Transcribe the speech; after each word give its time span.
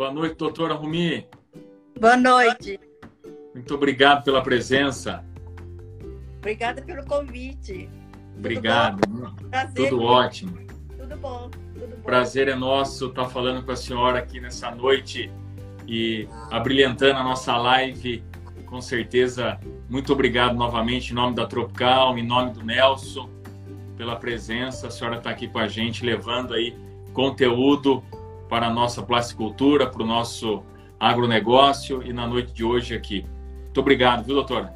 Boa 0.00 0.10
noite, 0.10 0.36
doutora 0.36 0.72
Rumi. 0.72 1.26
Boa 2.00 2.16
noite. 2.16 2.80
Muito 3.54 3.74
obrigado 3.74 4.24
pela 4.24 4.42
presença. 4.42 5.22
Obrigada 6.38 6.80
pelo 6.80 7.04
convite. 7.04 7.86
Obrigado. 8.34 9.02
Prazer. 9.50 9.74
Tudo 9.74 10.02
ótimo. 10.02 10.58
Tudo 10.96 11.16
bom. 11.18 11.50
Tudo 11.74 11.96
bom. 11.96 12.02
Prazer 12.02 12.48
é 12.48 12.54
nosso 12.54 13.08
estar 13.08 13.28
falando 13.28 13.62
com 13.62 13.72
a 13.72 13.76
senhora 13.76 14.20
aqui 14.20 14.40
nessa 14.40 14.70
noite 14.70 15.30
e 15.86 16.26
abrilhantando 16.50 17.18
a 17.18 17.22
nossa 17.22 17.54
live. 17.58 18.24
Com 18.64 18.80
certeza, 18.80 19.60
muito 19.86 20.14
obrigado 20.14 20.54
novamente 20.56 21.10
em 21.10 21.14
nome 21.14 21.34
da 21.34 21.46
Tropical, 21.46 22.16
em 22.16 22.26
nome 22.26 22.52
do 22.52 22.64
Nelson, 22.64 23.28
pela 23.98 24.16
presença. 24.16 24.86
A 24.86 24.90
senhora 24.90 25.18
está 25.18 25.28
aqui 25.28 25.46
com 25.46 25.58
a 25.58 25.68
gente, 25.68 26.06
levando 26.06 26.54
aí 26.54 26.74
conteúdo 27.12 28.02
para 28.50 28.66
a 28.66 28.70
nossa 28.70 29.00
plasticultura, 29.00 29.86
para 29.86 30.02
o 30.02 30.06
nosso 30.06 30.64
agronegócio 30.98 32.02
e 32.02 32.12
na 32.12 32.26
noite 32.26 32.52
de 32.52 32.64
hoje 32.64 32.94
aqui. 32.94 33.24
Muito 33.62 33.80
obrigado, 33.80 34.24
viu, 34.24 34.34
doutora? 34.34 34.74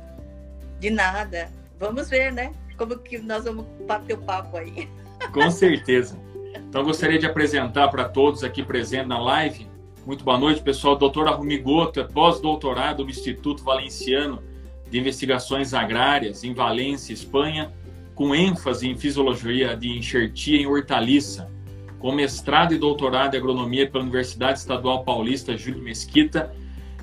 De 0.79 0.89
nada. 0.89 1.51
Vamos 1.79 2.09
ver, 2.09 2.33
né? 2.33 2.53
Como 2.79 2.97
que 2.97 3.19
nós 3.19 3.45
vamos 3.45 3.67
bater 3.87 4.17
o 4.17 4.23
papo 4.23 4.57
aí. 4.57 4.89
Com 5.33 5.51
certeza. 5.51 6.17
Então, 6.57 6.85
gostaria 6.85 7.19
de 7.19 7.27
apresentar 7.27 7.89
para 7.89 8.09
todos 8.09 8.45
aqui 8.45 8.63
presentes 8.63 9.09
na 9.09 9.19
live. 9.19 9.67
Muito 10.07 10.25
boa 10.25 10.39
noite, 10.39 10.63
pessoal. 10.63 10.97
Doutora 10.97 11.33
Rumigoto 11.33 11.99
é 11.99 12.05
pós-doutorado 12.05 13.03
no 13.03 13.11
Instituto 13.11 13.65
Valenciano 13.65 14.43
de 14.89 14.99
Investigações 14.99 15.75
Agrárias, 15.75 16.45
em 16.45 16.55
Valência, 16.55 17.13
Espanha, 17.13 17.73
com 18.15 18.35
ênfase 18.35 18.89
em 18.89 18.97
fisiologia 18.97 19.77
de 19.77 19.89
enxertia 19.99 20.61
em 20.61 20.67
hortaliça, 20.67 21.51
com 22.05 22.13
mestrado 22.13 22.75
e 22.75 22.79
doutorado 22.79 23.35
em 23.35 23.39
agronomia 23.39 23.89
pela 23.89 24.05
Universidade 24.05 24.59
Estadual 24.59 25.05
Paulista 25.05 25.57
Júlio 25.57 25.83
Mesquita 25.83 26.55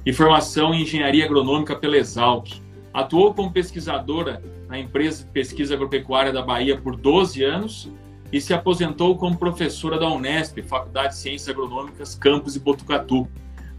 e 0.05 0.13
formação 0.13 0.75
em 0.75 0.83
engenharia 0.83 1.25
agronômica 1.25 1.75
pela 1.75 1.97
Exalc. 1.97 2.61
Atuou 2.93 3.33
como 3.33 3.51
pesquisadora 3.51 4.43
na 4.67 4.77
empresa 4.77 5.23
de 5.23 5.31
pesquisa 5.31 5.73
agropecuária 5.73 6.31
da 6.31 6.43
Bahia 6.43 6.79
por 6.79 6.95
12 6.95 7.43
anos 7.43 7.91
e 8.31 8.39
se 8.39 8.53
aposentou 8.53 9.17
como 9.17 9.39
professora 9.39 9.97
da 9.97 10.07
Unesp, 10.07 10.61
Faculdade 10.61 11.15
de 11.15 11.19
Ciências 11.19 11.49
Agronômicas, 11.49 12.13
Campus 12.13 12.53
de 12.53 12.59
Botucatu, 12.59 13.27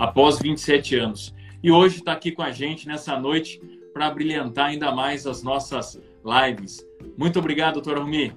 após 0.01 0.41
27 0.41 0.97
anos. 0.97 1.33
E 1.63 1.71
hoje 1.71 1.99
está 1.99 2.15
aqui 2.15 2.33
com 2.33 2.43
a 2.43 2.51
gente 2.51 2.89
nessa 2.89 3.17
noite 3.17 3.61
para 3.95 4.11
brilhantar 4.11 4.71
ainda 4.71 4.91
mais 4.91 5.25
as 5.25 5.41
nossas 5.41 6.03
lives. 6.25 6.85
Muito 7.17 7.39
obrigado, 7.39 7.75
doutora 7.75 8.01
Rumi. 8.01 8.35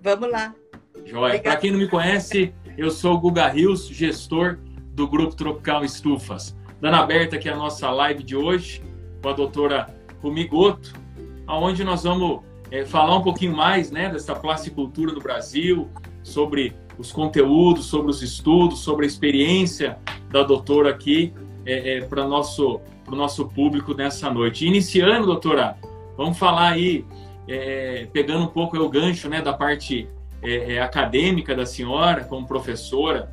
Vamos 0.00 0.30
lá. 0.30 0.54
Joia. 1.04 1.40
Para 1.40 1.56
quem 1.56 1.70
não 1.70 1.78
me 1.78 1.88
conhece, 1.88 2.54
eu 2.76 2.90
sou 2.90 3.14
o 3.14 3.18
Guga 3.18 3.48
Rios, 3.48 3.88
gestor 3.88 4.58
do 4.94 5.06
Grupo 5.08 5.34
Tropical 5.34 5.84
Estufas. 5.84 6.56
Dando 6.80 6.96
aberta 6.96 7.36
aqui 7.36 7.48
a 7.48 7.56
nossa 7.56 7.90
live 7.90 8.22
de 8.22 8.36
hoje 8.36 8.82
com 9.22 9.28
a 9.28 9.32
doutora 9.32 9.94
Rumi 10.20 10.46
Goto, 10.46 10.92
onde 11.48 11.84
nós 11.84 12.02
vamos 12.02 12.40
é, 12.70 12.84
falar 12.84 13.16
um 13.16 13.22
pouquinho 13.22 13.54
mais 13.54 13.90
né, 13.90 14.08
dessa 14.08 14.34
plasticultura 14.34 15.12
no 15.12 15.20
Brasil, 15.20 15.88
sobre 16.22 16.74
os 16.98 17.12
conteúdos, 17.12 17.86
sobre 17.86 18.10
os 18.10 18.22
estudos, 18.22 18.80
sobre 18.80 19.04
a 19.04 19.08
experiência 19.08 19.98
da 20.30 20.42
doutora 20.42 20.90
aqui 20.90 21.32
é, 21.66 21.98
é, 21.98 22.00
para 22.02 22.24
o 22.24 22.28
nosso, 22.28 22.80
nosso 23.08 23.46
público 23.48 23.94
nessa 23.94 24.30
noite. 24.30 24.66
Iniciando, 24.66 25.26
doutora, 25.26 25.76
vamos 26.16 26.38
falar 26.38 26.72
aí, 26.72 27.04
é, 27.48 28.08
pegando 28.12 28.44
um 28.44 28.48
pouco 28.48 28.76
o 28.76 28.88
gancho 28.88 29.28
né, 29.28 29.40
da 29.40 29.52
parte 29.52 30.08
é, 30.42 30.74
é, 30.74 30.80
acadêmica 30.80 31.54
da 31.54 31.66
senhora, 31.66 32.24
como 32.24 32.46
professora. 32.46 33.30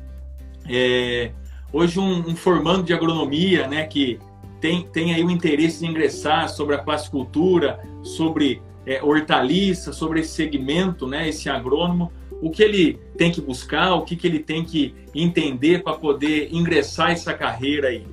hoje, 1.72 1.98
um, 1.98 2.30
um 2.30 2.36
formando 2.36 2.82
de 2.82 2.92
agronomia, 2.92 3.66
né, 3.66 3.86
que 3.86 4.18
tem, 4.60 4.82
tem 4.82 5.14
aí 5.14 5.24
o 5.24 5.30
interesse 5.30 5.84
em 5.84 5.90
ingressar 5.90 6.48
sobre 6.48 6.74
a 6.74 6.78
plasticultura, 6.78 7.80
sobre 8.02 8.62
é, 8.86 9.02
hortaliça, 9.02 9.92
sobre 9.92 10.20
esse 10.20 10.30
segmento, 10.30 11.06
né, 11.06 11.28
esse 11.28 11.48
agrônomo, 11.48 12.12
o 12.40 12.50
que 12.50 12.62
ele 12.62 12.98
tem 13.16 13.30
que 13.30 13.40
buscar, 13.40 13.94
o 13.94 14.02
que, 14.02 14.16
que 14.16 14.26
ele 14.26 14.38
tem 14.38 14.64
que 14.64 14.94
entender 15.14 15.82
para 15.82 15.96
poder 15.96 16.48
ingressar 16.52 17.10
essa 17.10 17.34
carreira 17.34 17.88
aí? 17.88 18.06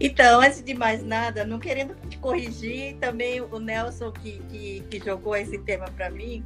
Então, 0.00 0.40
antes 0.40 0.62
de 0.62 0.74
mais 0.74 1.02
nada, 1.02 1.44
não 1.44 1.58
querendo 1.58 1.94
te 2.08 2.18
corrigir, 2.18 2.96
também 3.00 3.40
o 3.40 3.58
Nelson 3.58 4.12
que, 4.12 4.40
que, 4.48 4.80
que 4.88 5.04
jogou 5.04 5.34
esse 5.36 5.58
tema 5.58 5.86
para 5.86 6.08
mim, 6.08 6.44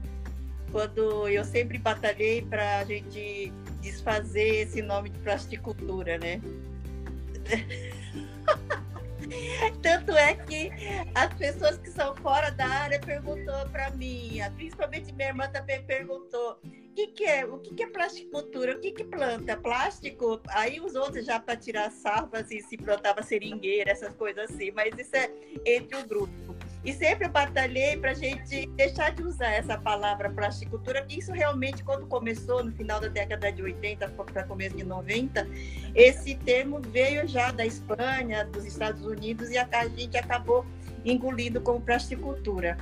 quando 0.72 1.28
eu 1.28 1.44
sempre 1.44 1.78
batalhei 1.78 2.42
para 2.42 2.78
a 2.78 2.84
gente 2.84 3.52
desfazer 3.80 4.62
esse 4.62 4.82
nome 4.82 5.10
de 5.10 5.18
plasticultura, 5.18 6.18
né? 6.18 6.40
Tanto 9.82 10.12
é 10.12 10.34
que 10.34 10.70
as 11.14 11.32
pessoas 11.34 11.78
que 11.78 11.90
são 11.90 12.14
fora 12.16 12.50
da 12.50 12.66
área 12.66 12.98
perguntou 12.98 13.68
para 13.70 13.90
mim, 13.90 14.38
principalmente 14.56 15.12
minha 15.12 15.28
irmã 15.28 15.48
também 15.48 15.82
perguntou, 15.84 16.58
o 16.64 16.94
que, 16.94 17.06
que 17.08 17.24
é, 17.24 17.44
o 17.44 17.58
que, 17.58 17.74
que 17.74 17.82
é 17.84 17.86
plasticultura, 17.86 18.76
o 18.76 18.80
que, 18.80 18.92
que 18.92 19.04
planta? 19.04 19.56
Plástico? 19.56 20.40
Aí 20.48 20.80
os 20.80 20.94
outros 20.94 21.24
já 21.24 21.40
para 21.40 21.56
tirar 21.56 21.90
sarro, 21.90 22.30
assim, 22.32 22.60
se 22.60 22.76
plantava 22.76 23.22
seringueira, 23.22 23.90
essas 23.90 24.14
coisas 24.14 24.50
assim, 24.50 24.70
mas 24.72 24.92
isso 24.98 25.16
é 25.16 25.30
entre 25.64 25.96
o 25.96 26.06
grupo. 26.06 26.54
E 26.84 26.92
sempre 26.92 27.28
batalhei 27.28 27.96
para 27.96 28.10
a 28.10 28.14
gente 28.14 28.66
deixar 28.70 29.12
de 29.12 29.22
usar 29.22 29.50
essa 29.50 29.78
palavra 29.78 30.28
plasticultura, 30.30 31.02
que 31.02 31.20
isso 31.20 31.32
realmente, 31.32 31.84
quando 31.84 32.06
começou, 32.06 32.64
no 32.64 32.72
final 32.72 33.00
da 33.00 33.06
década 33.06 33.52
de 33.52 33.62
80 33.62 34.08
para 34.08 34.42
começo 34.44 34.76
de 34.76 34.84
90, 34.84 35.46
esse 35.94 36.34
termo 36.34 36.80
veio 36.80 37.26
já 37.28 37.52
da 37.52 37.64
Espanha, 37.64 38.44
dos 38.46 38.64
Estados 38.64 39.04
Unidos, 39.04 39.50
e 39.50 39.58
a, 39.58 39.68
a 39.72 39.88
gente 39.88 40.16
acabou 40.16 40.66
engolindo 41.04 41.60
como 41.60 41.80
plasticultura. 41.80 42.76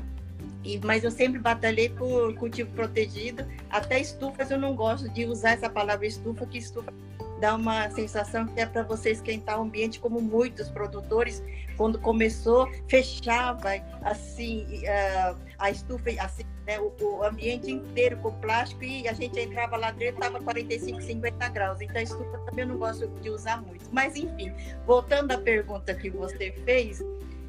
E, 0.65 0.78
mas 0.84 1.05
eu 1.05 1.10
sempre 1.10 1.39
batalhei 1.39 1.91
por 1.91 2.34
cultivo 2.37 2.71
protegido. 2.72 3.47
Até 3.69 4.00
estufas 4.00 4.50
eu 4.50 4.59
não 4.59 4.75
gosto 4.75 5.09
de 5.10 5.25
usar 5.27 5.53
essa 5.53 5.69
palavra 5.69 6.06
estufa, 6.06 6.47
que 6.47 6.59
estufa 6.59 6.93
dá 7.41 7.55
uma 7.55 7.91
sensação 7.91 8.47
que 8.47 8.61
é 8.61 8.67
para 8.67 8.83
você 8.83 9.11
esquentar 9.11 9.59
o 9.59 9.62
ambiente, 9.62 9.99
como 9.99 10.21
muitos 10.21 10.69
produtores, 10.69 11.43
quando 11.77 11.99
começou, 11.99 12.71
fechava 12.89 13.71
assim 14.03 14.83
uh, 14.84 15.37
a 15.59 15.71
estufa, 15.71 16.11
assim, 16.21 16.45
né, 16.67 16.78
o, 16.78 16.93
o, 17.01 17.25
ambiente 17.25 17.71
inteiro 17.71 18.19
com 18.19 18.33
plástico 18.34 18.84
e 18.84 19.09
a 19.09 19.15
gente 19.15 19.39
entrava 19.41 19.77
lá 19.77 19.91
dentro, 19.91 20.23
estava 20.23 20.41
45, 20.41 21.01
50 21.01 21.49
graus. 21.49 21.81
Então 21.81 21.97
a 21.97 22.03
estufa 22.03 22.39
também 22.45 22.65
eu 22.65 22.69
não 22.69 22.78
gosto 22.78 23.09
de 23.09 23.31
usar 23.31 23.62
muito. 23.62 23.89
Mas 23.91 24.15
enfim, 24.15 24.53
voltando 24.87 25.33
à 25.33 25.39
pergunta 25.39 25.95
que 25.95 26.11
você 26.11 26.53
fez 26.65 27.03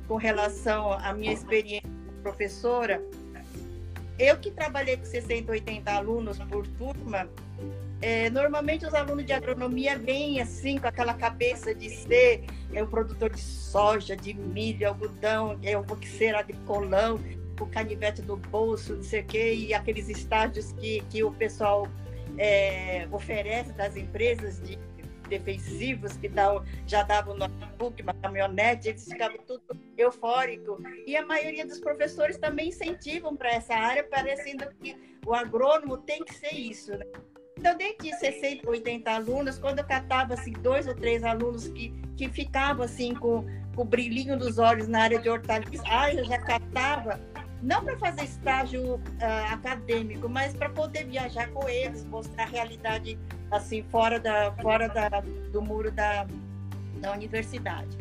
com 0.07 0.15
relação 0.15 0.93
à 0.93 1.13
minha 1.13 1.33
experiência 1.33 1.89
professora, 2.23 3.03
eu 4.17 4.37
que 4.37 4.51
trabalhei 4.51 4.97
com 4.97 5.05
60, 5.05 5.51
80 5.51 5.91
alunos 5.91 6.39
por 6.39 6.67
turma, 6.67 7.29
é, 8.01 8.29
normalmente 8.31 8.85
os 8.85 8.93
alunos 8.93 9.25
de 9.25 9.31
agronomia 9.31 9.97
vêm 9.97 10.41
assim 10.41 10.79
com 10.79 10.87
aquela 10.87 11.13
cabeça 11.13 11.73
de 11.73 11.89
ser 11.89 12.45
é, 12.73 12.83
um 12.83 12.87
produtor 12.87 13.29
de 13.29 13.41
soja, 13.41 14.15
de 14.15 14.33
milho, 14.33 14.87
algodão, 14.87 15.59
é 15.61 15.77
o 15.77 15.83
boxeira 15.83 16.41
de 16.41 16.53
colão, 16.65 17.19
o 17.59 17.65
canivete 17.67 18.23
do 18.23 18.37
bolso, 18.37 18.95
não 18.95 19.03
sei 19.03 19.21
o 19.21 19.25
quê, 19.25 19.53
e 19.53 19.73
aqueles 19.73 20.09
estágios 20.09 20.71
que, 20.73 21.01
que 21.09 21.23
o 21.23 21.31
pessoal 21.31 21.87
é, 22.37 23.07
oferece 23.11 23.71
das 23.73 23.95
empresas 23.95 24.59
de 24.61 24.79
defensivos 25.31 26.17
que 26.17 26.29
já 26.85 27.03
davam 27.03 27.35
notebook, 27.35 28.01
uma 28.03 28.13
caminhonete, 28.13 28.89
eles 28.89 29.05
ficavam 29.05 29.37
tudo 29.47 29.63
eufórico. 29.97 30.77
E 31.07 31.15
a 31.15 31.25
maioria 31.25 31.65
dos 31.65 31.79
professores 31.79 32.37
também 32.37 32.67
incentivam 32.67 33.35
para 33.35 33.51
essa 33.53 33.73
área, 33.73 34.03
parecendo 34.03 34.65
que 34.81 34.95
o 35.25 35.33
agrônomo 35.33 35.97
tem 35.97 36.23
que 36.23 36.33
ser 36.33 36.53
isso, 36.53 36.91
né? 36.91 37.05
Então, 37.57 37.77
dentro 37.77 38.03
de 38.03 38.15
60, 38.15 38.67
80 38.67 39.11
alunos, 39.11 39.59
quando 39.59 39.79
eu 39.79 39.85
catava 39.85 40.33
assim, 40.33 40.51
dois 40.51 40.87
ou 40.87 40.95
três 40.95 41.23
alunos 41.23 41.67
que, 41.67 41.93
que 42.17 42.27
ficavam 42.27 42.83
assim 42.83 43.13
com, 43.13 43.45
com 43.75 43.81
o 43.83 43.85
brilhinho 43.85 44.37
dos 44.37 44.57
olhos 44.57 44.87
na 44.87 45.03
área 45.03 45.19
de 45.19 45.29
hortaliça, 45.29 45.83
ah, 45.87 46.11
eu 46.11 46.25
já 46.25 46.39
catava, 46.39 47.19
não 47.61 47.83
para 47.83 47.97
fazer 47.97 48.23
estágio 48.23 48.95
uh, 48.95 49.53
acadêmico, 49.53 50.27
mas 50.27 50.53
para 50.53 50.69
poder 50.69 51.05
viajar 51.05 51.49
com 51.49 51.69
eles, 51.69 52.03
mostrar 52.05 52.43
a 52.43 52.47
realidade 52.47 53.17
assim 53.51 53.83
fora 53.83 54.19
da 54.19 54.51
fora 54.61 54.87
da, 54.87 55.21
do 55.51 55.61
muro 55.61 55.91
da, 55.91 56.25
da 56.95 57.11
universidade. 57.11 57.97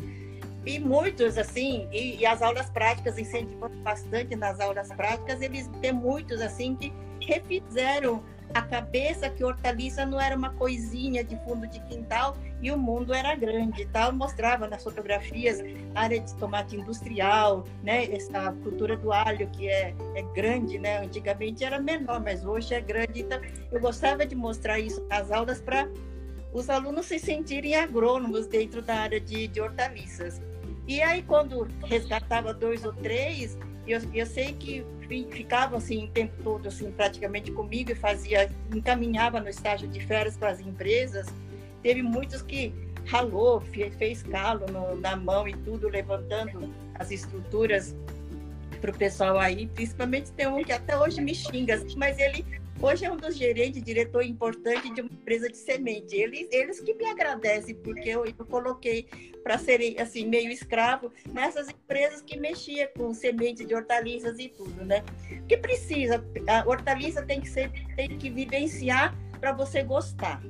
E 0.65 0.79
muitos 0.79 1.37
assim, 1.37 1.87
e, 1.91 2.17
e 2.17 2.25
as 2.25 2.41
aulas 2.41 2.69
práticas 2.69 3.17
incentivando 3.17 3.75
bastante 3.77 4.35
nas 4.35 4.59
aulas 4.59 4.89
práticas, 4.89 5.41
eles 5.41 5.69
tem 5.81 5.91
muitos 5.91 6.39
assim 6.41 6.75
que 6.75 6.93
refizeram 7.19 8.23
a 8.53 8.61
cabeça 8.61 9.29
que 9.29 9.43
hortaliça 9.43 10.05
não 10.05 10.19
era 10.19 10.35
uma 10.35 10.51
coisinha 10.51 11.23
de 11.23 11.35
fundo 11.43 11.67
de 11.67 11.79
quintal 11.81 12.35
e 12.61 12.71
o 12.71 12.77
mundo 12.77 13.13
era 13.13 13.35
grande. 13.35 13.85
Tal 13.87 14.11
mostrava 14.13 14.67
nas 14.67 14.83
fotografias 14.83 15.59
área 15.95 16.19
de 16.19 16.33
tomate 16.35 16.75
industrial, 16.75 17.65
né? 17.83 18.05
Essa 18.11 18.51
cultura 18.63 18.95
do 18.97 19.11
alho 19.11 19.47
que 19.49 19.67
é, 19.67 19.93
é 20.15 20.21
grande, 20.33 20.77
né? 20.77 20.99
Antigamente 20.99 21.63
era 21.63 21.79
menor, 21.79 22.21
mas 22.21 22.45
hoje 22.45 22.73
é 22.73 22.81
grande. 22.81 23.21
Então 23.21 23.39
eu 23.71 23.79
gostava 23.79 24.25
de 24.25 24.35
mostrar 24.35 24.79
isso 24.79 25.05
nas 25.09 25.31
aulas 25.31 25.61
para 25.61 25.89
os 26.53 26.69
alunos 26.69 27.05
se 27.05 27.17
sentirem 27.17 27.75
agrônomos 27.75 28.45
dentro 28.47 28.81
da 28.81 28.95
área 28.95 29.19
de, 29.19 29.47
de 29.47 29.61
hortaliças. 29.61 30.41
E 30.87 31.01
aí, 31.01 31.23
quando 31.23 31.67
resgatava 31.85 32.53
dois 32.53 32.83
ou 32.83 32.91
três, 32.91 33.57
eu, 33.87 33.99
eu 34.13 34.25
sei 34.25 34.53
que 34.53 34.85
ficavam 35.31 35.77
assim 35.77 36.05
o 36.05 36.07
tempo 36.07 36.33
todo 36.43 36.67
assim 36.67 36.91
praticamente 36.91 37.51
comigo 37.51 37.91
e 37.91 37.95
fazia 37.95 38.49
encaminhava 38.73 39.39
no 39.39 39.49
estágio 39.49 39.87
de 39.87 39.99
férias 39.99 40.37
para 40.37 40.51
as 40.51 40.59
empresas. 40.59 41.27
Teve 41.81 42.01
muitos 42.01 42.41
que 42.41 42.73
ralou 43.05 43.61
fez 43.97 44.23
calo 44.23 44.65
no, 44.67 44.95
na 44.95 45.15
mão 45.15 45.47
e 45.47 45.53
tudo 45.57 45.89
levantando 45.89 46.73
as 46.95 47.11
estruturas 47.11 47.95
para 48.79 48.91
o 48.91 48.97
pessoal 48.97 49.39
aí. 49.39 49.67
Principalmente 49.67 50.31
tem 50.31 50.47
um 50.47 50.63
que 50.63 50.71
até 50.71 50.97
hoje 50.97 51.19
me 51.21 51.35
xinga 51.35 51.81
mas 51.97 52.17
ele 52.19 52.45
Hoje 52.81 53.05
é 53.05 53.11
um 53.11 53.15
dos 53.15 53.37
gerentes, 53.37 53.83
diretor 53.83 54.23
importante 54.23 54.91
de 54.91 55.01
uma 55.01 55.11
empresa 55.11 55.47
de 55.47 55.55
semente. 55.55 56.15
Eles, 56.15 56.47
eles 56.51 56.79
que 56.79 56.95
me 56.95 57.05
agradecem, 57.05 57.75
porque 57.75 58.09
eu, 58.09 58.25
eu 58.25 58.45
coloquei 58.45 59.07
para 59.43 59.59
serem 59.59 59.99
assim, 59.99 60.27
meio 60.27 60.49
escravo 60.49 61.13
nessas 61.31 61.69
empresas 61.69 62.23
que 62.23 62.39
mexiam 62.39 62.89
com 62.97 63.13
semente 63.13 63.63
de 63.63 63.75
hortaliças 63.75 64.39
e 64.39 64.49
tudo, 64.49 64.83
né? 64.83 65.03
Que 65.47 65.57
precisa, 65.57 66.25
a 66.47 66.67
hortaliça 66.67 67.21
tem 67.21 67.39
que 67.39 67.49
ser, 67.49 67.71
tem 67.95 68.17
que 68.17 68.31
vivenciar 68.31 69.15
para 69.39 69.51
você 69.51 69.83
gostar. 69.83 70.41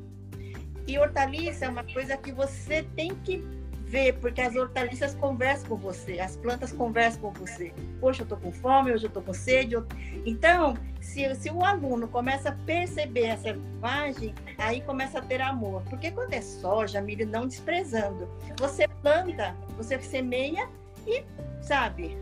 E 0.87 0.97
hortaliça 0.97 1.65
é 1.65 1.69
uma 1.69 1.83
coisa 1.83 2.15
que 2.15 2.31
você 2.31 2.83
tem 2.95 3.13
que 3.13 3.43
ver, 3.91 4.13
porque 4.13 4.39
as 4.39 4.55
hortaliças 4.55 5.13
conversam 5.13 5.67
com 5.67 5.75
você, 5.75 6.19
as 6.21 6.37
plantas 6.37 6.71
conversam 6.71 7.21
com 7.21 7.31
você. 7.33 7.73
Poxa, 7.99 8.21
eu 8.21 8.23
estou 8.23 8.37
com 8.37 8.51
fome, 8.51 8.93
hoje 8.93 9.03
eu 9.03 9.09
estou 9.09 9.21
com 9.21 9.33
sede. 9.33 9.73
Eu... 9.73 9.85
Então, 10.25 10.77
se, 11.01 11.35
se 11.35 11.51
o 11.51 11.63
aluno 11.63 12.07
começa 12.07 12.49
a 12.49 12.51
perceber 12.53 13.25
essa 13.25 13.49
imagem, 13.49 14.33
aí 14.57 14.79
começa 14.81 15.19
a 15.19 15.21
ter 15.21 15.41
amor. 15.41 15.83
Porque 15.89 16.09
quando 16.09 16.33
é 16.33 16.41
soja, 16.41 17.01
milho, 17.01 17.27
não 17.27 17.45
desprezando, 17.45 18.29
você 18.57 18.87
planta, 18.87 19.53
você 19.75 19.99
semeia 19.99 20.69
e, 21.05 21.23
sabe? 21.61 22.17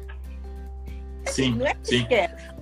Assim, 1.28 1.54
sim, 1.54 1.64
é 1.64 1.76
sim. 1.84 2.08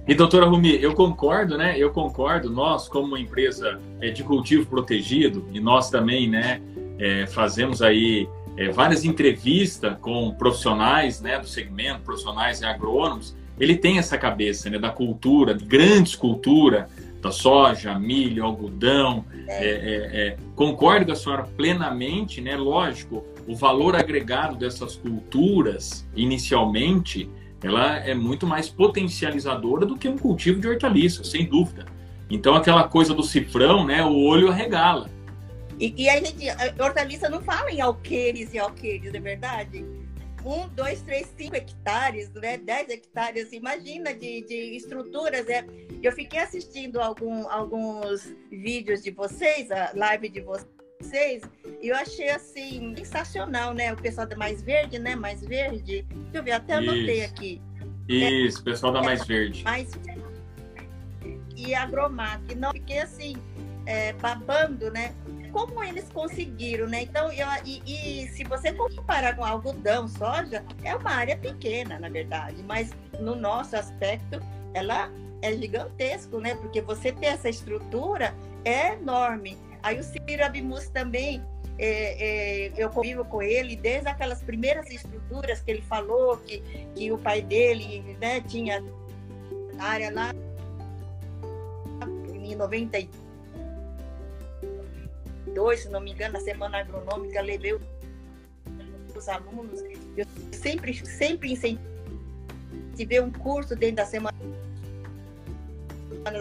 E 0.05 0.13
doutora 0.15 0.45
Rumi, 0.45 0.81
eu 0.81 0.93
concordo, 0.93 1.57
né? 1.57 1.77
Eu 1.77 1.91
concordo. 1.91 2.49
Nós, 2.49 2.89
como 2.89 3.07
uma 3.07 3.19
empresa 3.19 3.79
é, 4.01 4.09
de 4.09 4.23
cultivo 4.23 4.65
protegido, 4.65 5.47
e 5.53 5.59
nós 5.61 5.89
também, 5.89 6.29
né, 6.29 6.61
é, 6.99 7.25
fazemos 7.25 7.81
aí 7.81 8.27
é, 8.57 8.69
várias 8.69 9.05
entrevistas 9.05 9.95
com 10.01 10.33
profissionais 10.33 11.21
né, 11.21 11.37
do 11.39 11.47
segmento, 11.47 12.01
profissionais 12.01 12.61
e 12.61 12.65
agrônomos, 12.65 13.35
ele 13.59 13.75
tem 13.75 13.97
essa 13.97 14.17
cabeça 14.17 14.69
né, 14.69 14.79
da 14.79 14.89
cultura, 14.89 15.53
de 15.53 15.63
grandes 15.63 16.15
cultura, 16.15 16.89
da 17.21 17.31
soja, 17.31 17.97
milho, 17.97 18.43
algodão. 18.43 19.25
É, 19.47 19.65
é, 19.65 20.27
é, 20.27 20.37
concordo 20.55 21.05
com 21.05 21.11
a 21.11 21.15
senhora 21.15 21.43
plenamente, 21.43 22.41
né? 22.41 22.55
Lógico, 22.55 23.25
o 23.47 23.55
valor 23.55 23.95
agregado 23.95 24.55
dessas 24.55 24.95
culturas, 24.95 26.07
inicialmente, 26.15 27.29
ela 27.63 27.97
é 27.97 28.13
muito 28.13 28.45
mais 28.45 28.69
potencializadora 28.69 29.85
do 29.85 29.97
que 29.97 30.07
um 30.07 30.17
cultivo 30.17 30.59
de 30.59 30.67
hortaliça, 30.67 31.23
sem 31.23 31.45
dúvida. 31.45 31.85
Então, 32.29 32.55
aquela 32.55 32.83
coisa 32.83 33.13
do 33.13 33.23
cifrão, 33.23 33.85
né? 33.85 34.03
O 34.03 34.25
olho 34.25 34.49
arregala. 34.49 35.09
E, 35.79 35.93
e 35.95 36.09
a 36.09 36.19
gente, 36.19 36.49
a 36.49 36.83
hortaliça 36.83 37.29
não 37.29 37.41
fala 37.41 37.71
em 37.71 37.81
alqueires 37.81 38.53
e 38.53 38.59
alqueires, 38.59 39.13
é 39.13 39.19
verdade? 39.19 39.85
Um, 40.45 40.67
dois, 40.69 41.01
três, 41.01 41.27
cinco 41.37 41.55
hectares, 41.55 42.31
né? 42.33 42.57
Dez 42.57 42.89
hectares, 42.89 43.51
imagina 43.51 44.13
de, 44.13 44.41
de 44.41 44.75
estruturas. 44.75 45.47
É. 45.49 45.65
Eu 46.01 46.11
fiquei 46.13 46.39
assistindo 46.39 47.01
algum, 47.01 47.47
alguns 47.49 48.33
vídeos 48.49 49.03
de 49.03 49.11
vocês, 49.11 49.69
a 49.71 49.91
live 49.93 50.29
de 50.29 50.41
vocês, 50.41 51.43
e 51.81 51.89
eu 51.89 51.95
achei 51.95 52.29
assim 52.29 52.95
sensacional, 52.95 53.73
né? 53.73 53.91
O 53.93 53.97
pessoal 53.97 54.25
da 54.25 54.37
Mais 54.37 54.61
Verde, 54.61 54.99
né? 54.99 55.15
Mais 55.15 55.41
Verde. 55.41 56.03
Deixa 56.03 56.37
eu 56.37 56.43
ver, 56.43 56.51
até 56.51 56.73
anotei 56.73 57.25
aqui. 57.25 57.61
Isso, 58.07 58.61
é, 58.61 58.63
pessoal 58.63 58.93
da 58.93 59.01
Mais 59.01 59.25
Verde. 59.25 59.63
Mais 59.63 59.91
e 61.57 61.73
Agromac. 61.73 62.55
Não 62.55 62.71
fiquei 62.71 62.99
assim, 62.99 63.35
é, 63.85 64.13
babando, 64.13 64.91
né? 64.91 65.13
Como 65.51 65.83
eles 65.83 66.09
conseguiram, 66.09 66.87
né? 66.87 67.03
Então, 67.03 67.31
eu, 67.31 67.47
e, 67.65 67.81
e, 67.85 68.27
se 68.29 68.43
você 68.43 68.71
comparar 68.73 69.35
com 69.35 69.43
algodão, 69.43 70.07
soja, 70.07 70.63
é 70.83 70.95
uma 70.95 71.11
área 71.11 71.37
pequena, 71.37 71.99
na 71.99 72.09
verdade, 72.09 72.63
mas 72.63 72.91
no 73.19 73.35
nosso 73.35 73.75
aspecto, 73.75 74.39
ela 74.73 75.11
é 75.41 75.53
gigantesco, 75.53 76.39
né? 76.39 76.55
Porque 76.55 76.81
você 76.81 77.11
ter 77.11 77.27
essa 77.27 77.49
estrutura 77.49 78.33
é 78.65 78.93
enorme. 78.93 79.57
Aí 79.83 79.99
o 79.99 80.03
Ciro 80.03 80.43
Abimus 80.43 80.89
também, 80.89 81.43
é, 81.77 82.67
é, 82.67 82.73
eu 82.75 82.89
convivo 82.89 83.23
com 83.25 83.41
ele 83.41 83.75
desde 83.75 84.09
aquelas 84.09 84.41
primeiras 84.41 84.89
estruturas 84.89 85.61
que 85.61 85.71
ele 85.71 85.81
falou, 85.81 86.37
que, 86.37 86.59
que 86.95 87.11
o 87.11 87.17
pai 87.17 87.41
dele 87.41 88.17
né, 88.19 88.41
tinha 88.41 88.83
área 89.79 90.11
lá 90.11 90.33
em 92.33 92.55
93 92.55 93.26
2022, 95.57 95.79
se 95.81 95.89
não 95.89 95.99
me 95.99 96.11
engano, 96.11 96.33
na 96.33 96.39
Semana 96.39 96.79
Agronômica, 96.79 97.41
levei 97.41 97.73
os 99.15 99.27
alunos. 99.27 99.81
Eu 100.15 100.25
sempre, 100.51 100.93
sempre 101.05 101.51
incentivei 101.51 103.19
um 103.19 103.31
curso 103.31 103.75
dentro 103.75 103.97
da 103.97 104.05
Semana 104.05 104.37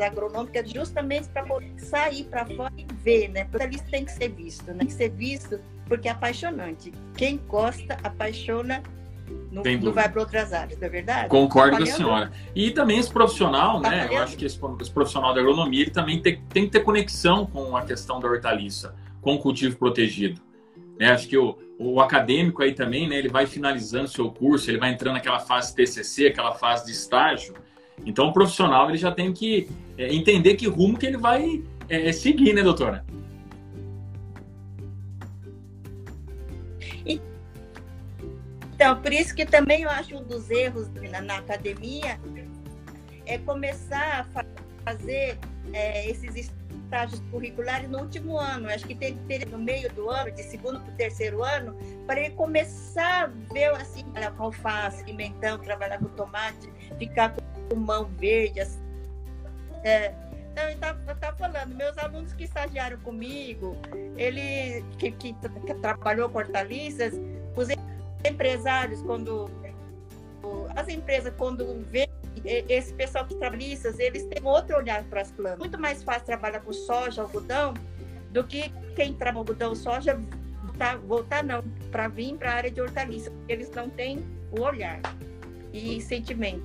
Agronômica 0.04 0.64
justamente 0.66 1.28
para 1.28 1.44
poder 1.44 1.72
sair 1.78 2.24
para 2.24 2.44
fora 2.44 2.72
e 2.76 2.86
ver, 3.02 3.28
né? 3.28 3.44
Porque 3.44 3.64
ali 3.64 3.80
tem 3.90 4.04
que 4.04 4.12
ser 4.12 4.28
visto, 4.28 4.66
né? 4.66 4.78
Tem 4.78 4.86
que 4.88 4.92
ser 4.92 5.10
visto 5.10 5.60
porque 5.86 6.08
é 6.08 6.10
apaixonante. 6.10 6.92
Quem 7.16 7.38
gosta, 7.38 7.96
apaixona 8.02 8.82
não, 9.50 9.62
não, 9.62 9.92
vai 9.92 10.08
para 10.08 10.20
outras 10.20 10.52
áreas, 10.52 10.78
não 10.78 10.86
é 10.86 10.90
verdade? 10.90 11.28
Concordo 11.28 11.78
com 11.78 11.82
a 11.82 11.86
senhora. 11.86 12.32
E 12.54 12.70
também 12.70 12.98
esse 12.98 13.10
profissional, 13.10 13.80
tá 13.80 13.90
né? 13.90 14.08
Eu 14.10 14.18
acho 14.18 14.36
que 14.36 14.44
esse, 14.44 14.58
esse, 14.80 14.90
profissional 14.90 15.34
da 15.34 15.40
agronomia 15.40 15.82
ele 15.82 15.90
também 15.90 16.20
tem, 16.20 16.40
tem 16.48 16.64
que 16.66 16.70
ter 16.70 16.80
conexão 16.80 17.46
com 17.46 17.76
a 17.76 17.82
questão 17.82 18.20
da 18.20 18.28
hortaliça 18.28 18.94
com 19.26 19.36
cultivo 19.36 19.76
protegido. 19.76 20.40
Né? 20.96 21.10
Acho 21.10 21.26
que 21.26 21.36
o, 21.36 21.58
o 21.80 22.00
acadêmico 22.00 22.62
aí 22.62 22.72
também, 22.72 23.08
né, 23.08 23.18
ele 23.18 23.28
vai 23.28 23.44
finalizando 23.44 24.06
seu 24.06 24.30
curso, 24.30 24.70
ele 24.70 24.78
vai 24.78 24.92
entrando 24.92 25.14
naquela 25.14 25.40
fase 25.40 25.74
TCC, 25.74 26.28
aquela 26.28 26.52
fase 26.52 26.86
de 26.86 26.92
estágio. 26.92 27.52
Então, 28.04 28.28
o 28.28 28.32
profissional 28.32 28.88
ele 28.88 28.98
já 28.98 29.10
tem 29.10 29.32
que 29.32 29.68
é, 29.98 30.14
entender 30.14 30.54
que 30.54 30.68
rumo 30.68 30.96
que 30.96 31.06
ele 31.06 31.16
vai 31.16 31.60
é, 31.88 32.12
seguir, 32.12 32.52
né, 32.52 32.62
doutora? 32.62 33.04
Então, 38.76 39.02
por 39.02 39.12
isso 39.12 39.34
que 39.34 39.44
também 39.44 39.82
eu 39.82 39.90
acho 39.90 40.14
um 40.14 40.22
dos 40.22 40.50
erros 40.50 40.88
na, 41.10 41.20
na 41.20 41.38
academia 41.38 42.20
é 43.24 43.38
começar 43.38 44.28
a 44.36 44.44
fazer 44.84 45.36
é, 45.72 46.08
esses 46.08 46.52
estágios 46.86 47.20
curriculares 47.30 47.88
no 47.90 47.98
último 47.98 48.38
ano. 48.38 48.68
Acho 48.68 48.86
que 48.86 48.94
tem 48.94 49.16
que 49.16 49.22
ter 49.24 49.46
no 49.46 49.58
meio 49.58 49.92
do 49.92 50.08
ano, 50.08 50.30
de 50.30 50.42
segundo 50.42 50.80
para 50.80 50.92
o 50.92 50.96
terceiro 50.96 51.44
ano, 51.44 51.76
para 52.06 52.20
ele 52.20 52.34
começar 52.34 53.24
a 53.24 53.52
ver 53.52 53.70
assim, 53.72 54.02
trabalhar 54.04 54.30
com 54.32 54.44
alface, 54.44 55.04
pimentão, 55.04 55.58
trabalhar 55.58 55.98
com 55.98 56.06
tomate, 56.06 56.72
ficar 56.98 57.34
com 57.68 57.76
mão 57.76 58.04
verde. 58.18 58.60
Assim. 58.60 58.80
É, 59.84 60.12
então, 60.72 60.96
eu 61.06 61.12
estava 61.12 61.36
falando, 61.36 61.74
meus 61.74 61.98
alunos 61.98 62.32
que 62.32 62.44
estagiaram 62.44 62.98
comigo, 63.00 63.76
ele 64.16 64.82
que, 64.98 65.10
que, 65.12 65.34
que 65.34 65.74
trabalhou 65.74 66.30
com 66.30 66.38
hortaliças, 66.38 67.12
os 67.54 67.68
empresários, 68.24 69.02
quando 69.02 69.50
as 70.74 70.88
empresas, 70.88 71.32
quando 71.36 71.84
vê 71.90 72.08
esse 72.44 72.92
pessoal 72.92 73.24
que 73.24 73.34
trabalha 73.34 73.62
eles 73.62 74.24
têm 74.24 74.44
outro 74.44 74.76
olhar 74.76 75.02
para 75.04 75.20
as 75.20 75.30
plantas. 75.30 75.58
Muito 75.58 75.78
mais 75.80 76.02
fácil 76.02 76.26
trabalhar 76.26 76.60
com 76.60 76.72
soja, 76.72 77.22
algodão, 77.22 77.74
do 78.30 78.44
que 78.44 78.70
quem 78.94 79.14
trabalha 79.14 79.40
algodão, 79.40 79.74
soja, 79.74 80.18
voltar, 80.62 80.98
voltar 80.98 81.44
não, 81.44 81.62
para 81.90 82.08
vir 82.08 82.34
para 82.34 82.52
a 82.52 82.54
área 82.54 82.70
de 82.70 82.80
hortaliça. 82.80 83.32
Eles 83.48 83.70
não 83.70 83.88
têm 83.88 84.24
o 84.50 84.60
olhar 84.60 85.00
e 85.72 86.00
sentimento. 86.00 86.64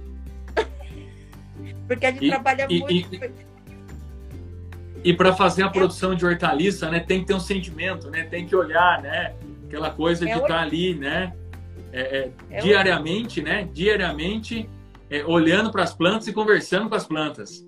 Porque 1.87 2.05
a 2.05 2.11
gente 2.11 2.25
e, 2.25 2.29
trabalha 2.29 2.67
e, 2.69 2.79
muito. 2.79 3.15
E, 3.15 3.31
e 5.03 5.13
para 5.13 5.33
fazer 5.33 5.63
a 5.63 5.69
produção 5.69 6.13
de 6.13 6.25
hortaliça, 6.25 6.89
né, 6.89 6.99
tem 6.99 7.21
que 7.21 7.27
ter 7.27 7.33
um 7.33 7.39
sentimento, 7.39 8.09
né? 8.09 8.23
Tem 8.23 8.45
que 8.45 8.55
olhar, 8.55 9.01
né? 9.01 9.33
Aquela 9.67 9.89
coisa 9.89 10.25
é 10.25 10.33
de 10.33 10.33
estar 10.33 10.47
tá 10.47 10.61
ali, 10.61 10.93
né? 10.93 11.33
É, 11.91 12.01
é, 12.01 12.31
é 12.51 12.61
diariamente, 12.61 13.41
né? 13.41 13.67
Diariamente 13.73 14.69
é, 15.11 15.25
olhando 15.25 15.69
para 15.71 15.83
as 15.83 15.93
plantas 15.93 16.27
e 16.27 16.33
conversando 16.33 16.89
com 16.89 16.95
as 16.95 17.05
plantas. 17.05 17.67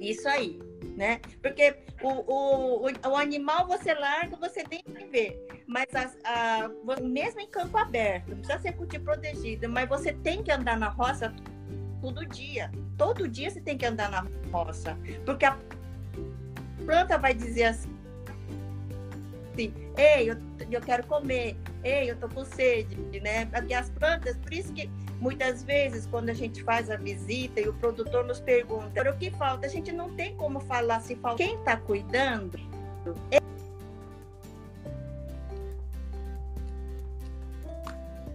Isso 0.00 0.26
aí, 0.26 0.58
né? 0.96 1.20
Porque 1.42 1.76
o, 2.02 2.08
o, 2.08 2.86
o, 2.86 3.16
animal 3.16 3.68
você 3.68 3.92
larga, 3.92 4.34
você 4.36 4.64
tem 4.64 4.82
que 4.82 5.04
ver. 5.04 5.46
Mas 5.66 5.86
as, 5.94 6.16
a, 6.24 6.70
mesmo 7.02 7.40
em 7.40 7.46
campo 7.46 7.76
aberto, 7.76 8.30
não 8.30 8.38
precisa 8.38 8.58
ser 8.58 8.72
cultivo 8.72 9.04
protegido, 9.04 9.68
mas 9.68 9.88
você 9.88 10.12
tem 10.12 10.42
que 10.42 10.50
andar 10.50 10.78
na 10.78 10.88
roça 10.88 11.32
todo 12.00 12.26
dia. 12.26 12.70
Todo 12.96 13.28
dia 13.28 13.50
você 13.50 13.60
tem 13.60 13.76
que 13.76 13.84
andar 13.84 14.10
na 14.10 14.26
roça. 14.50 14.98
Porque 15.26 15.44
a 15.44 15.56
planta 16.84 17.18
vai 17.18 17.34
dizer 17.34 17.64
assim, 17.64 17.94
assim, 19.52 19.72
ei, 19.98 20.30
eu, 20.30 20.36
eu 20.70 20.80
quero 20.80 21.06
comer, 21.06 21.56
ei, 21.84 22.10
eu 22.10 22.16
tô 22.16 22.28
com 22.28 22.44
sede, 22.44 22.96
né? 23.20 23.44
Porque 23.46 23.74
as 23.74 23.90
plantas, 23.90 24.36
por 24.38 24.52
isso 24.52 24.72
que 24.72 24.90
muitas 25.22 25.62
vezes 25.62 26.04
quando 26.04 26.30
a 26.30 26.34
gente 26.34 26.64
faz 26.64 26.90
a 26.90 26.96
visita 26.96 27.60
e 27.60 27.68
o 27.68 27.74
produtor 27.74 28.24
nos 28.24 28.40
pergunta 28.40 29.08
o 29.08 29.16
que 29.16 29.30
falta, 29.30 29.66
a 29.66 29.70
gente 29.70 29.92
não 29.92 30.12
tem 30.16 30.34
como 30.36 30.58
falar 30.58 31.00
se 31.00 31.14
falta. 31.14 31.36
Quem 31.36 31.54
está 31.54 31.76
cuidando 31.76 32.58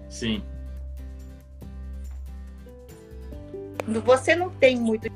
Sim. 0.09 0.41
Você 4.03 4.35
não 4.35 4.49
tem 4.49 4.75
muito 4.75 5.07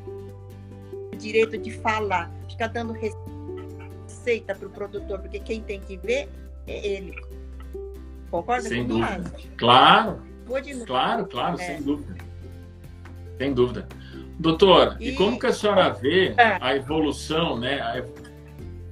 direito 1.18 1.58
de 1.58 1.72
falar, 1.72 2.30
ficar 2.48 2.68
dando 2.68 2.94
receita 2.94 4.54
para 4.54 4.68
o 4.68 4.70
produtor, 4.70 5.20
porque 5.20 5.40
quem 5.40 5.64
tem 5.64 5.80
que 5.80 5.98
ver 5.98 6.30
é 6.68 6.88
ele. 6.88 7.16
Concorda 8.30 8.70
sem 8.70 8.86
dúvida. 8.86 9.34
Claro. 9.58 10.31
Claro, 10.86 11.26
claro, 11.26 11.60
é. 11.60 11.66
sem 11.66 11.82
dúvida. 11.82 12.16
Sem 13.38 13.54
dúvida. 13.54 13.88
Doutora, 14.40 14.98
e, 15.00 15.10
e 15.10 15.16
como 15.16 15.40
que 15.40 15.46
a 15.46 15.54
senhora 15.54 15.90
vê 15.90 16.34
é. 16.38 16.58
a 16.60 16.76
evolução, 16.76 17.58
né? 17.60 18.04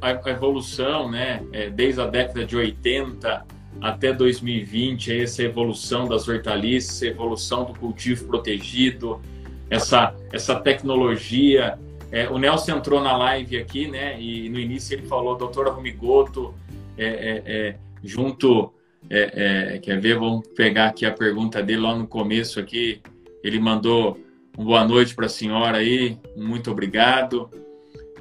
A, 0.01 0.29
evolução, 0.29 1.09
né? 1.09 1.43
É, 1.51 1.69
desde 1.69 2.01
a 2.01 2.05
década 2.05 2.45
de 2.45 2.55
80 2.55 3.45
até 3.81 4.13
2020, 4.13 5.21
essa 5.21 5.43
evolução 5.43 6.07
das 6.07 6.27
hortaliças, 6.27 7.01
evolução 7.01 7.65
do 7.65 7.73
cultivo 7.73 8.25
protegido, 8.25 9.21
essa, 9.69 10.13
essa 10.31 10.55
tecnologia. 10.59 11.79
É, 12.11 12.27
o 12.29 12.37
Nelson 12.37 12.77
entrou 12.77 13.01
na 13.01 13.15
live 13.17 13.57
aqui, 13.57 13.87
né? 13.87 14.19
E 14.19 14.49
no 14.49 14.59
início 14.59 14.95
ele 14.95 15.07
falou, 15.07 15.35
doutora 15.35 15.71
Romigoto, 15.71 16.53
é, 16.97 17.05
é, 17.05 17.43
é 17.45 17.75
junto, 18.03 18.73
é, 19.09 19.73
é, 19.75 19.79
quer 19.79 19.99
ver? 19.99 20.17
Vamos 20.17 20.47
pegar 20.49 20.87
aqui 20.87 21.05
a 21.05 21.11
pergunta 21.11 21.61
dele 21.61 21.81
lá 21.81 21.95
no 21.95 22.07
começo 22.07 22.59
aqui. 22.59 23.01
Ele 23.43 23.59
mandou 23.59 24.17
um 24.57 24.65
boa 24.65 24.85
noite 24.85 25.15
para 25.15 25.25
a 25.25 25.29
senhora 25.29 25.77
aí, 25.77 26.17
muito 26.35 26.69
obrigado. 26.71 27.49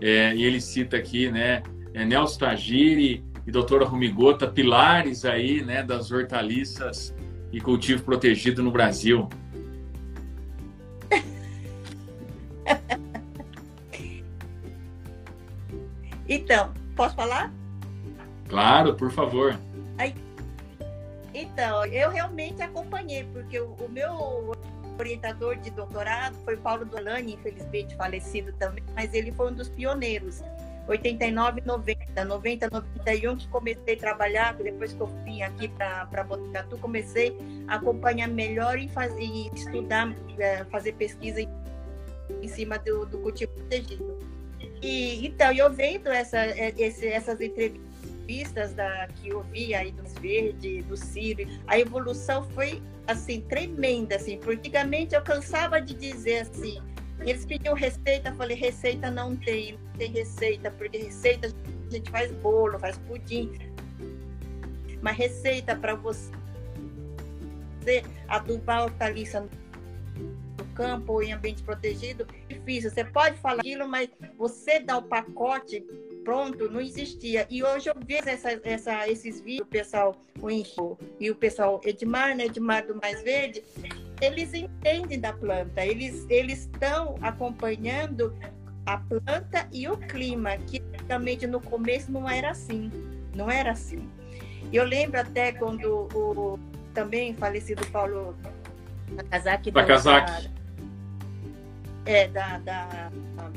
e 0.00 0.42
ele 0.44 0.60
cita 0.60 0.96
aqui, 0.96 1.30
né? 1.30 1.62
Nelson 2.06 2.38
Tagiri, 2.38 3.24
e 3.48 3.50
doutora 3.50 3.86
Rumigota, 3.86 4.46
pilares 4.46 5.24
aí, 5.24 5.64
né, 5.64 5.82
das 5.82 6.12
hortaliças 6.12 7.14
e 7.50 7.58
cultivo 7.62 8.02
protegido 8.02 8.62
no 8.62 8.70
Brasil. 8.70 9.26
então, 16.28 16.74
posso 16.94 17.16
falar? 17.16 17.50
Claro, 18.50 18.92
por 18.96 19.10
favor. 19.10 19.58
Aí, 19.96 20.14
então, 21.42 21.84
eu 21.86 22.10
realmente 22.10 22.62
acompanhei, 22.62 23.24
porque 23.24 23.58
o, 23.60 23.72
o 23.74 23.88
meu 23.88 24.52
orientador 24.98 25.56
de 25.56 25.70
doutorado 25.70 26.36
foi 26.44 26.56
Paulo 26.56 26.84
Dolani, 26.84 27.34
infelizmente 27.34 27.94
falecido 27.96 28.52
também, 28.54 28.82
mas 28.94 29.14
ele 29.14 29.30
foi 29.32 29.52
um 29.52 29.54
dos 29.54 29.68
pioneiros 29.68 30.42
89, 30.88 31.60
90, 31.64 32.24
90, 32.24 32.70
91 32.70 33.36
que 33.36 33.48
comecei 33.48 33.94
a 33.94 33.98
trabalhar, 33.98 34.54
depois 34.54 34.92
que 34.92 35.00
eu 35.00 35.06
vim 35.24 35.42
aqui 35.42 35.68
para 35.68 36.24
Botucatu, 36.24 36.78
comecei 36.78 37.36
a 37.68 37.76
acompanhar 37.76 38.28
melhor 38.28 38.78
e, 38.78 38.88
fazer, 38.88 39.22
e 39.22 39.50
estudar, 39.54 40.14
é, 40.38 40.64
fazer 40.64 40.92
pesquisa 40.94 41.42
em, 41.42 42.48
cima 42.48 42.78
do, 42.78 43.04
do, 43.04 43.18
cultivo 43.18 43.52
protegido. 43.52 44.18
E, 44.82 45.26
então, 45.26 45.52
eu 45.52 45.70
vendo 45.70 46.08
essa, 46.08 46.38
é, 46.38 46.72
esse, 46.78 47.06
essas 47.06 47.38
entrevistas 47.40 47.87
da, 48.74 49.08
que 49.16 49.30
eu 49.30 49.42
vi 49.42 49.74
aí 49.74 49.90
dos 49.90 50.12
Verde, 50.14 50.82
do 50.82 50.96
Ciro, 50.96 51.48
a 51.66 51.78
evolução 51.78 52.42
foi, 52.50 52.82
assim, 53.06 53.40
tremenda, 53.40 54.16
assim, 54.16 54.36
porque 54.36 54.68
antigamente 54.68 55.14
eu 55.14 55.22
cansava 55.22 55.80
de 55.80 55.94
dizer 55.94 56.40
assim, 56.40 56.78
eles 57.20 57.46
pediam 57.46 57.74
receita, 57.74 58.28
eu 58.28 58.34
falei, 58.34 58.56
receita 58.56 59.10
não 59.10 59.34
tem, 59.34 59.72
não 59.72 59.92
tem 59.94 60.12
receita, 60.12 60.70
porque 60.70 60.98
receita 60.98 61.48
a 61.48 61.90
gente 61.90 62.10
faz 62.10 62.30
bolo, 62.32 62.78
faz 62.78 62.98
pudim. 62.98 63.50
Mas 65.00 65.16
receita 65.16 65.74
para 65.74 65.94
você 65.94 66.30
adubar 68.28 68.84
hortaliça 68.84 69.40
no 69.40 70.64
campo 70.74 71.14
ou 71.14 71.22
em 71.22 71.32
ambiente 71.32 71.62
protegido, 71.62 72.26
difícil. 72.46 72.90
Você 72.90 73.04
pode 73.04 73.38
falar 73.38 73.60
aquilo, 73.60 73.88
mas 73.88 74.10
você 74.36 74.80
dá 74.80 74.98
o 74.98 75.02
pacote 75.02 75.82
pronto, 76.28 76.70
não 76.70 76.78
existia. 76.78 77.46
E 77.48 77.64
hoje 77.64 77.88
eu 77.88 77.94
vejo 78.06 78.28
essa, 78.28 78.50
essa, 78.62 79.08
esses 79.08 79.40
vídeos, 79.40 79.66
o 79.66 79.70
pessoal, 79.70 80.14
o 80.42 80.50
Henrique 80.50 80.98
e 81.18 81.30
o 81.30 81.34
pessoal 81.34 81.80
Edmar, 81.82 82.36
né, 82.36 82.44
Edmar 82.44 82.86
do 82.86 82.94
Mais 82.96 83.22
Verde, 83.22 83.64
eles 84.20 84.52
entendem 84.52 85.18
da 85.18 85.32
planta, 85.32 85.86
eles 85.86 86.28
estão 86.28 87.14
acompanhando 87.22 88.36
a 88.84 88.98
planta 88.98 89.66
e 89.72 89.88
o 89.88 89.96
clima, 89.96 90.58
que 90.58 90.82
realmente 91.06 91.46
no 91.46 91.62
começo 91.62 92.12
não 92.12 92.28
era 92.28 92.50
assim, 92.50 92.90
não 93.34 93.50
era 93.50 93.70
assim. 93.70 94.06
Eu 94.70 94.84
lembro 94.84 95.18
até 95.18 95.52
quando 95.52 96.10
o 96.14 96.58
também 96.92 97.32
falecido 97.32 97.86
Paulo 97.86 98.36
Nakazaki 99.12 99.70
da, 99.70 99.82
da, 99.82 100.40
é, 102.04 102.28
da, 102.28 102.58
da, 102.58 103.10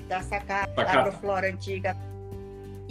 da 0.08 0.22
Sacada, 0.22 0.72
da 0.74 1.00
Agroflora 1.00 1.50
Antiga, 1.50 1.98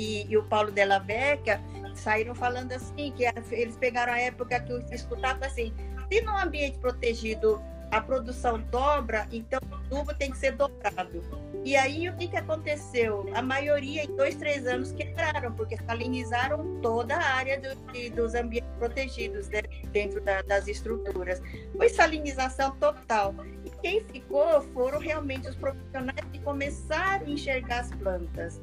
e, 0.01 0.27
e, 0.31 0.37
o 0.37 0.43
Paulo 0.45 0.71
Della 0.71 0.99
Vecchia 0.99 1.61
saíram 1.95 2.35
falando 2.35 2.73
assim, 2.73 3.13
que 3.13 3.25
eles 3.55 3.77
pegaram 3.77 4.15
a 4.15 4.19
época 4.19 4.59
que 4.61 4.73
eu 4.73 4.81
escutava 4.91 5.45
assim, 5.45 5.75
se 6.11 6.23
no 6.23 6.35
ambiente 6.37 6.79
protegido 6.79 7.63
a 7.91 8.01
produção 8.01 8.61
dobra, 8.71 9.27
então 9.31 9.61
o 9.71 9.89
tubo 9.89 10.15
tem 10.15 10.31
que 10.31 10.39
ser 10.39 10.53
dobrado. 10.53 11.23
E 11.65 11.77
aí 11.77 12.09
o 12.09 12.17
que, 12.17 12.29
que 12.29 12.37
aconteceu? 12.37 13.29
A 13.35 13.43
maioria 13.43 14.05
em 14.05 14.17
dois, 14.17 14.37
três 14.37 14.67
anos 14.67 14.93
quebraram, 14.93 15.53
porque 15.53 15.77
salinizaram 15.77 16.81
toda 16.81 17.17
a 17.17 17.35
área 17.35 17.61
do, 17.61 18.15
dos 18.15 18.35
ambientes 18.35 18.71
protegidos 18.79 19.49
né, 19.49 19.63
dentro 19.93 20.21
da, 20.23 20.41
das 20.43 20.69
estruturas. 20.69 21.43
Foi 21.77 21.89
salinização 21.89 22.71
total. 22.77 23.35
E 23.65 23.71
quem 23.83 24.03
ficou 24.05 24.63
foram 24.73 24.99
realmente 24.99 25.49
os 25.49 25.57
profissionais 25.57 26.25
que 26.33 26.39
começaram 26.39 27.27
a 27.27 27.31
enxergar 27.31 27.81
as 27.81 27.91
plantas. 27.97 28.61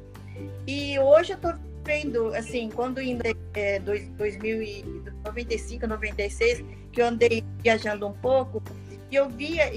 E 0.66 0.98
hoje 0.98 1.32
eu 1.32 1.36
estou 1.36 1.54
vendo, 1.84 2.34
assim, 2.34 2.70
quando 2.70 3.00
em 3.00 3.18
é, 3.54 3.78
2095, 3.80 5.86
96, 5.86 6.64
que 6.92 7.00
eu 7.00 7.06
andei 7.06 7.42
viajando 7.62 8.06
um 8.06 8.12
pouco, 8.12 8.62
e 9.10 9.16
eu 9.16 9.28
via 9.30 9.72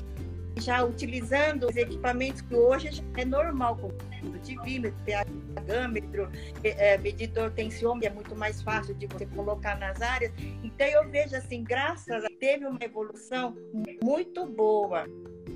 já 0.57 0.83
utilizando 0.83 1.67
os 1.67 1.75
equipamentos 1.75 2.41
que 2.41 2.53
hoje 2.53 3.03
é 3.17 3.23
normal, 3.23 3.77
como 3.77 3.93
divímetro, 4.41 4.97
pH-gâmetro, 5.05 6.29
é, 6.63 6.97
medidor 6.97 7.51
tensiômetro, 7.51 8.09
é 8.09 8.13
muito 8.13 8.35
mais 8.35 8.61
fácil 8.61 8.93
de 8.95 9.07
você 9.07 9.25
colocar 9.27 9.77
nas 9.79 10.01
áreas. 10.01 10.31
Então 10.63 10.87
eu 10.87 11.09
vejo 11.09 11.35
assim, 11.35 11.63
graças 11.63 12.23
a 12.23 12.27
teve 12.39 12.65
uma 12.65 12.79
evolução 12.81 13.55
muito 14.03 14.45
boa. 14.45 15.05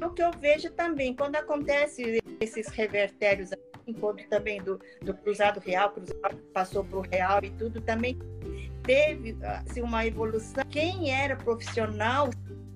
O 0.01 0.09
que 0.09 0.24
eu 0.24 0.31
vejo 0.39 0.69
também, 0.71 1.15
quando 1.15 1.35
acontece 1.35 2.21
esses 2.39 2.68
revertérios 2.70 3.51
encontro 3.88 4.25
também 4.30 4.62
do, 4.62 4.80
do 5.01 5.13
cruzado 5.13 5.60
real, 5.60 5.92
cruzado 5.92 6.38
passou 6.54 6.84
para 6.84 6.98
o 6.98 7.01
real 7.01 7.39
e 7.44 7.51
tudo 7.51 7.82
também 7.82 8.18
teve 8.84 9.38
assim, 9.44 9.82
uma 9.82 10.06
evolução. 10.06 10.63
Quem 10.70 11.12
era 11.12 11.36
profissional 11.36 12.30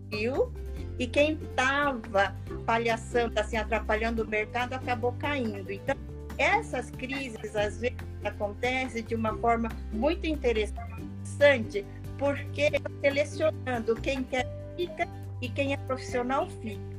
viu 0.09 0.51
e 0.97 1.07
quem 1.07 1.33
estava 1.33 2.35
palhaçando, 2.65 3.39
assim, 3.39 3.57
atrapalhando 3.57 4.23
o 4.23 4.27
mercado 4.27 4.73
acabou 4.73 5.13
caindo. 5.13 5.71
Então, 5.71 5.95
essas 6.37 6.89
crises 6.91 7.55
às 7.55 7.79
vezes 7.79 7.97
acontecem 8.23 9.03
de 9.03 9.15
uma 9.15 9.37
forma 9.37 9.69
muito 9.91 10.27
interessante, 10.27 11.85
porque 12.17 12.69
selecionando 13.01 13.95
quem 13.95 14.23
quer 14.23 14.47
fica 14.75 15.07
e 15.41 15.49
quem 15.49 15.73
é 15.73 15.77
profissional 15.77 16.49
fica. 16.61 16.98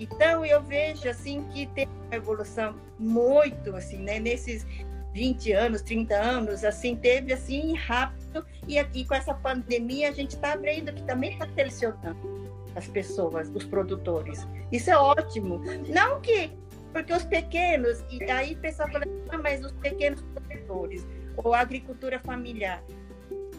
Então 0.00 0.44
eu 0.44 0.62
vejo 0.62 1.08
assim 1.08 1.44
que 1.52 1.66
tem 1.68 1.86
uma 2.06 2.16
evolução 2.16 2.74
muito 2.98 3.74
assim, 3.76 3.98
né, 3.98 4.18
nesses 4.18 4.66
20 5.12 5.52
anos, 5.52 5.82
30 5.82 6.14
anos, 6.14 6.64
assim, 6.64 6.96
teve 6.96 7.32
assim 7.32 7.74
rápido 7.76 8.44
e 8.66 8.78
aqui 8.78 9.04
com 9.04 9.14
essa 9.14 9.34
pandemia 9.34 10.08
a 10.08 10.12
gente 10.12 10.34
está 10.34 10.52
abrindo 10.52 10.92
que 10.92 11.02
também 11.02 11.32
está 11.32 11.46
selecionando 11.54 12.52
as 12.74 12.86
pessoas, 12.88 13.50
os 13.54 13.64
produtores. 13.64 14.46
Isso 14.70 14.90
é 14.90 14.96
ótimo. 14.96 15.60
Não 15.88 16.20
que 16.20 16.50
porque 16.92 17.12
os 17.12 17.24
pequenos, 17.24 18.04
e 18.10 18.22
aí 18.30 18.54
pessoal 18.56 18.88
fala, 18.90 19.04
ah, 19.30 19.38
mas 19.38 19.64
os 19.64 19.72
pequenos 19.72 20.20
produtores, 20.20 21.06
ou 21.36 21.54
a 21.54 21.60
agricultura 21.60 22.18
familiar. 22.18 22.82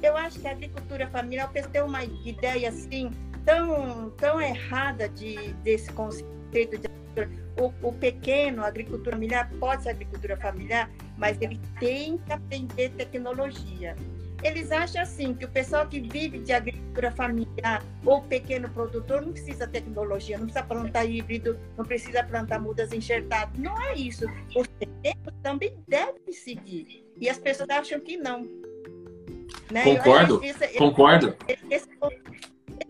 Eu 0.02 0.16
acho 0.16 0.40
que 0.40 0.48
a 0.48 0.52
agricultura 0.52 1.08
familiar, 1.08 1.50
o 1.50 1.52
pessoal 1.52 1.72
tem 1.72 1.82
uma 1.82 2.04
ideia 2.04 2.70
assim, 2.70 3.10
tão, 3.46 4.10
tão 4.12 4.42
errada 4.42 5.08
de, 5.10 5.54
desse 5.64 5.92
conceito 5.92 6.78
de 6.78 6.88
o, 7.60 7.72
o 7.88 7.94
pequeno, 7.94 8.64
a 8.64 8.68
agricultura 8.68 9.16
familiar, 9.16 9.50
pode 9.60 9.84
ser 9.84 9.90
agricultura 9.90 10.36
familiar, 10.38 10.90
mas 11.18 11.40
ele 11.42 11.60
tem 11.80 12.18
que 12.18 12.34
aprender 12.34 12.90
tecnologia. 12.92 13.96
eles 14.42 14.72
acham 14.72 15.02
assim 15.02 15.34
que 15.34 15.46
o 15.46 15.50
pessoal 15.50 15.88
que 15.88 16.00
vive 16.02 16.40
de 16.40 16.52
agricultura 16.52 17.12
familiar 17.12 17.84
ou 18.04 18.22
pequeno 18.24 18.68
produtor 18.70 19.22
não 19.22 19.32
precisa 19.32 19.68
tecnologia, 19.68 20.38
não 20.38 20.46
precisa 20.46 20.66
plantar 20.66 21.06
híbrido, 21.06 21.60
não 21.78 21.86
precisa 21.86 22.24
plantar 22.24 22.60
mudas 22.60 22.92
enxertadas. 22.92 23.58
Não 23.58 23.80
é 23.82 23.96
isso. 23.96 24.26
Os 24.56 24.68
terrenos 24.80 25.34
também 25.42 25.78
devem 25.88 26.34
seguir. 26.34 27.06
E 27.18 27.30
as 27.30 27.38
pessoas 27.38 27.70
acham 27.70 28.00
que 28.00 28.18
não. 28.18 28.42
Né? 29.72 29.84
Concordo, 29.84 30.42
concordo. 30.78 31.36
Esse, 31.70 31.88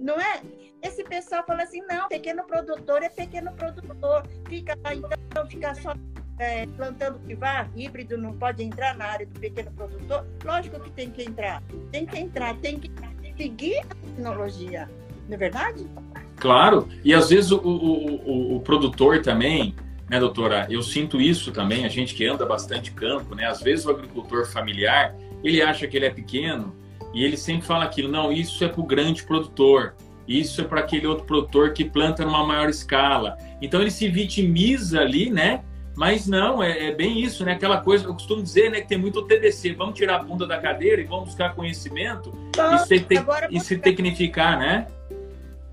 não 0.03 0.19
é? 0.19 0.41
Esse 0.81 1.03
pessoal 1.03 1.43
fala 1.47 1.63
assim, 1.63 1.81
não, 1.87 2.09
pequeno 2.09 2.43
produtor 2.43 3.01
é 3.01 3.09
pequeno 3.09 3.53
produtor. 3.53 4.27
Fica 4.49 4.77
então, 4.93 5.47
fica 5.47 5.73
só 5.75 5.95
é, 6.37 6.65
plantando 6.65 7.19
vá 7.37 7.67
híbrido 7.75 8.17
não 8.17 8.33
pode 8.33 8.63
entrar 8.63 8.97
na 8.97 9.05
área 9.05 9.25
do 9.25 9.39
pequeno 9.39 9.71
produtor? 9.71 10.27
Lógico 10.43 10.79
que 10.81 10.91
tem 10.91 11.09
que 11.09 11.23
entrar. 11.23 11.63
Tem 11.91 12.05
que 12.05 12.19
entrar, 12.19 12.55
tem 12.57 12.77
que 12.77 12.91
seguir 13.37 13.79
a 13.79 13.95
tecnologia. 13.95 14.89
Não 15.29 15.35
é 15.35 15.37
verdade? 15.37 15.87
Claro. 16.35 16.89
E 17.03 17.13
às 17.13 17.29
vezes 17.29 17.51
o, 17.51 17.57
o, 17.59 18.29
o, 18.29 18.55
o 18.57 18.59
produtor 18.59 19.21
também, 19.21 19.73
né, 20.09 20.19
doutora? 20.19 20.67
Eu 20.69 20.81
sinto 20.81 21.21
isso 21.21 21.53
também, 21.53 21.85
a 21.85 21.89
gente 21.89 22.13
que 22.13 22.25
anda 22.25 22.45
bastante 22.45 22.91
campo, 22.91 23.33
né? 23.35 23.45
Às 23.45 23.61
vezes 23.61 23.85
o 23.85 23.91
agricultor 23.91 24.45
familiar, 24.45 25.15
ele 25.41 25.61
acha 25.61 25.87
que 25.87 25.95
ele 25.95 26.07
é 26.07 26.09
pequeno 26.09 26.82
e 27.13 27.23
ele 27.23 27.37
sempre 27.37 27.65
fala 27.65 27.83
aquilo, 27.83 28.11
não, 28.11 28.31
isso 28.31 28.63
é 28.63 28.67
para 28.67 28.81
o 28.81 28.85
grande 28.85 29.23
produtor. 29.23 29.93
Isso 30.27 30.61
é 30.61 30.63
para 30.63 30.79
aquele 30.79 31.05
outro 31.05 31.25
produtor 31.25 31.73
que 31.73 31.83
planta 31.83 32.23
numa 32.23 32.45
maior 32.45 32.69
escala. 32.69 33.37
Então 33.61 33.81
ele 33.81 33.91
se 33.91 34.07
vitimiza 34.07 35.01
ali, 35.01 35.29
né? 35.29 35.63
Mas 35.95 36.27
não, 36.27 36.63
é, 36.63 36.87
é, 36.87 36.95
bem 36.95 37.19
isso, 37.21 37.45
né? 37.45 37.53
Aquela 37.53 37.79
coisa, 37.79 38.05
eu 38.05 38.13
costumo 38.13 38.41
dizer, 38.41 38.71
né, 38.71 38.81
que 38.81 38.87
tem 38.87 38.97
muito 38.97 39.21
TDC. 39.21 39.73
Vamos 39.73 39.95
tirar 39.95 40.15
a 40.15 40.23
bunda 40.23 40.47
da 40.47 40.57
cadeira 40.57 41.01
e 41.01 41.03
vamos 41.03 41.25
buscar 41.25 41.53
conhecimento 41.53 42.33
e, 42.73 42.79
se, 42.79 42.99
te, 42.99 43.15
e 43.51 43.59
se 43.59 43.77
tecnificar, 43.77 44.57
né? 44.57 44.87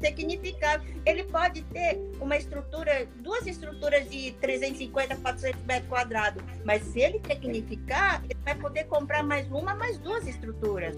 Tecnificar. 0.00 0.82
Ele 1.04 1.24
pode 1.24 1.62
ter 1.62 2.00
uma 2.20 2.36
estrutura, 2.36 3.06
duas 3.16 3.46
estruturas 3.46 4.08
de 4.10 4.32
350, 4.32 5.16
400 5.16 5.62
metros 5.64 5.88
quadrados, 5.88 6.42
mas 6.64 6.82
se 6.82 7.00
ele 7.00 7.18
tecnificar, 7.20 8.22
ele 8.24 8.38
vai 8.44 8.54
poder 8.54 8.84
comprar 8.84 9.22
mais 9.22 9.46
uma, 9.50 9.74
mais 9.74 9.98
duas 9.98 10.26
estruturas. 10.26 10.96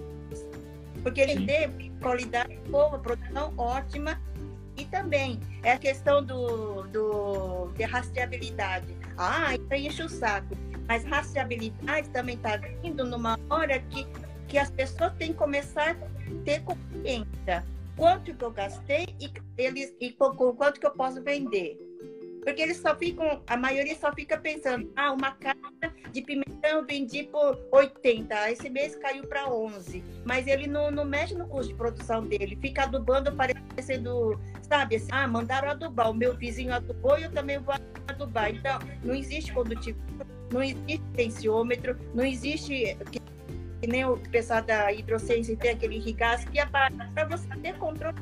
Porque 1.01 1.19
ele 1.19 1.45
tem 1.45 1.91
qualidade 2.01 2.57
boa, 2.69 2.97
produção 2.97 3.53
ótima 3.57 4.19
e 4.77 4.85
também 4.85 5.39
é 5.61 5.73
a 5.73 5.77
questão 5.77 6.23
do, 6.23 6.83
do, 6.83 7.67
de 7.75 7.83
rastreabilidade. 7.83 8.95
Ah, 9.17 9.53
isso 9.53 9.73
enche 9.73 10.03
o 10.03 10.09
saco. 10.09 10.55
Mas 10.87 11.05
rastreabilidade 11.05 12.09
também 12.09 12.35
está 12.35 12.57
vindo 12.81 13.05
numa 13.05 13.39
hora 13.49 13.79
que, 13.79 14.07
que 14.47 14.57
as 14.57 14.69
pessoas 14.69 15.13
têm 15.13 15.31
que 15.31 15.37
começar 15.37 15.91
a 15.91 16.43
ter 16.43 16.61
consciência. 16.61 17.63
Quanto 17.95 18.33
que 18.33 18.43
eu 18.43 18.51
gastei 18.51 19.07
e, 19.19 19.31
eles, 19.57 19.93
e 19.99 20.11
com, 20.11 20.31
quanto 20.55 20.79
que 20.79 20.85
eu 20.85 20.91
posso 20.91 21.21
vender. 21.21 21.77
Porque 22.43 22.61
eles 22.61 22.77
só 22.77 22.93
ficam, 22.95 23.41
a 23.47 23.55
maioria 23.55 23.95
só 23.95 24.11
fica 24.13 24.37
pensando, 24.37 24.91
ah, 24.97 25.13
uma 25.13 25.31
caixa 25.31 25.93
de 26.11 26.21
pimentão 26.21 26.69
eu 26.71 26.85
vendi 26.85 27.23
por 27.23 27.57
80, 27.71 28.51
esse 28.51 28.69
mês 28.69 28.95
caiu 28.97 29.25
para 29.25 29.49
11. 29.49 30.03
Mas 30.25 30.45
ele 30.45 30.67
não, 30.67 30.91
não 30.91 31.05
mexe 31.05 31.33
no 31.35 31.47
custo 31.47 31.71
de 31.71 31.77
produção 31.77 32.25
dele, 32.25 32.57
fica 32.61 32.83
adubando 32.83 33.33
parecendo, 33.33 34.37
sabe, 34.61 34.97
assim, 34.97 35.07
ah, 35.11 35.27
mandaram 35.27 35.69
adubar, 35.69 36.11
o 36.11 36.13
meu 36.13 36.35
vizinho 36.35 36.73
adubou 36.73 37.17
e 37.17 37.23
eu 37.23 37.31
também 37.31 37.59
vou 37.59 37.75
adubar. 38.07 38.53
Então, 38.53 38.77
não 39.03 39.15
existe 39.15 39.53
condutivo, 39.53 39.97
não 40.51 40.61
existe 40.61 41.01
tensiômetro, 41.15 41.97
não 42.13 42.25
existe 42.25 42.97
que 43.83 43.87
nem 43.87 44.05
o 44.05 44.15
pessoal 44.15 44.61
da 44.61 44.93
hidrociência 44.93 45.57
tem 45.57 45.71
aquele 45.71 45.97
irrigaço 45.97 46.47
que 46.47 46.57
é 46.57 46.65
para 46.65 47.25
você 47.29 47.45
ter 47.61 47.77
controle 47.77 48.15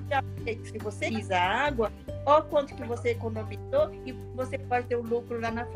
de 0.43 0.67
se 0.67 0.79
você 0.79 1.07
usa 1.09 1.37
água, 1.37 1.91
olha 2.25 2.41
quanto 2.41 2.73
que 2.73 2.83
você 2.83 3.11
economizou 3.11 3.93
e 4.03 4.11
você 4.33 4.57
pode 4.57 4.87
ter 4.87 4.97
um 4.97 5.03
lucro 5.03 5.39
lá 5.39 5.51
na 5.51 5.67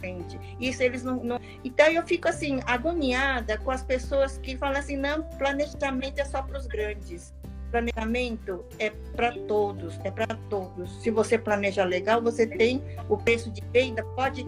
frente. 0.00 0.40
Isso 0.58 0.82
eles 0.82 1.04
não, 1.04 1.22
não, 1.22 1.40
Então 1.62 1.86
eu 1.86 2.04
fico 2.04 2.26
assim, 2.26 2.58
agoniada 2.66 3.56
com 3.58 3.70
as 3.70 3.84
pessoas 3.84 4.38
que 4.38 4.56
falam 4.56 4.80
assim, 4.80 4.96
não, 4.96 5.22
planejamento 5.38 6.18
é 6.18 6.24
só 6.24 6.42
para 6.42 6.58
os 6.58 6.66
grandes. 6.66 7.32
Planejamento 7.70 8.64
é 8.80 8.90
para 9.14 9.30
todos, 9.46 10.00
é 10.02 10.10
para 10.10 10.34
todos. 10.50 11.00
Se 11.00 11.12
você 11.12 11.38
planeja 11.38 11.84
legal, 11.84 12.20
você 12.20 12.44
tem 12.44 12.82
o 13.08 13.16
preço 13.16 13.52
de 13.52 13.62
venda, 13.72 14.02
pode 14.16 14.44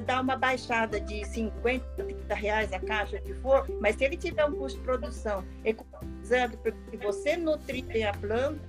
dar 0.00 0.20
uma 0.20 0.36
baixada 0.36 1.00
de 1.00 1.24
50, 1.24 1.84
30 2.04 2.34
reais 2.34 2.72
a 2.72 2.78
caixa 2.78 3.18
que 3.18 3.34
for, 3.34 3.66
mas 3.80 3.96
se 3.96 4.04
ele 4.04 4.16
tiver 4.16 4.44
um 4.44 4.52
custo 4.52 4.78
de 4.78 4.84
produção 4.84 5.44
economizando, 5.64 6.58
porque 6.58 6.96
você 6.98 7.36
nutrir 7.36 8.08
a 8.08 8.12
planta, 8.12 8.60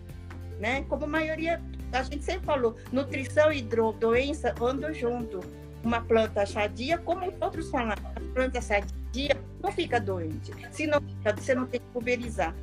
né? 0.59 0.83
Como 0.83 1.05
a 1.05 1.07
maioria, 1.07 1.61
a 1.91 2.03
gente 2.03 2.23
sempre 2.23 2.45
falou, 2.45 2.75
nutrição 2.91 3.51
e 3.51 3.61
doença 3.61 4.53
andam 4.61 4.93
junto. 4.93 5.39
Uma 5.83 6.01
planta 6.01 6.45
sadia, 6.45 6.97
como 6.97 7.33
outros 7.41 7.69
falaram, 7.69 8.01
a 8.15 8.33
planta 8.33 8.61
sadia 8.61 9.35
não 9.61 9.71
fica 9.71 9.99
doente. 9.99 10.51
Se 10.71 10.87
não 10.87 11.01
você 11.35 11.53
não 11.53 11.65
tem 11.65 11.79
que 11.79 11.87
pulverizar. 11.87 12.55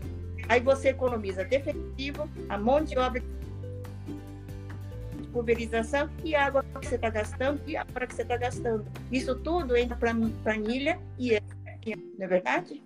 Aí 0.49 0.61
você 0.61 0.89
economiza 0.89 1.45
defensivo, 1.45 2.29
a 2.49 2.59
mão 2.59 2.83
de 2.83 2.99
obra 2.99 3.23
pulverização 5.31 6.09
e 6.25 6.35
a 6.35 6.47
água 6.47 6.65
que 6.81 6.87
você 6.87 6.95
está 6.97 7.11
gastando 7.11 7.61
e 7.67 7.77
a 7.77 7.87
hora 7.95 8.07
que 8.07 8.15
você 8.15 8.23
está 8.23 8.37
gastando. 8.37 8.87
Isso 9.11 9.35
tudo 9.35 9.77
entra 9.77 9.97
para 9.97 10.11
a 10.11 10.17
planilha 10.43 10.99
e 11.19 11.35
é, 11.35 11.41
não 12.19 12.25
é 12.25 12.29
verdade? 12.29 12.83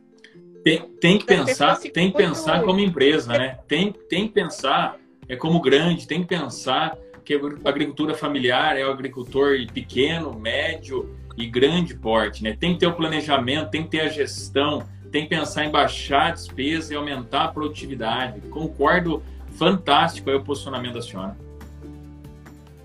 Tem, 0.63 0.81
tem 1.01 1.19
que 1.19 1.25
então, 1.25 1.45
pensar, 1.45 1.79
tem 1.79 2.11
que 2.11 2.17
pensar 2.17 2.63
como 2.63 2.81
empresa, 2.81 3.37
né? 3.37 3.59
Tem, 3.69 3.93
tem 4.09 4.27
que 4.29 4.35
pensar 4.35 4.99
é 5.29 5.37
como 5.37 5.61
grande, 5.61 6.07
tem 6.07 6.23
que 6.23 6.29
pensar 6.29 6.97
que 7.25 7.35
a 7.35 7.69
agricultura 7.69 8.15
familiar 8.15 8.77
é 8.77 8.87
o 8.87 8.91
agricultor 8.91 9.57
pequeno, 9.73 10.39
médio 10.39 11.15
e 11.37 11.47
grande 11.47 11.95
porte, 11.95 12.43
né? 12.43 12.57
Tem 12.59 12.75
que 12.75 12.81
ter 12.81 12.87
o 12.87 12.93
planejamento, 12.93 13.71
tem 13.71 13.83
que 13.83 13.91
ter 13.91 14.01
a 14.03 14.09
gestão, 14.09 14.87
tem 15.11 15.25
que 15.25 15.31
pensar 15.31 15.65
em 15.65 15.71
baixar 15.71 16.29
a 16.29 16.31
despesa 16.33 16.93
e 16.93 16.97
aumentar 16.97 17.45
a 17.45 17.49
produtividade. 17.49 18.41
Concordo, 18.49 19.23
fantástico 19.53 20.29
aí 20.29 20.37
o 20.37 20.43
posicionamento 20.43 20.95
da 20.95 21.03
senhora. 21.03 21.37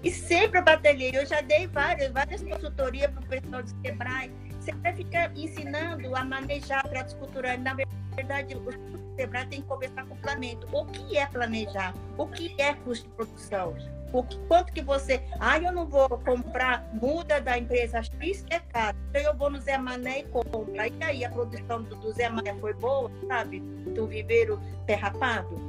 E 0.03 0.11
sempre 0.11 0.59
eu 0.59 0.63
batalhei. 0.63 1.11
Eu 1.13 1.25
já 1.25 1.41
dei 1.41 1.67
várias, 1.67 2.11
várias 2.11 2.41
consultorias 2.41 3.11
para 3.11 3.23
o 3.23 3.27
pessoal 3.27 3.63
do 3.63 3.69
Sebrae. 3.81 4.31
Você 4.59 4.71
vai 4.73 4.93
ficar 4.93 5.35
ensinando 5.37 6.15
a 6.15 6.23
manejar 6.23 6.87
pratos 6.87 7.13
culturais. 7.15 7.61
Na 7.61 7.75
verdade, 8.15 8.55
o 8.55 9.15
Sebrae 9.15 9.47
tem 9.47 9.61
que 9.61 9.67
começar 9.67 10.05
com 10.05 10.13
o 10.13 10.17
planejamento. 10.17 10.67
O 10.71 10.85
que 10.85 11.17
é 11.17 11.25
planejar? 11.25 11.93
O 12.17 12.27
que 12.27 12.55
é 12.57 12.73
custo 12.73 13.07
de 13.07 13.15
produção? 13.15 13.75
O 14.11 14.23
que, 14.23 14.39
quanto 14.47 14.73
que 14.73 14.81
você. 14.81 15.21
Ah, 15.39 15.59
eu 15.59 15.71
não 15.71 15.85
vou 15.85 16.09
comprar 16.09 16.87
muda 16.93 17.39
da 17.39 17.57
empresa 17.57 18.01
X, 18.01 18.43
é 18.49 18.59
caro. 18.59 18.97
Então 19.09 19.21
eu 19.21 19.35
vou 19.35 19.51
no 19.51 19.59
Zé 19.59 19.77
Mané 19.77 20.21
e 20.21 20.23
compro. 20.23 20.67
E 20.73 21.03
aí 21.03 21.23
a 21.23 21.29
produção 21.29 21.83
do, 21.83 21.95
do 21.95 22.11
Zé 22.13 22.27
Mané 22.27 22.55
foi 22.55 22.73
boa, 22.73 23.11
sabe? 23.27 23.59
Do 23.59 24.07
viveiro 24.07 24.59
terrapado 24.87 25.68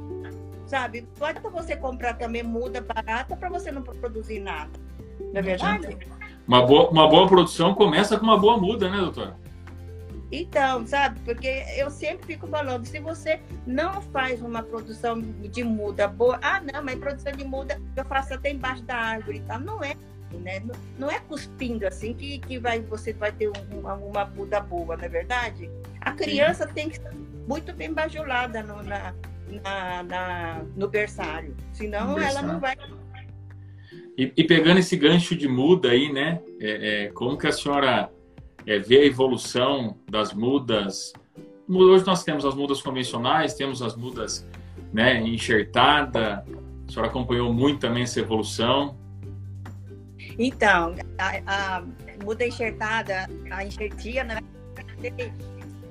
sabe? 0.65 1.07
Não 1.19 1.27
adianta 1.27 1.49
você 1.49 1.75
comprar 1.75 2.13
também 2.15 2.43
muda 2.43 2.81
barata 2.81 3.35
para 3.35 3.49
você 3.49 3.71
não 3.71 3.81
produzir 3.81 4.39
nada. 4.39 4.71
Não 5.19 5.39
é 5.39 5.41
verdade? 5.41 5.97
Uma 6.47 6.65
boa, 6.65 6.89
uma 6.89 7.07
boa 7.07 7.27
produção 7.27 7.73
começa 7.73 8.17
com 8.17 8.23
uma 8.23 8.37
boa 8.37 8.57
muda, 8.57 8.89
né, 8.89 8.97
doutora? 8.97 9.37
Então, 10.31 10.87
sabe? 10.87 11.19
Porque 11.25 11.65
eu 11.75 11.89
sempre 11.89 12.25
fico 12.25 12.47
falando, 12.47 12.85
se 12.85 12.99
você 12.99 13.41
não 13.67 14.01
faz 14.01 14.41
uma 14.41 14.63
produção 14.63 15.19
de 15.19 15.63
muda 15.63 16.07
boa, 16.07 16.39
ah, 16.41 16.61
não, 16.61 16.81
mas 16.81 16.97
produção 16.99 17.33
de 17.33 17.43
muda 17.43 17.79
eu 17.95 18.05
faço 18.05 18.33
até 18.33 18.51
embaixo 18.51 18.81
da 18.83 18.95
árvore 18.95 19.39
e 19.39 19.41
tal. 19.41 19.59
Não 19.59 19.83
é, 19.83 19.93
né? 20.39 20.61
Não, 20.61 20.75
não 20.97 21.11
é 21.11 21.19
cuspindo 21.19 21.85
assim 21.85 22.13
que, 22.13 22.39
que 22.39 22.57
vai, 22.57 22.79
você 22.79 23.11
vai 23.11 23.33
ter 23.33 23.49
um, 23.49 23.79
uma, 23.79 23.93
uma 23.95 24.25
muda 24.25 24.61
boa, 24.61 24.95
não 24.95 25.03
é 25.03 25.09
verdade? 25.09 25.69
A 25.99 26.13
criança 26.13 26.65
Sim. 26.67 26.73
tem 26.73 26.89
que 26.89 26.95
ser 26.95 27.11
muito 27.45 27.73
bem 27.73 27.93
bajulada 27.93 28.63
no, 28.63 28.81
na, 28.83 29.13
na, 29.63 30.03
na 30.03 30.65
no 30.75 30.87
berçário. 30.87 31.55
Senão 31.73 32.09
no 32.09 32.15
berçário. 32.15 32.37
ela 32.37 32.53
não 32.53 32.59
vai. 32.59 32.75
E, 34.17 34.31
e, 34.35 34.43
pegando 34.43 34.79
esse 34.79 34.95
gancho 34.95 35.35
de 35.35 35.47
muda 35.47 35.89
aí, 35.89 36.11
né? 36.11 36.41
É, 36.59 37.05
é, 37.05 37.07
como 37.11 37.37
que 37.37 37.47
a 37.47 37.51
senhora 37.51 38.11
é, 38.65 38.79
vê 38.79 38.99
a 38.99 39.05
evolução 39.05 39.97
das 40.09 40.33
mudas? 40.33 41.13
Hoje 41.67 42.05
nós 42.05 42.23
temos 42.23 42.45
as 42.45 42.53
mudas 42.53 42.81
convencionais, 42.81 43.53
temos 43.53 43.81
as 43.81 43.95
mudas 43.95 44.45
né, 44.93 45.21
enxertada. 45.21 46.45
A 46.87 46.91
senhora 46.91 47.09
acompanhou 47.09 47.53
muito 47.53 47.79
também 47.79 48.03
essa 48.03 48.19
evolução. 48.19 48.97
Então, 50.37 50.95
a, 51.17 51.77
a 51.77 51.83
muda 52.23 52.45
enxertada, 52.45 53.29
a 53.49 53.65
enxertia, 53.65 54.23
né? 54.23 54.39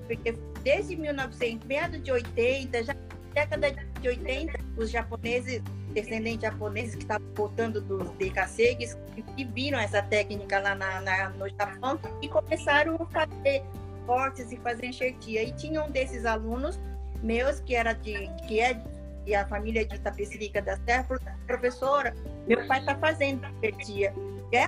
Porque 0.06 0.34
desde 0.62 0.96
1900, 0.96 1.66
meados 1.66 2.02
de 2.02 2.12
80, 2.12 2.84
já 2.84 2.94
década 3.32 3.70
de 4.00 4.08
80, 4.08 4.58
os 4.76 4.90
japoneses, 4.90 5.62
descendentes 5.92 6.42
japoneses 6.42 6.94
que 6.94 7.02
estavam 7.02 7.26
voltando 7.34 7.80
dos 7.80 8.10
decassegues, 8.12 8.96
que 9.36 9.44
viram 9.44 9.78
essa 9.78 10.02
técnica 10.02 10.58
lá 10.60 10.74
na, 10.74 11.00
na, 11.00 11.30
no 11.30 11.48
Japão 11.48 11.98
e 12.22 12.28
começaram 12.28 12.96
a 12.96 13.06
fazer 13.06 13.62
cortes 14.06 14.50
e 14.52 14.56
fazer 14.58 14.86
enxertia. 14.86 15.42
E 15.42 15.52
tinha 15.52 15.82
um 15.82 15.90
desses 15.90 16.24
alunos 16.24 16.78
meus 17.22 17.60
que 17.60 17.74
era 17.74 17.92
de 17.92 18.28
que 18.46 18.60
é 18.60 18.80
e 19.26 19.34
a 19.34 19.46
família 19.46 19.84
de 19.84 19.96
Itapecerica 19.96 20.62
da 20.62 20.76
Serra, 20.78 21.06
professora, 21.46 22.14
meu 22.48 22.66
pai 22.66 22.80
está 22.80 22.96
fazendo 22.96 23.46
enxertia. 23.58 24.14
É 24.52 24.66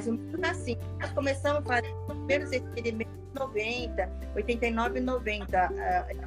menos 0.00 0.48
assim. 0.48 0.78
Nós 1.00 1.12
começamos 1.12 1.62
a 1.70 1.74
fazer 1.74 1.94
os 2.08 2.14
primeiros 2.14 2.52
experimentos 2.52 3.14
em 3.14 3.38
90, 3.38 4.10
89 4.34 4.98
e 4.98 5.02
90, 5.02 5.70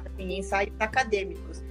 assim, 0.06 0.38
ensaios 0.38 0.72
acadêmicos. 0.78 1.64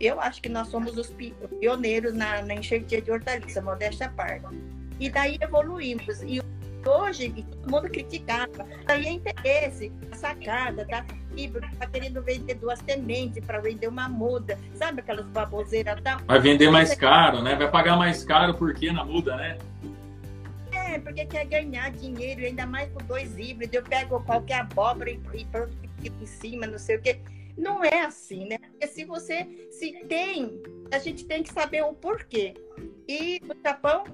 Eu 0.00 0.20
acho 0.20 0.40
que 0.40 0.48
nós 0.48 0.68
somos 0.68 0.96
os 0.96 1.12
pioneiros 1.60 2.14
na, 2.14 2.42
na 2.42 2.54
enxertia 2.54 3.02
de 3.02 3.10
hortaliça, 3.10 3.60
modéstia 3.60 4.06
à 4.06 4.10
parte. 4.10 4.46
E 5.00 5.10
daí 5.10 5.38
evoluímos. 5.40 6.22
E 6.22 6.40
hoje 6.86 7.44
todo 7.50 7.70
mundo 7.70 7.90
criticava. 7.90 8.66
Daí 8.86 9.06
é 9.06 9.12
interesse, 9.12 9.92
a 10.12 10.16
sacada 10.16 10.84
da 10.84 11.04
fibra, 11.34 11.68
tá 11.78 11.86
querendo 11.86 12.22
vender 12.22 12.54
duas 12.54 12.78
sementes 12.80 13.44
para 13.44 13.60
vender 13.60 13.88
uma 13.88 14.08
muda. 14.08 14.58
Sabe 14.74 15.00
aquelas 15.00 15.26
baboseiras 15.26 16.00
tal? 16.02 16.20
Vai 16.26 16.40
vender 16.40 16.70
mais 16.70 16.94
caro, 16.94 17.42
né? 17.42 17.56
Vai 17.56 17.70
pagar 17.70 17.96
mais 17.96 18.24
caro 18.24 18.54
porque 18.54 18.92
na 18.92 19.04
muda, 19.04 19.36
né? 19.36 19.58
É, 20.72 20.98
porque 20.98 21.26
quer 21.26 21.44
ganhar 21.46 21.90
dinheiro, 21.90 22.42
ainda 22.44 22.66
mais 22.66 22.90
com 22.92 23.04
dois 23.04 23.36
híbridos. 23.36 23.74
Eu 23.74 23.82
pego 23.82 24.20
qualquer 24.20 24.60
abóbora 24.60 25.10
e, 25.10 25.20
e 25.34 25.44
pronto, 25.44 25.72
em 26.04 26.26
cima, 26.26 26.66
não 26.66 26.78
sei 26.78 26.96
o 26.96 27.02
quê. 27.02 27.18
Não 27.58 27.84
é 27.84 28.02
assim, 28.02 28.46
né? 28.46 28.58
Porque 28.58 28.86
se 28.86 29.04
você 29.04 29.68
se 29.70 29.92
tem, 30.04 30.62
a 30.92 30.98
gente 30.98 31.26
tem 31.26 31.42
que 31.42 31.52
saber 31.52 31.82
o 31.82 31.92
porquê. 31.92 32.54
E 33.06 33.40
no 33.44 33.54
Japão, 33.62 34.04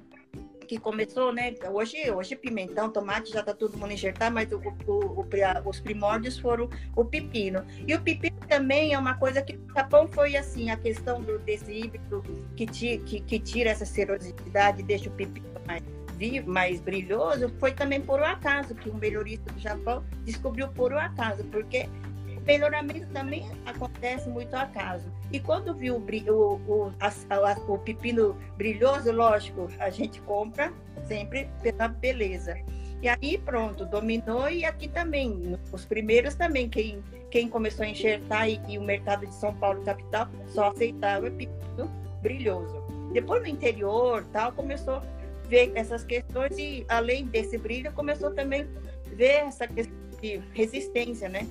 que 0.65 0.79
começou, 0.79 1.33
né? 1.33 1.55
Hoje, 1.71 2.11
hoje 2.11 2.35
pimentão, 2.35 2.91
tomate 2.91 3.31
já 3.31 3.43
tá 3.43 3.55
todo 3.55 3.77
mundo 3.77 3.93
enxertado, 3.93 4.35
mas 4.35 4.51
o, 4.51 4.59
o, 4.87 5.21
o, 5.21 5.27
os 5.69 5.81
primórdios 5.81 6.39
foram 6.39 6.69
o 6.97 7.05
pepino. 7.05 7.65
E 7.87 7.95
o 7.95 8.01
pepino 8.01 8.37
também 8.49 8.95
é 8.95 8.99
uma 8.99 9.15
coisa 9.15 9.43
que 9.43 9.57
no 9.57 9.73
Japão 9.75 10.09
foi 10.09 10.37
assim, 10.37 10.71
a 10.71 10.77
questão 10.77 11.21
do, 11.21 11.39
desse 11.41 11.71
híbrido 11.71 12.23
que, 12.57 12.67
ti, 12.67 13.03
que, 13.05 13.21
que 13.21 13.39
tira 13.39 13.71
essa 13.71 13.85
serosidade, 13.85 14.83
deixa 14.83 15.09
o 15.09 15.13
pepino 15.13 15.47
mais 15.67 15.83
vivo, 16.17 16.51
mais 16.51 16.81
brilhoso, 16.81 17.53
foi 17.59 17.73
também 17.73 18.01
por 18.01 18.21
um 18.21 18.25
acaso 18.25 18.75
que 18.75 18.89
um 18.89 18.95
melhorista 18.95 19.53
do 19.53 19.61
Japão 19.61 20.05
descobriu 20.25 20.69
por 20.69 20.93
um 20.93 20.99
acaso, 20.99 21.45
porque 21.45 21.89
o 22.14 22.14
melhoramento 22.45 23.07
também 23.09 23.51
acontece 23.67 24.29
muito 24.29 24.55
acaso. 24.55 25.07
E 25.33 25.41
quando 25.41 25.75
viu 25.75 25.97
o, 25.97 26.33
o, 26.33 26.55
o, 26.67 26.93
a, 27.01 27.73
o 27.73 27.79
pepino 27.79 28.37
brilhoso, 28.57 29.11
lógico, 29.13 29.69
a 29.79 29.91
gente 29.91 30.21
compra 30.23 30.73
sempre 31.07 31.49
pela 31.63 31.89
beleza. 31.89 32.57
E 33.03 33.09
aí 33.09 33.37
pronto, 33.39 33.85
dominou 33.85 34.49
e 34.49 34.65
aqui 34.65 34.89
também, 34.89 35.59
os 35.73 35.85
primeiros 35.85 36.35
também, 36.35 36.69
quem, 36.69 37.03
quem 37.31 37.49
começou 37.49 37.85
a 37.85 37.89
enxertar 37.89 38.49
e, 38.49 38.61
e 38.69 38.79
o 38.79 38.83
mercado 38.83 39.27
de 39.27 39.35
São 39.35 39.55
Paulo 39.55 39.83
capital 39.85 40.29
só 40.47 40.69
aceitava 40.69 41.31
pepino 41.31 41.91
brilhoso. 42.23 42.83
Depois 43.13 43.43
no 43.43 43.49
interior, 43.49 44.25
tal, 44.33 44.53
começou 44.53 45.03
ver 45.49 45.73
essas 45.75 46.05
questões 46.05 46.57
e, 46.59 46.85
além 46.89 47.27
desse 47.27 47.59
brilho, 47.59 47.93
começou 47.93 48.31
também 48.31 48.63
a 48.63 49.15
ver 49.15 49.47
essa 49.47 49.67
questão 49.69 49.95
de 50.21 50.41
resistência, 50.55 51.29
né? 51.29 51.47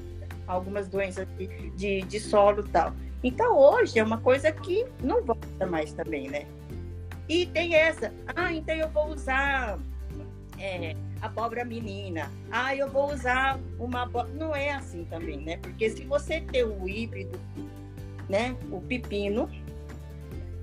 Algumas 0.47 0.88
doenças 0.88 1.27
de, 1.38 1.47
de, 1.71 2.01
de 2.01 2.19
solo 2.19 2.63
e 2.65 2.69
tal. 2.69 2.93
Então, 3.23 3.58
hoje 3.58 3.99
é 3.99 4.03
uma 4.03 4.17
coisa 4.17 4.51
que 4.51 4.86
não 5.01 5.23
volta 5.23 5.65
mais 5.65 5.93
também, 5.93 6.29
né? 6.29 6.45
E 7.29 7.45
tem 7.45 7.73
essa, 7.73 8.13
ah, 8.36 8.51
então 8.51 8.75
eu 8.75 8.89
vou 8.89 9.08
usar 9.08 9.79
é, 10.60 10.95
abóbora 11.21 11.63
menina, 11.63 12.29
ah, 12.51 12.75
eu 12.75 12.89
vou 12.89 13.13
usar 13.13 13.60
uma. 13.79 14.06
Não 14.34 14.53
é 14.53 14.71
assim 14.71 15.06
também, 15.06 15.38
né? 15.38 15.58
Porque 15.58 15.89
se 15.89 16.03
você 16.03 16.41
tem 16.41 16.63
o 16.63 16.88
híbrido, 16.88 17.39
né, 18.29 18.56
o 18.69 18.82
pepino, 18.82 19.49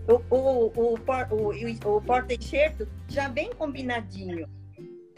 o, 0.07 0.35
o, 0.35 0.73
o, 0.77 0.99
o, 1.31 1.97
o 1.97 2.01
porta-enxerto 2.03 2.87
já 3.09 3.29
bem 3.29 3.51
combinadinho. 3.55 4.47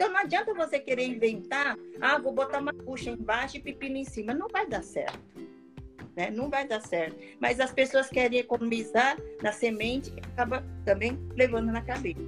Então 0.03 0.11
não 0.11 0.19
adianta 0.19 0.53
você 0.53 0.79
querer 0.79 1.07
inventar, 1.07 1.77
ah, 2.01 2.17
vou 2.17 2.33
botar 2.33 2.59
uma 2.59 2.73
bucha 2.73 3.09
embaixo 3.09 3.55
e 3.55 3.61
pepino 3.61 3.95
em 3.95 4.03
cima. 4.03 4.33
Não 4.33 4.49
vai 4.49 4.67
dar 4.67 4.83
certo. 4.83 5.17
Né? 6.13 6.29
Não 6.29 6.49
vai 6.49 6.67
dar 6.67 6.81
certo. 6.81 7.15
Mas 7.39 7.57
as 7.61 7.71
pessoas 7.71 8.09
querem 8.09 8.37
economizar 8.37 9.15
na 9.41 9.53
semente 9.53 10.11
e 10.13 10.19
acaba 10.19 10.61
também 10.83 11.17
levando 11.37 11.71
na 11.71 11.81
cabeça. 11.81 12.19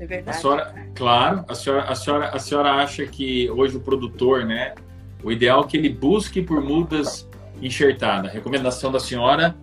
É 0.00 0.04
verdade? 0.04 0.36
A 0.36 0.40
senhora, 0.40 0.90
claro, 0.96 1.44
a 1.46 1.54
senhora, 1.54 1.84
a, 1.84 1.94
senhora, 1.94 2.28
a 2.30 2.38
senhora 2.40 2.72
acha 2.72 3.06
que 3.06 3.48
hoje 3.48 3.76
o 3.76 3.80
produtor, 3.80 4.44
né, 4.44 4.74
o 5.22 5.30
ideal 5.30 5.62
é 5.62 5.68
que 5.68 5.76
ele 5.76 5.90
busque 5.90 6.42
por 6.42 6.60
mudas 6.60 7.28
enxertadas. 7.62 8.32
A 8.32 8.34
recomendação 8.34 8.90
da 8.90 8.98
senhora 8.98 9.56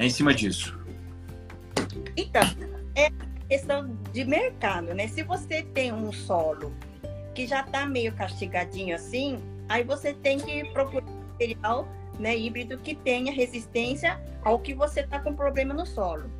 é 0.00 0.04
em 0.04 0.10
cima 0.10 0.34
disso. 0.34 0.76
Então, 2.16 2.42
é 2.96 3.08
questão 3.48 3.96
de 4.12 4.24
mercado, 4.24 4.94
né? 4.94 5.08
Se 5.08 5.22
você 5.22 5.62
tem 5.62 5.92
um 5.92 6.12
solo 6.12 6.72
que 7.34 7.46
já 7.46 7.60
está 7.60 7.86
meio 7.86 8.12
castigadinho 8.14 8.94
assim, 8.94 9.38
aí 9.68 9.82
você 9.82 10.12
tem 10.12 10.38
que 10.38 10.64
procurar 10.72 11.06
material 11.32 11.88
né, 12.18 12.36
híbrido 12.36 12.78
que 12.78 12.94
tenha 12.94 13.32
resistência 13.32 14.20
ao 14.42 14.58
que 14.58 14.74
você 14.74 15.00
está 15.00 15.18
com 15.18 15.34
problema 15.34 15.72
no 15.74 15.86
solo. 15.86 16.30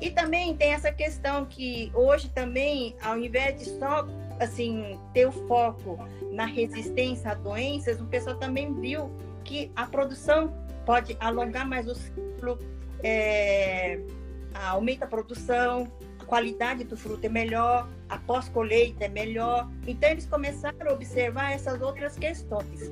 E 0.00 0.10
também 0.10 0.56
tem 0.56 0.72
essa 0.72 0.90
questão 0.90 1.44
que 1.44 1.90
hoje 1.94 2.28
também, 2.28 2.96
ao 3.02 3.16
invés 3.16 3.58
de 3.58 3.78
só 3.78 4.06
assim 4.40 4.98
ter 5.14 5.28
o 5.28 5.32
foco 5.32 5.96
na 6.32 6.44
resistência 6.44 7.30
a 7.30 7.34
doenças, 7.34 8.00
o 8.00 8.06
pessoal 8.06 8.36
também 8.36 8.74
viu 8.80 9.10
que 9.44 9.70
a 9.76 9.86
produção 9.86 10.52
pode 10.84 11.16
alongar 11.20 11.68
mais 11.68 11.86
o 11.86 11.94
ciclo, 11.94 12.58
é, 13.02 14.00
aumenta 14.54 15.04
a 15.04 15.08
produção, 15.08 15.90
qualidade 16.32 16.84
do 16.84 16.96
fruto 16.96 17.26
é 17.26 17.28
melhor, 17.28 17.86
a 18.08 18.16
pós-colheita 18.16 19.04
é 19.04 19.08
melhor. 19.08 19.70
Então, 19.86 20.08
eles 20.08 20.24
começaram 20.24 20.88
a 20.88 20.94
observar 20.94 21.52
essas 21.52 21.82
outras 21.82 22.16
questões. 22.16 22.90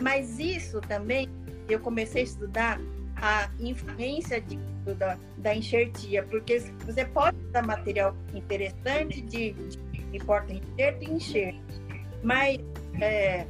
Mas 0.00 0.38
isso 0.38 0.80
também, 0.82 1.28
eu 1.68 1.80
comecei 1.80 2.20
a 2.20 2.24
estudar 2.24 2.80
a 3.16 3.50
influência 3.58 4.40
de, 4.40 4.56
da, 4.98 5.18
da 5.38 5.52
enxertia, 5.52 6.22
porque 6.30 6.60
você 6.84 7.04
pode 7.06 7.36
usar 7.48 7.66
material 7.66 8.14
interessante 8.32 9.20
de, 9.20 9.50
de, 9.52 10.18
porta-enxerto 10.24 11.02
e 11.02 11.10
enxerto, 11.10 11.82
mas, 12.22 12.60
é, 13.00 13.44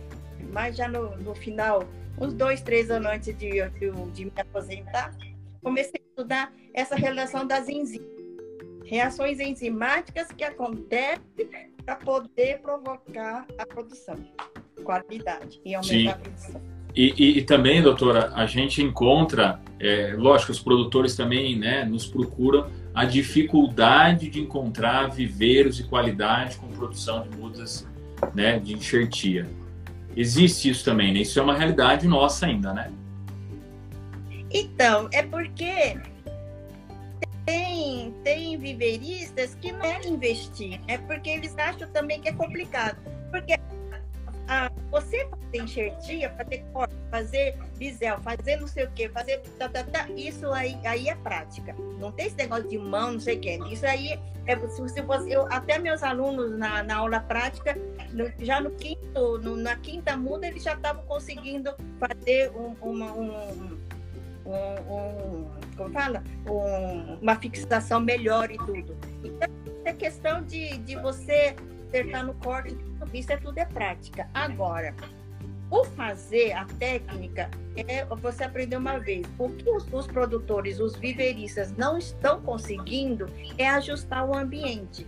mas 0.50 0.78
já 0.78 0.88
no, 0.88 1.14
no 1.18 1.34
final, 1.34 1.84
uns 2.18 2.32
dois, 2.32 2.62
três 2.62 2.90
anos 2.90 3.12
antes 3.12 3.36
de, 3.36 3.50
de, 3.50 3.90
de 4.14 4.24
me 4.24 4.32
aposentar, 4.34 5.14
comecei 5.62 6.00
a 6.02 6.08
estudar 6.08 6.54
essa 6.72 6.94
relação 6.94 7.46
das 7.46 7.68
enzimas. 7.68 8.15
Reações 8.86 9.40
enzimáticas 9.40 10.28
que 10.28 10.44
acontecem 10.44 11.20
para 11.84 11.96
poder 11.96 12.60
provocar 12.60 13.46
a 13.58 13.66
produção, 13.66 14.16
qualidade 14.82 15.60
e 15.64 15.74
aumentar 15.74 15.92
Sim. 15.92 16.08
a 16.08 16.14
produção. 16.14 16.62
E, 16.94 17.14
e, 17.18 17.38
e, 17.38 17.42
também, 17.42 17.82
doutora, 17.82 18.32
a 18.34 18.46
gente 18.46 18.82
encontra, 18.82 19.60
é, 19.78 20.14
lógico, 20.16 20.50
os 20.50 20.58
produtores 20.58 21.14
também 21.14 21.58
né, 21.58 21.84
nos 21.84 22.06
procuram 22.06 22.70
a 22.94 23.04
dificuldade 23.04 24.30
de 24.30 24.40
encontrar 24.40 25.10
viveiros 25.10 25.76
de 25.76 25.84
qualidade 25.84 26.56
com 26.56 26.68
produção 26.68 27.22
de 27.22 27.36
mudas 27.36 27.86
né, 28.34 28.58
de 28.58 28.72
enxertia. 28.72 29.46
Existe 30.16 30.70
isso 30.70 30.82
também, 30.82 31.12
né? 31.12 31.20
Isso 31.20 31.38
é 31.38 31.42
uma 31.42 31.54
realidade 31.54 32.08
nossa 32.08 32.46
ainda, 32.46 32.72
né? 32.72 32.90
Então, 34.50 35.10
é 35.12 35.22
porque 35.22 35.98
tem, 37.46 38.12
tem 38.24 38.58
viveiristas 38.58 39.54
que 39.54 39.70
não 39.72 39.80
querem 39.80 40.14
investir, 40.14 40.80
é 40.88 40.98
porque 40.98 41.30
eles 41.30 41.56
acham 41.56 41.88
também 41.90 42.20
que 42.20 42.28
é 42.28 42.32
complicado. 42.32 42.98
Porque 43.30 43.54
a, 44.48 44.70
você 44.90 45.28
fazer 45.28 45.58
enxertia, 45.58 46.30
fazer 46.30 46.64
corte, 46.72 46.94
fazer 47.10 47.56
bisel, 47.78 48.18
fazer 48.20 48.56
não 48.56 48.66
sei 48.66 48.84
o 48.84 48.90
que, 48.90 49.08
fazer 49.08 49.38
tá, 49.58 49.68
tá, 49.68 49.84
tá, 49.84 50.08
isso 50.10 50.52
aí, 50.52 50.76
aí 50.84 51.08
é 51.08 51.14
prática. 51.14 51.74
Não 51.98 52.10
tem 52.10 52.26
esse 52.26 52.36
negócio 52.36 52.68
de 52.68 52.78
mão, 52.78 53.12
não 53.12 53.20
sei 53.20 53.36
o 53.36 53.40
que. 53.40 53.56
Isso 53.72 53.86
aí 53.86 54.20
é 54.46 54.68
se, 54.68 54.88
se 54.88 55.02
você, 55.02 55.36
eu, 55.36 55.46
até 55.50 55.78
meus 55.78 56.02
alunos 56.02 56.56
na, 56.58 56.82
na 56.82 56.96
aula 56.96 57.20
prática, 57.20 57.76
no, 58.12 58.30
já 58.44 58.60
no 58.60 58.70
quinto, 58.72 59.38
no, 59.38 59.56
na 59.56 59.76
quinta 59.76 60.16
muda, 60.16 60.46
eles 60.48 60.62
já 60.62 60.74
estavam 60.74 61.04
conseguindo 61.04 61.74
fazer 61.98 62.50
um, 62.50 62.74
uma, 62.80 63.12
um 63.12 63.78
um, 64.46 64.92
um 64.92 65.50
como 65.76 65.90
fala? 65.90 66.22
Um, 66.48 67.14
uma 67.20 67.36
fixação 67.36 68.00
melhor 68.00 68.50
e 68.50 68.56
tudo. 68.56 68.96
Então, 69.22 69.48
é 69.84 69.92
questão 69.92 70.42
de, 70.42 70.78
de 70.78 70.96
você 70.96 71.54
acertar 71.88 72.26
no 72.26 72.34
corte, 72.34 72.76
isso 73.12 73.32
é 73.32 73.36
tudo 73.36 73.58
é 73.58 73.64
prática. 73.64 74.28
Agora, 74.34 74.94
o 75.70 75.84
fazer, 75.84 76.52
a 76.52 76.64
técnica, 76.64 77.50
é 77.76 78.04
você 78.04 78.44
aprender 78.44 78.76
uma 78.76 78.98
vez. 78.98 79.26
O 79.38 79.48
que 79.50 79.68
os, 79.68 79.86
os, 79.92 80.06
produtores, 80.06 80.80
os 80.80 80.96
viveiristas 80.96 81.72
não 81.76 81.98
estão 81.98 82.40
conseguindo 82.42 83.28
é 83.58 83.68
ajustar 83.68 84.28
o 84.28 84.34
ambiente. 84.34 85.06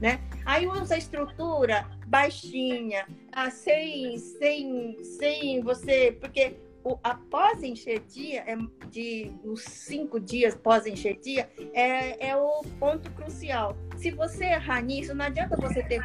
Né? 0.00 0.20
Aí 0.44 0.66
usa 0.66 0.94
a 0.94 0.98
estrutura 0.98 1.86
baixinha, 2.06 3.06
ah, 3.32 3.50
sem, 3.50 4.16
sem, 4.16 4.96
sem 5.02 5.60
você. 5.60 6.16
Porque 6.20 6.56
o, 6.84 6.98
após 7.02 7.62
enxertia, 7.62 8.44
é 8.46 8.56
de 8.90 9.30
os 9.44 9.62
cinco 9.62 10.18
dias 10.18 10.54
pós 10.54 10.86
enxertia, 10.86 11.48
é, 11.72 12.28
é 12.28 12.36
o 12.36 12.62
ponto 12.78 13.10
crucial. 13.12 13.76
Se 13.96 14.10
você 14.10 14.46
errar 14.46 14.82
nisso, 14.82 15.14
não 15.14 15.26
adianta 15.26 15.56
você 15.56 15.82
ter 15.82 16.00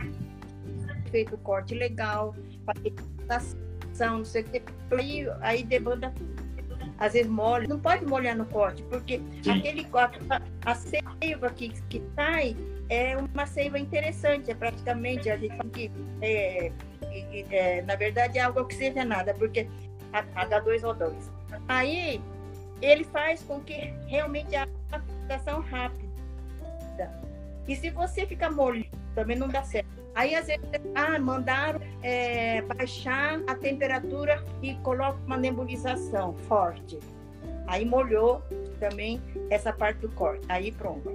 feito 1.09 1.35
o 1.35 1.37
corte 1.37 1.75
legal, 1.75 2.35
ação, 3.29 4.17
não 4.17 4.25
sei 4.25 4.41
o 4.41 4.45
que, 4.45 4.63
aí, 4.91 5.27
aí 5.41 5.63
demanda 5.63 6.11
tudo 6.11 6.33
às 6.97 7.13
vezes 7.13 7.29
molha, 7.29 7.67
não 7.67 7.79
pode 7.79 8.05
molhar 8.05 8.35
no 8.35 8.45
corte, 8.45 8.83
porque 8.83 9.21
Sim. 9.41 9.51
aquele 9.51 9.87
a, 10.29 10.41
a 10.65 10.75
seiva 10.75 11.49
que, 11.49 11.69
que 11.89 12.01
sai 12.15 12.55
é 12.89 13.17
uma 13.17 13.45
seiva 13.45 13.79
interessante, 13.79 14.51
é 14.51 14.55
praticamente, 14.55 15.29
a 15.29 15.37
gente 15.37 15.55
que 15.73 15.91
é, 16.21 16.71
é, 17.51 17.81
na 17.81 17.95
verdade 17.95 18.37
é 18.37 18.41
algo 18.41 18.61
oxigenada, 18.61 19.33
porque 19.33 19.67
H2O2. 20.13 21.13
Aí 21.67 22.21
ele 22.81 23.03
faz 23.03 23.41
com 23.43 23.59
que 23.61 23.93
realmente 24.07 24.55
haja 24.55 24.71
uma 24.89 24.99
fixação 24.99 25.61
rápida. 25.61 26.03
E 27.67 27.75
se 27.75 27.89
você 27.89 28.25
ficar 28.25 28.51
molhado, 28.51 28.89
também 29.15 29.37
não 29.37 29.47
dá 29.47 29.63
certo. 29.63 29.87
Aí, 30.15 30.35
às 30.35 30.45
vezes, 30.45 30.61
ah, 30.93 31.17
mandaram 31.17 31.79
é, 32.03 32.61
baixar 32.61 33.39
a 33.47 33.55
temperatura 33.55 34.43
e 34.61 34.75
coloca 34.75 35.17
uma 35.25 35.37
nebulização 35.37 36.33
forte. 36.47 36.99
Aí 37.67 37.85
molhou 37.85 38.43
também 38.79 39.21
essa 39.49 39.73
parte 39.73 39.99
do 39.99 40.09
corte. 40.09 40.45
Aí 40.49 40.71
pronto. 40.71 41.09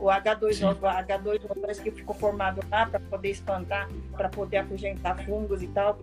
O 0.00 0.06
H2O, 0.06 0.78
H2O2 0.80 1.82
que 1.82 1.90
ficou 1.90 2.14
formado 2.14 2.60
lá 2.70 2.86
para 2.86 3.00
poder 3.00 3.30
espantar, 3.30 3.88
para 4.12 4.28
poder 4.28 4.58
afugentar 4.58 5.24
fungos 5.24 5.62
e 5.62 5.66
tal, 5.68 5.98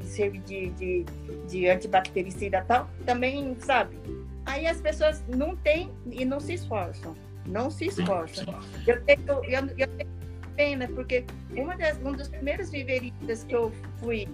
e 0.00 0.04
servir 0.04 0.40
de, 0.40 0.70
de, 0.70 1.04
de 1.48 1.68
antibactericida 1.68 2.58
e 2.58 2.62
tal, 2.64 2.88
também, 3.06 3.56
sabe? 3.60 3.96
Aí 4.44 4.66
as 4.66 4.80
pessoas 4.80 5.22
não 5.28 5.56
têm 5.56 5.90
e 6.10 6.24
não 6.24 6.40
se 6.40 6.54
esforçam. 6.54 7.14
Não 7.46 7.70
se 7.70 7.86
esforçam. 7.86 8.60
Eu 8.86 9.02
tenho, 9.02 9.44
eu, 9.44 9.66
eu 9.78 9.88
tenho 9.88 10.10
pena, 10.56 10.88
porque 10.88 11.24
uma 11.52 11.76
das, 11.76 11.98
um 11.98 12.12
dos 12.12 12.28
primeiros 12.28 12.70
viveristas 12.70 13.44
que 13.44 13.54
eu 13.54 13.72
fui, 13.98 14.28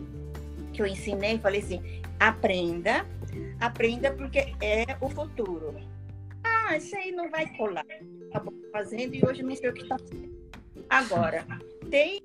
que 0.73 0.83
eu 0.83 0.87
ensinei, 0.87 1.39
falei 1.39 1.61
assim, 1.61 2.03
aprenda, 2.19 3.07
aprenda 3.61 4.11
porque 4.13 4.55
é 4.61 4.85
o 5.01 5.09
futuro. 5.09 5.75
Ah, 6.69 6.77
isso 6.77 6.95
aí 6.95 7.11
não 7.13 7.31
vai 7.31 7.47
colar. 7.57 7.85
Acabou 8.29 8.53
fazendo 8.71 9.15
e 9.15 9.25
hoje 9.25 9.43
não 9.43 9.57
sei 9.57 9.71
o 9.71 9.73
que 9.73 9.83
está 9.85 9.99
fazendo. 9.99 10.37
Agora, 10.91 11.47
tem, 11.91 12.21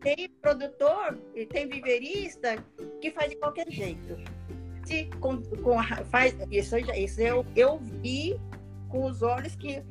tem 0.00 0.30
produtor 0.40 1.20
e 1.34 1.44
tem 1.44 1.68
viverista 1.68 2.56
que 3.02 3.10
faz 3.10 3.28
de 3.28 3.36
qualquer 3.36 3.70
jeito. 3.70 4.16
Se, 4.86 5.10
com, 5.20 5.42
com, 5.62 5.76
faz, 6.10 6.34
isso, 6.50 6.74
isso 6.78 7.20
eu, 7.20 7.44
eu 7.54 7.78
vi 8.00 8.40
com 8.88 9.04
os 9.04 9.20
olhos 9.20 9.54
que 9.56 9.82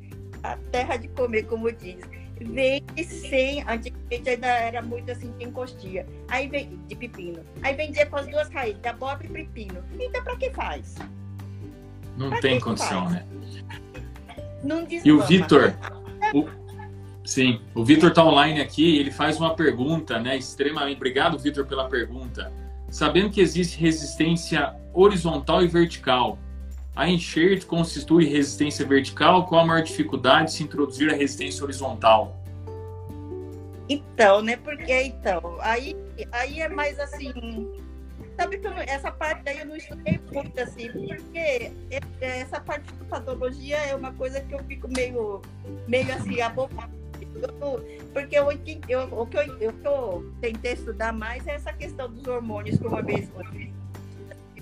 a 0.42 0.56
terra 0.72 0.96
de 0.96 1.06
comer, 1.06 1.44
como 1.44 1.70
diz 1.70 2.00
vende 2.40 3.04
sem, 3.04 3.62
antigamente 3.68 4.30
ainda 4.30 4.48
era 4.48 4.82
muito 4.82 5.12
assim 5.12 5.30
de 5.38 5.44
encostia. 5.44 6.04
Aí 6.26 6.48
vem 6.48 6.76
de 6.88 6.96
pepino. 6.96 7.44
Aí 7.62 7.76
vendia 7.76 8.06
com 8.06 8.16
as 8.16 8.26
duas 8.26 8.48
raízes, 8.48 8.80
da 8.80 8.90
abóbora 8.90 9.26
e 9.26 9.30
pepino. 9.30 9.84
Então 10.00 10.24
para 10.24 10.36
que 10.36 10.50
faz? 10.50 10.96
Não 12.20 12.28
pra 12.28 12.40
tem 12.40 12.60
condição, 12.60 13.08
faz? 13.08 13.12
né? 13.12 13.26
Não 14.62 14.86
e 14.90 15.10
o 15.10 15.22
Vitor, 15.22 15.74
o... 16.34 16.46
sim, 17.24 17.62
o 17.74 17.82
Vitor 17.82 18.10
está 18.10 18.22
online 18.22 18.60
aqui, 18.60 18.98
ele 18.98 19.10
faz 19.10 19.38
uma 19.38 19.54
pergunta, 19.54 20.20
né? 20.20 20.36
Extremamente. 20.36 20.96
Obrigado, 20.96 21.38
Vitor, 21.38 21.64
pela 21.64 21.88
pergunta. 21.88 22.52
Sabendo 22.90 23.30
que 23.30 23.40
existe 23.40 23.80
resistência 23.80 24.74
horizontal 24.92 25.64
e 25.64 25.66
vertical, 25.66 26.38
a 26.94 27.08
enxerto 27.08 27.66
constitui 27.66 28.26
resistência 28.26 28.84
vertical? 28.84 29.46
Qual 29.46 29.62
a 29.62 29.66
maior 29.66 29.82
dificuldade 29.82 30.50
de 30.50 30.52
se 30.52 30.62
introduzir 30.62 31.10
a 31.10 31.16
resistência 31.16 31.64
horizontal? 31.64 32.36
Então, 33.88 34.42
né? 34.42 34.58
Porque 34.58 34.92
então, 35.04 35.56
aí, 35.60 35.96
aí 36.32 36.60
é 36.60 36.68
mais 36.68 37.00
assim. 37.00 37.32
Sabe 38.40 38.56
que 38.56 38.66
essa 38.90 39.12
parte 39.12 39.46
aí 39.50 39.58
eu 39.58 39.66
não 39.66 39.76
estudei 39.76 40.18
muito 40.32 40.58
assim, 40.58 40.90
porque 40.90 41.70
essa 42.22 42.58
parte 42.58 42.90
de 42.90 43.04
patologia 43.04 43.76
é 43.76 43.94
uma 43.94 44.14
coisa 44.14 44.40
que 44.40 44.54
eu 44.54 44.64
fico 44.64 44.88
meio, 44.88 45.42
meio 45.86 46.10
assim, 46.14 46.40
abobada. 46.40 46.90
Porque 48.14 48.38
eu, 48.38 48.50
eu, 48.88 49.02
o, 49.12 49.26
que 49.26 49.36
eu, 49.36 49.42
eu, 49.60 49.74
eu 49.84 50.34
tentei 50.40 50.72
estudar 50.72 51.12
mais 51.12 51.46
é 51.46 51.52
essa 51.52 51.70
questão 51.70 52.10
dos 52.10 52.26
hormônios, 52.26 52.78
que 52.78 52.86
uma 52.86 53.02
vez 53.02 53.28
me 53.52 53.74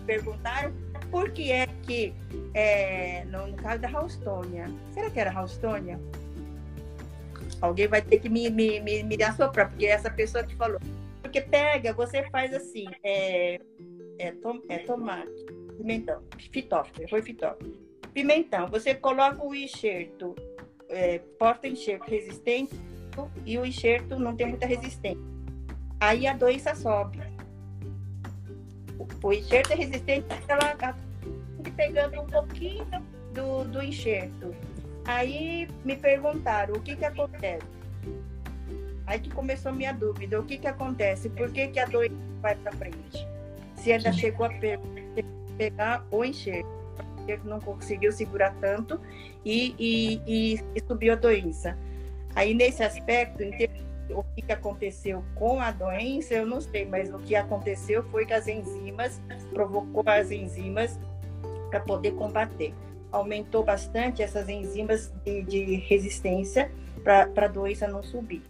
perguntaram, 0.05 0.73
por 1.09 1.31
que 1.31 1.53
é 1.53 1.69
que, 1.85 2.13
é, 2.55 3.25
no, 3.27 3.55
caso 3.59 3.81
da 3.81 3.87
Raustônia, 3.87 4.67
será 4.93 5.09
que 5.09 5.21
era 5.21 5.31
Raustônia? 5.31 6.01
Alguém 7.61 7.87
vai 7.87 8.03
ter 8.03 8.19
que 8.19 8.29
me, 8.29 8.51
me, 8.51 8.81
me, 8.81 9.05
me 9.05 9.23
assoprar, 9.23 9.69
porque 9.69 9.87
é 9.87 9.91
essa 9.91 10.11
pessoa 10.11 10.43
que 10.43 10.57
falou. 10.57 10.81
Porque 11.29 11.43
pega, 11.43 11.93
você 11.93 12.23
faz 12.31 12.55
assim, 12.55 12.87
é, 13.05 13.61
é, 14.19 14.33
tom, 14.33 14.63
é 14.71 14.79
tomate, 14.79 15.45
pimentão, 15.77 16.23
fitófilo, 16.51 17.07
foi 17.07 17.21
fitófilo. 17.21 17.77
Pimentão, 18.15 18.67
você 18.67 18.95
coloca 18.95 19.45
o 19.45 19.55
enxerto, 19.55 20.35
é, 20.89 21.19
porta-enxerto 21.39 22.09
resistente 22.09 22.75
e 23.45 23.59
o 23.59 23.67
enxerto 23.67 24.19
não 24.19 24.35
tem 24.35 24.47
muita 24.47 24.67
resistência. 24.67 25.23
Aí 26.01 26.27
a 26.27 26.33
doença 26.33 26.75
sobe 26.75 27.19
o 29.23 29.33
enxerto 29.33 29.73
é 29.73 29.77
resistente, 29.77 30.27
ela 30.49 30.97
pegando 31.77 32.23
um 32.23 32.27
pouquinho 32.27 32.87
do, 33.35 33.65
do 33.65 33.83
enxerto. 33.83 34.55
Aí 35.05 35.69
me 35.85 35.97
perguntaram 35.97 36.75
o 36.75 36.81
que 36.81 36.97
que 36.97 37.05
acontece. 37.05 37.78
Aí 39.09 39.19
que 39.19 39.31
começou 39.31 39.73
a 39.73 39.75
minha 39.75 39.93
dúvida, 39.93 40.39
o 40.39 40.45
que 40.45 40.59
que 40.59 40.67
acontece? 40.67 41.31
Por 41.31 41.51
que 41.51 41.69
que 41.69 41.81
a 41.81 41.87
doença 41.87 42.15
vai 42.43 42.55
para 42.55 42.73
frente? 42.73 43.27
Se 43.75 43.91
ela 43.91 44.13
chegou 44.13 44.45
a 44.45 44.51
pegar 45.57 46.05
o 46.11 46.23
enxerto, 46.23 46.69
porque 47.17 47.41
não 47.43 47.59
conseguiu 47.59 48.13
segurar 48.13 48.55
tanto 48.61 49.01
e, 49.43 49.75
e, 49.79 50.61
e 50.75 50.81
subiu 50.87 51.15
a 51.15 51.17
doença. 51.17 51.75
Aí 52.37 52.53
nesse 52.53 52.83
aspecto, 52.83 53.43
o 54.11 54.23
que 54.37 54.53
aconteceu 54.53 55.25
com 55.37 55.59
a 55.59 55.71
doença, 55.71 56.35
eu 56.35 56.45
não 56.45 56.61
sei, 56.61 56.85
mas 56.85 57.11
o 57.11 57.19
que 57.19 57.35
aconteceu 57.35 58.03
foi 58.11 58.27
que 58.27 58.35
as 58.35 58.47
enzimas, 58.47 59.23
provocou 59.55 60.03
as 60.05 60.31
enzimas 60.31 61.01
para 61.71 61.81
poder 61.81 62.13
combater. 62.13 62.75
Aumentou 63.11 63.65
bastante 63.65 64.23
essas 64.23 64.51
enzimas 64.51 65.11
de, 65.25 65.43
de 65.45 65.77
resistência 65.77 66.71
para 67.03 67.47
a 67.47 67.49
doença 67.49 67.89
não 67.89 68.03
subir. 68.03 68.43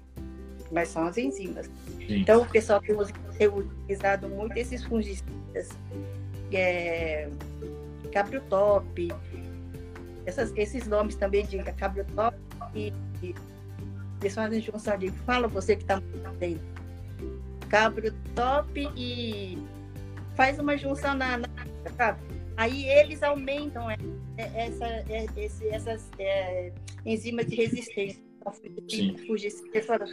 Mas 0.71 0.89
são 0.89 1.07
as 1.07 1.17
enzimas. 1.17 1.67
Sim. 1.67 2.21
Então, 2.21 2.43
o 2.43 2.47
pessoal 2.47 2.81
tem, 2.81 2.95
utilizado 3.49 4.29
muito 4.29 4.57
esses 4.57 4.85
fungicidas, 4.85 5.71
é, 6.53 7.29
cabriotop, 8.13 9.09
essas, 10.27 10.53
esses 10.57 10.87
nomes 10.87 11.15
também 11.15 11.47
de 11.47 11.59
cabriotop 11.73 12.37
e, 12.75 12.93
e 13.23 13.35
eles 14.21 14.35
fazem 14.35 14.61
junção 14.61 14.99
de 14.99 15.11
fala 15.25 15.49
você 15.49 15.77
que 15.77 15.83
está 15.83 16.01
dentro. 16.39 16.67
Cabro 17.69 18.13
top 18.35 18.91
e 18.97 19.59
faz 20.35 20.59
uma 20.59 20.77
junção 20.77 21.15
na, 21.15 21.39
na 21.39 21.49
sabe? 21.97 22.21
Aí 22.57 22.89
eles 22.89 23.23
aumentam 23.23 23.91
é, 23.91 23.97
é, 24.37 24.67
essa, 24.67 24.87
é, 24.87 25.27
esse, 25.37 25.69
essas 25.69 26.09
é, 26.19 26.73
enzimas 27.07 27.47
de 27.47 27.57
resistência. 27.57 28.28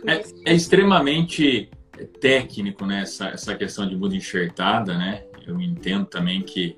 É, 0.07 0.51
é, 0.51 0.53
extremamente 0.53 1.69
técnico 2.19 2.85
né, 2.85 3.01
essa, 3.01 3.29
essa 3.29 3.55
questão 3.55 3.87
de 3.87 3.95
muda 3.95 4.15
enxertada, 4.15 4.97
né? 4.97 5.23
Eu 5.47 5.59
entendo 5.61 6.05
também 6.05 6.41
que 6.41 6.77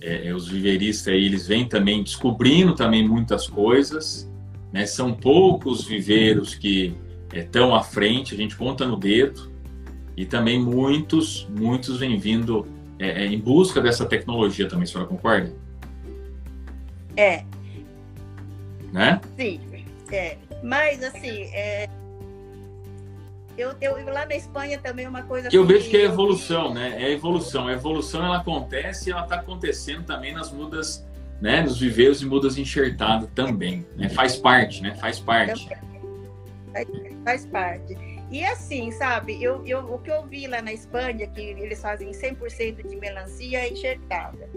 é, 0.00 0.32
os 0.32 0.48
viveristas 0.48 1.12
aí, 1.12 1.24
eles 1.24 1.46
vêm 1.46 1.68
também 1.68 2.02
descobrindo 2.02 2.74
também 2.74 3.06
muitas 3.06 3.46
coisas, 3.46 4.30
né? 4.72 4.86
São 4.86 5.12
poucos 5.12 5.84
viveiros 5.84 6.54
que 6.54 6.94
estão 7.32 7.74
é, 7.74 7.78
à 7.78 7.82
frente, 7.82 8.34
a 8.34 8.36
gente 8.36 8.56
conta 8.56 8.86
no 8.86 8.96
dedo, 8.96 9.50
e 10.16 10.24
também 10.24 10.60
muitos, 10.60 11.46
muitos 11.50 11.98
vêm 11.98 12.18
vindo 12.18 12.66
é, 12.98 13.24
é, 13.24 13.26
em 13.26 13.38
busca 13.38 13.80
dessa 13.80 14.06
tecnologia 14.06 14.68
também, 14.68 14.84
a 14.84 14.86
senhora 14.86 15.08
concorda? 15.08 15.54
É. 17.16 17.44
Né? 18.92 19.20
Sim, 19.36 19.60
é. 20.10 20.38
Mas, 20.62 21.02
assim, 21.02 21.44
é... 21.52 21.88
Eu, 23.56 23.74
eu, 23.80 24.04
lá 24.12 24.26
na 24.26 24.34
Espanha 24.34 24.78
também 24.78 25.06
é 25.06 25.08
uma 25.08 25.22
coisa 25.22 25.48
que 25.48 25.56
eu 25.56 25.64
vejo 25.64 25.88
que 25.88 25.96
é 25.96 26.02
evolução, 26.02 26.74
né? 26.74 27.02
É 27.02 27.10
evolução. 27.10 27.68
A 27.68 27.72
evolução 27.72 28.22
ela 28.22 28.36
acontece 28.36 29.08
e 29.08 29.12
ela 29.12 29.22
está 29.22 29.36
acontecendo 29.36 30.04
também 30.04 30.34
nas 30.34 30.52
mudas 30.52 31.06
né, 31.40 31.62
nos 31.62 31.78
viveiros 31.78 32.22
e 32.22 32.26
mudas 32.26 32.58
enxertadas 32.58 33.28
também. 33.34 33.86
Né? 33.96 34.08
Faz 34.08 34.36
parte, 34.36 34.82
né? 34.82 34.94
Faz 34.96 35.18
parte. 35.18 35.68
faz 37.24 37.46
parte. 37.46 37.96
E 38.30 38.44
assim, 38.44 38.90
sabe, 38.90 39.40
eu, 39.42 39.64
eu, 39.66 39.80
o 39.92 39.98
que 39.98 40.10
eu 40.10 40.26
vi 40.26 40.46
lá 40.46 40.60
na 40.60 40.72
Espanha, 40.72 41.26
que 41.28 41.40
eles 41.40 41.80
fazem 41.80 42.10
100% 42.10 42.88
de 42.88 42.96
melancia 42.96 43.68
enxertada. 43.68 44.48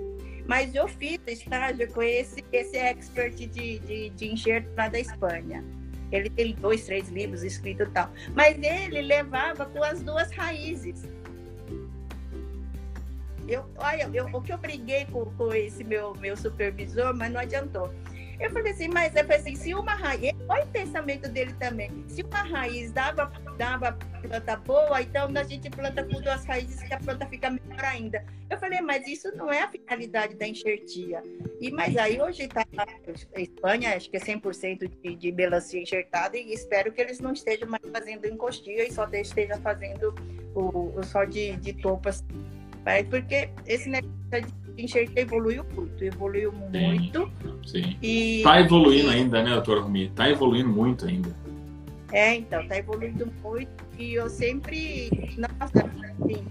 Mas 0.50 0.74
eu 0.74 0.88
fiz 0.88 1.20
estágio 1.28 1.88
com 1.94 2.02
esse, 2.02 2.44
esse 2.52 2.76
expert 2.76 3.36
de, 3.36 3.78
de, 3.78 4.10
de 4.10 4.32
enxerto 4.32 4.68
lá 4.76 4.90
da 4.90 5.00
Espanha. 5.00 5.64
Ele 6.12 6.28
tem 6.28 6.56
dois, 6.56 6.86
três 6.86 7.08
livros 7.10 7.44
escritos 7.44 7.88
e 7.88 7.92
tal. 7.92 8.12
Mas 8.34 8.58
ele 8.58 9.00
levava 9.04 9.68
com 9.68 9.84
as 9.84 10.02
duas 10.02 10.32
raízes. 10.32 11.04
Eu, 13.48 13.64
olha, 13.78 14.10
eu, 14.12 14.26
o 14.26 14.42
que 14.42 14.52
eu 14.52 14.58
briguei 14.58 15.06
com, 15.06 15.26
com 15.26 15.54
esse 15.54 15.84
meu, 15.84 16.16
meu 16.16 16.36
supervisor, 16.36 17.16
mas 17.16 17.32
não 17.32 17.42
adiantou. 17.42 17.94
Eu 18.40 18.50
falei 18.52 18.72
assim, 18.72 18.88
mas 18.88 19.14
eu 19.16 19.36
assim, 19.36 19.54
se 19.54 19.74
uma 19.74 19.94
raiz, 19.94 20.34
olha 20.48 20.64
o 20.64 20.68
pensamento 20.68 21.28
dele 21.30 21.54
também, 21.60 21.92
se 22.08 22.22
uma 22.24 22.42
raiz 22.42 22.92
dava, 22.92 23.32
dava 23.58 23.92
planta 24.22 24.56
boa, 24.56 25.02
então 25.02 25.30
a 25.36 25.44
gente 25.44 25.70
planta 25.70 26.04
com 26.04 26.22
duas 26.22 26.46
raízes 26.46 26.82
que 26.82 26.94
a 26.94 27.00
planta 27.00 27.26
fica 27.28 27.50
melhor 27.50 27.84
ainda. 27.84 28.24
Eu 28.50 28.58
falei, 28.58 28.80
mas 28.80 29.06
isso 29.06 29.30
não 29.36 29.52
é 29.52 29.64
a 29.64 29.70
finalidade 29.70 30.36
da 30.36 30.48
enxertia. 30.48 31.22
E, 31.60 31.70
mas 31.70 31.98
aí 31.98 32.22
hoje 32.22 32.44
está 32.44 32.66
a 33.36 33.42
Espanha, 33.42 33.96
acho 33.96 34.10
que 34.10 34.18
é 34.18 34.20
100% 34.20 34.90
de, 35.02 35.16
de 35.16 35.32
melancia 35.34 35.82
enxertada 35.82 36.38
e 36.38 36.54
espero 36.54 36.94
que 36.94 37.02
eles 37.02 37.20
não 37.20 37.34
estejam 37.34 37.68
mais 37.68 37.84
fazendo 37.92 38.26
encostia 38.26 38.88
e 38.88 38.92
só 38.92 39.06
estejam 39.12 39.62
fazendo 39.62 40.16
o, 40.56 40.98
o 40.98 41.04
só 41.04 41.26
de, 41.26 41.58
de 41.58 41.74
topas. 41.74 42.24
Porque 43.10 43.50
esse 43.68 43.90
negócio 43.90 44.48
de 44.48 44.69
enxerga 44.84 45.22
evoluiu 45.22 45.64
muito, 45.76 46.04
evoluiu 46.04 46.52
muito. 46.52 47.32
Sim. 47.66 47.98
E, 48.02 48.42
tá 48.44 48.60
evoluindo 48.60 49.10
ainda, 49.10 49.44
né, 49.44 49.52
doutora 49.52 49.82
Rumi? 49.82 50.10
Tá 50.10 50.30
evoluindo 50.30 50.70
muito 50.70 51.06
ainda. 51.06 51.30
É, 52.12 52.36
então, 52.36 52.68
tá 52.68 52.78
evoluindo 52.78 53.32
muito 53.44 53.70
e 53.98 54.14
eu 54.14 54.30
sempre, 54.30 55.10
nossa, 55.38 55.86
assim, 55.86 56.46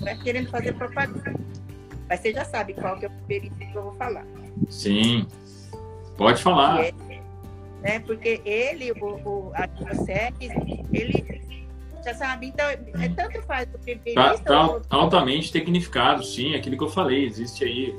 não 0.00 0.08
é 0.08 0.16
querendo 0.16 0.50
fazer 0.50 0.74
propaganda. 0.74 1.34
Mas 2.08 2.20
você 2.20 2.32
já 2.32 2.44
sabe 2.44 2.74
qual 2.74 2.98
que 2.98 3.06
é 3.06 3.08
o 3.08 3.12
período 3.26 3.56
que 3.56 3.74
eu 3.74 3.82
vou 3.82 3.94
falar. 3.94 4.24
Sim, 4.68 5.26
pode 6.16 6.42
falar. 6.42 6.84
É, 6.84 6.92
né, 7.82 7.98
porque 8.00 8.40
ele, 8.44 8.92
o, 8.92 9.04
o 9.04 9.52
a 9.54 9.68
ele 10.92 11.40
já 12.04 12.14
sabe? 12.14 12.46
Então, 12.46 12.66
é, 12.66 13.08
tanto 13.14 13.42
faz 13.42 13.68
o. 13.74 14.14
Tá, 14.14 14.38
tá 14.38 14.80
altamente 14.90 15.52
tecnificado, 15.52 16.24
sim, 16.24 16.54
aquilo 16.54 16.76
que 16.76 16.84
eu 16.84 16.88
falei. 16.88 17.24
Existe 17.24 17.64
aí 17.64 17.94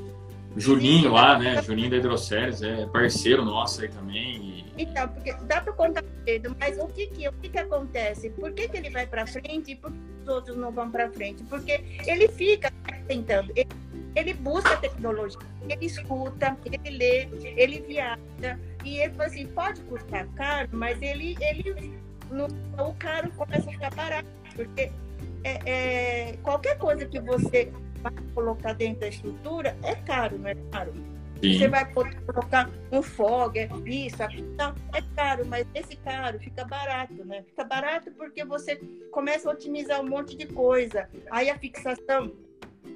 o 0.55 0.59
Julinho 0.59 1.03
sim, 1.03 1.09
lá, 1.09 1.37
né? 1.37 1.61
Julinho 1.61 1.89
da 1.89 1.97
Hidroceres, 1.97 2.61
é 2.61 2.85
parceiro 2.87 3.43
nosso 3.43 3.81
aí 3.81 3.87
também. 3.87 4.65
E... 4.77 4.83
Então, 4.83 5.07
porque 5.09 5.33
dá 5.43 5.61
para 5.61 5.73
contar 5.73 6.03
cedo, 6.25 6.55
mas 6.59 6.77
o 6.77 6.87
que 6.87 7.07
que, 7.07 7.27
o 7.27 7.33
que 7.33 7.49
que 7.49 7.59
acontece? 7.59 8.29
Por 8.31 8.51
que, 8.51 8.67
que 8.67 8.77
ele 8.77 8.89
vai 8.89 9.05
para 9.05 9.25
frente 9.25 9.71
e 9.71 9.75
por 9.75 9.91
que 9.91 9.97
os 10.23 10.27
outros 10.27 10.57
não 10.57 10.71
vão 10.71 10.89
para 10.89 11.09
frente? 11.11 11.43
Porque 11.43 11.83
ele 12.05 12.27
fica 12.29 12.71
tentando, 13.07 13.51
ele, 13.55 13.69
ele 14.15 14.33
busca 14.33 14.75
tecnologia, 14.77 15.39
ele 15.69 15.85
escuta, 15.85 16.57
ele 16.65 16.97
lê, 16.97 17.27
ele 17.43 17.81
viaja, 17.81 18.59
e 18.83 18.97
ele 18.97 19.13
fala 19.13 19.27
assim, 19.27 19.47
pode 19.47 19.81
custar 19.81 20.27
caro, 20.35 20.69
mas 20.71 21.01
ele, 21.01 21.37
ele 21.39 21.99
no, 22.31 22.45
o 22.83 22.93
caro 22.95 23.31
começa 23.31 23.69
a 23.69 23.73
ficar 23.73 23.93
barato, 23.93 24.27
porque 24.55 24.91
é, 25.43 25.69
é, 25.69 26.37
qualquer 26.43 26.77
coisa 26.77 27.05
que 27.05 27.19
você 27.19 27.71
vai 28.01 28.13
colocar 28.33 28.73
dentro 28.73 29.01
da 29.01 29.07
estrutura 29.07 29.77
é 29.83 29.95
caro, 29.95 30.37
não 30.39 30.49
é 30.49 30.55
caro? 30.71 30.93
Sim. 31.41 31.57
Você 31.57 31.67
vai 31.67 31.91
colocar 31.91 32.69
um 32.91 33.01
fog, 33.01 33.57
é 33.57 33.67
isso, 33.85 34.21
aqui, 34.21 34.43
não, 34.57 34.75
é 34.93 35.01
caro, 35.15 35.45
mas 35.47 35.65
esse 35.73 35.95
caro 35.95 36.39
fica 36.39 36.63
barato, 36.65 37.25
né? 37.25 37.43
Fica 37.47 37.63
barato 37.63 38.11
porque 38.11 38.45
você 38.45 38.75
começa 39.11 39.49
a 39.49 39.53
otimizar 39.53 39.99
um 40.01 40.07
monte 40.07 40.37
de 40.37 40.45
coisa. 40.45 41.09
Aí 41.31 41.49
a 41.49 41.57
fixação 41.57 42.31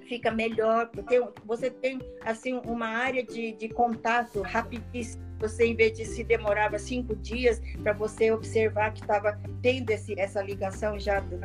fica 0.08 0.30
melhor, 0.30 0.90
porque 0.90 1.20
você 1.44 1.72
tem 1.72 2.00
assim 2.22 2.62
uma 2.66 2.88
área 2.88 3.24
de, 3.24 3.54
de 3.54 3.68
contato 3.70 4.42
rapidíssimo 4.44 5.26
você, 5.48 5.66
em 5.66 5.76
vez 5.76 5.98
de 5.98 6.06
se 6.06 6.24
demorava 6.24 6.78
cinco 6.80 7.16
dias 7.16 7.62
para 7.82 7.94
você 7.94 8.32
observar 8.32 8.92
que 8.94 9.02
estava 9.02 9.40
tendo 9.62 9.90
esse, 9.92 10.20
essa 10.20 10.42
ligação 10.42 11.00
já 11.00 11.20
do, 11.20 11.38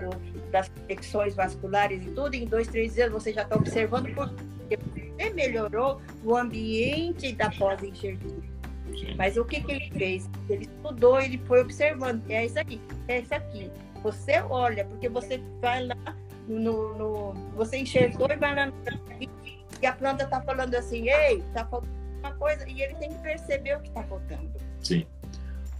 das 0.51 0.69
conexões 0.69 1.35
vasculares 1.35 2.03
e 2.05 2.11
tudo, 2.11 2.35
em 2.35 2.47
dois, 2.47 2.69
três 2.69 2.95
dias 2.95 3.11
você 3.11 3.33
já 3.33 3.43
está 3.43 3.57
observando 3.57 4.13
porque 4.15 4.77
você 4.77 5.31
melhorou 5.31 6.01
o 6.25 6.37
ambiente 6.37 7.33
da 7.33 7.51
pós-enxertia. 7.51 8.51
Mas 9.17 9.37
o 9.37 9.45
que, 9.45 9.61
que 9.61 9.73
ele 9.73 9.91
fez? 9.93 10.31
Ele 10.49 10.65
estudou, 10.65 11.21
ele 11.21 11.39
foi 11.47 11.61
observando. 11.61 12.23
É 12.29 12.45
isso 12.45 12.59
aqui, 12.59 12.81
é 13.09 13.21
isso 13.21 13.35
aqui. 13.35 13.71
Você 14.03 14.41
olha, 14.49 14.85
porque 14.85 15.09
você 15.09 15.41
vai 15.61 15.87
lá 15.87 16.17
no. 16.49 16.95
no 16.95 17.35
você 17.55 17.79
enxergou 17.79 18.29
e 18.31 18.37
vai 18.37 18.55
lá 18.55 18.67
no, 18.67 18.75
e 19.81 19.87
a 19.87 19.93
planta 19.93 20.25
está 20.25 20.41
falando 20.43 20.75
assim, 20.75 21.09
ei, 21.09 21.39
está 21.39 21.65
faltando 21.65 22.00
uma 22.21 22.33
coisa 22.33 22.65
e 22.69 22.81
ele 22.81 22.95
tem 22.95 23.11
que 23.11 23.19
perceber 23.19 23.77
o 23.77 23.81
que 23.81 23.89
está 23.89 24.03
faltando. 24.05 24.51
Sim. 24.81 25.05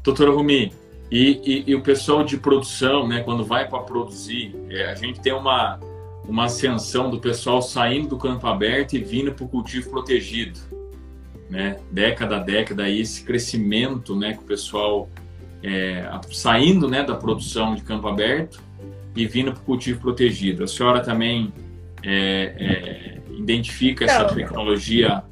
Doutora 0.03 0.31
Rumi, 0.31 0.73
e, 1.11 1.41
e, 1.45 1.71
e, 1.71 1.75
o 1.75 1.83
pessoal 1.83 2.23
de 2.23 2.37
produção, 2.37 3.07
né, 3.07 3.21
quando 3.23 3.45
vai 3.45 3.69
para 3.69 3.81
produzir, 3.81 4.55
é, 4.71 4.87
a 4.87 4.95
gente 4.95 5.21
tem 5.21 5.33
uma, 5.33 5.79
uma 6.27 6.45
ascensão 6.45 7.11
do 7.11 7.19
pessoal 7.19 7.61
saindo 7.61 8.09
do 8.09 8.17
campo 8.17 8.47
aberto 8.47 8.95
e 8.95 9.03
vindo 9.03 9.33
para 9.33 9.45
o 9.45 9.49
cultivo 9.49 9.91
protegido. 9.91 10.59
Né? 11.51 11.79
Década 11.91 12.37
a 12.37 12.39
década, 12.39 12.85
aí 12.85 13.01
esse 13.01 13.25
crescimento 13.25 14.15
né, 14.15 14.35
que 14.35 14.39
o 14.39 14.47
pessoal 14.47 15.09
é, 15.63 16.09
saindo 16.31 16.89
né, 16.89 17.03
da 17.03 17.17
produção 17.17 17.75
de 17.75 17.83
campo 17.83 18.07
aberto 18.07 18.63
e 19.17 19.27
vindo 19.27 19.53
para 19.53 19.61
o 19.61 19.65
cultivo 19.65 20.01
protegido. 20.01 20.63
A 20.63 20.69
senhora 20.69 21.01
também 21.01 21.53
é, 22.05 22.55
é, 22.57 23.21
identifica 23.37 24.05
essa 24.05 24.27
tecnologia 24.27 25.25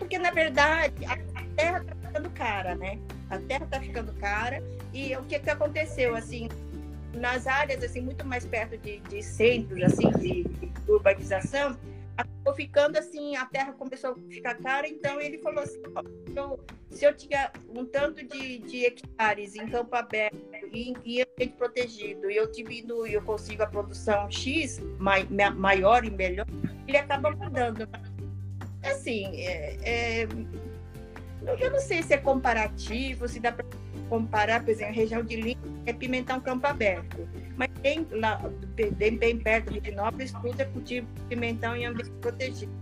porque 0.00 0.18
na 0.18 0.30
verdade 0.30 1.04
a, 1.04 1.16
terra 1.54 1.78
está 1.78 1.94
ficando 1.94 2.30
cara, 2.30 2.74
né? 2.74 2.98
A 3.28 3.38
terra 3.38 3.64
está 3.64 3.80
ficando 3.80 4.12
cara. 4.14 4.62
E 4.92 5.14
o 5.14 5.22
que, 5.24 5.38
que 5.38 5.50
aconteceu 5.50 6.16
assim 6.16 6.48
nas 7.14 7.46
áreas 7.46 7.84
assim 7.84 8.00
muito 8.00 8.24
mais 8.26 8.46
perto 8.46 8.78
de, 8.78 8.98
de 9.00 9.22
centros 9.22 9.82
assim 9.82 10.10
de, 10.12 10.44
de 10.44 10.72
urbanização 10.90 11.76
acabou 12.20 12.54
ficando 12.54 12.98
assim, 12.98 13.36
a 13.36 13.46
terra 13.46 13.72
começou 13.72 14.10
a 14.10 14.14
ficar 14.30 14.54
cara, 14.56 14.88
então 14.88 15.20
ele 15.20 15.38
falou 15.38 15.62
assim, 15.62 15.80
ó, 15.94 16.02
então, 16.28 16.58
se 16.90 17.04
eu 17.04 17.14
tinha 17.14 17.50
um 17.74 17.84
tanto 17.84 18.26
de, 18.26 18.58
de 18.58 18.84
hectares 18.84 19.54
em 19.54 19.66
campo 19.68 19.94
aberto 19.94 20.36
e 20.72 20.90
em 20.90 20.92
ambiente 21.22 21.54
protegido, 21.56 22.30
e 22.30 22.36
eu 22.36 22.50
divido 22.50 23.06
e 23.06 23.14
eu 23.14 23.22
consigo 23.22 23.62
a 23.62 23.66
produção 23.66 24.30
X 24.30 24.80
mai, 24.98 25.26
maior 25.56 26.04
e 26.04 26.10
melhor, 26.10 26.46
ele 26.86 26.96
acaba 26.96 27.30
mudando 27.30 27.88
assim, 28.82 29.26
é, 29.36 29.76
é, 29.82 30.28
eu 31.58 31.70
não 31.70 31.80
sei 31.80 32.02
se 32.02 32.14
é 32.14 32.16
comparativo, 32.16 33.28
se 33.28 33.40
dá 33.40 33.52
para 33.52 33.64
comparar, 34.08 34.62
por 34.62 34.70
exemplo, 34.70 34.92
a 34.92 34.96
região 34.96 35.22
de 35.22 35.36
Lima 35.36 35.60
é 35.86 35.92
Pimentão 35.92 36.40
Campo 36.40 36.66
Aberto, 36.66 37.28
mas 37.56 37.68
tem 37.82 38.06
lá, 38.10 38.40
bem, 38.96 39.16
bem 39.16 39.38
perto 39.38 39.72
de 39.72 39.80
Vinópolis, 39.80 40.32
tudo 40.32 40.60
é 40.60 40.64
cultivo 40.64 41.06
de 41.14 41.22
pimentão 41.22 41.76
em 41.76 41.86
ambiente 41.86 42.10
protegido. 42.20 42.72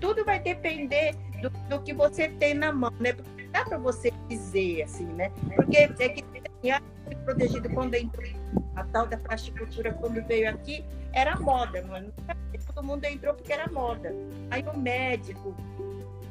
Tudo 0.00 0.24
vai 0.24 0.38
depender 0.38 1.14
do, 1.40 1.50
do 1.68 1.82
que 1.82 1.92
você 1.92 2.28
tem 2.28 2.54
na 2.54 2.72
mão, 2.72 2.92
né? 3.00 3.12
Porque 3.12 3.35
dá 3.56 3.64
para 3.64 3.78
você 3.78 4.12
dizer 4.28 4.82
assim, 4.82 5.06
né? 5.06 5.30
Porque 5.54 5.76
é 5.76 5.88
que 5.88 6.22
assim, 6.22 7.16
protegido 7.24 7.70
quando 7.70 7.94
a 8.74 8.84
tal 8.84 9.06
da 9.06 9.16
plasticultura 9.16 9.92
quando 9.94 10.22
veio 10.26 10.50
aqui 10.50 10.84
era 11.12 11.38
moda, 11.40 11.82
mano. 11.82 12.12
Todo 12.74 12.84
mundo 12.84 13.04
entrou 13.04 13.32
porque 13.32 13.52
era 13.52 13.70
moda. 13.72 14.14
Aí 14.50 14.62
o 14.62 14.76
médico, 14.76 15.56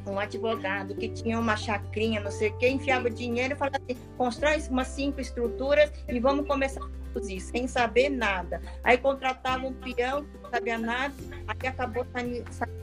um 0.05 0.19
advogado 0.19 0.93
que 0.95 1.09
tinha 1.09 1.39
uma 1.39 1.57
chacrinha, 1.57 2.19
não 2.19 2.29
sei 2.29 2.49
o 2.49 2.57
quê, 2.57 2.69
enfiava 2.69 3.09
dinheiro 3.09 3.55
e 3.55 3.57
falava 3.57 3.77
assim: 3.77 3.99
constrói 4.17 4.61
umas 4.69 4.89
cinco 4.89 5.19
estruturas 5.19 5.91
e 6.07 6.19
vamos 6.19 6.45
começar 6.45 6.83
a 6.83 6.89
produzir, 7.11 7.39
sem 7.39 7.67
saber 7.67 8.09
nada. 8.09 8.61
Aí 8.83 8.99
contratava 8.99 9.65
um 9.65 9.73
peão, 9.73 10.27
não 10.43 10.49
sabia 10.51 10.77
nada, 10.77 11.15
aí 11.47 11.67
acabou 11.67 12.05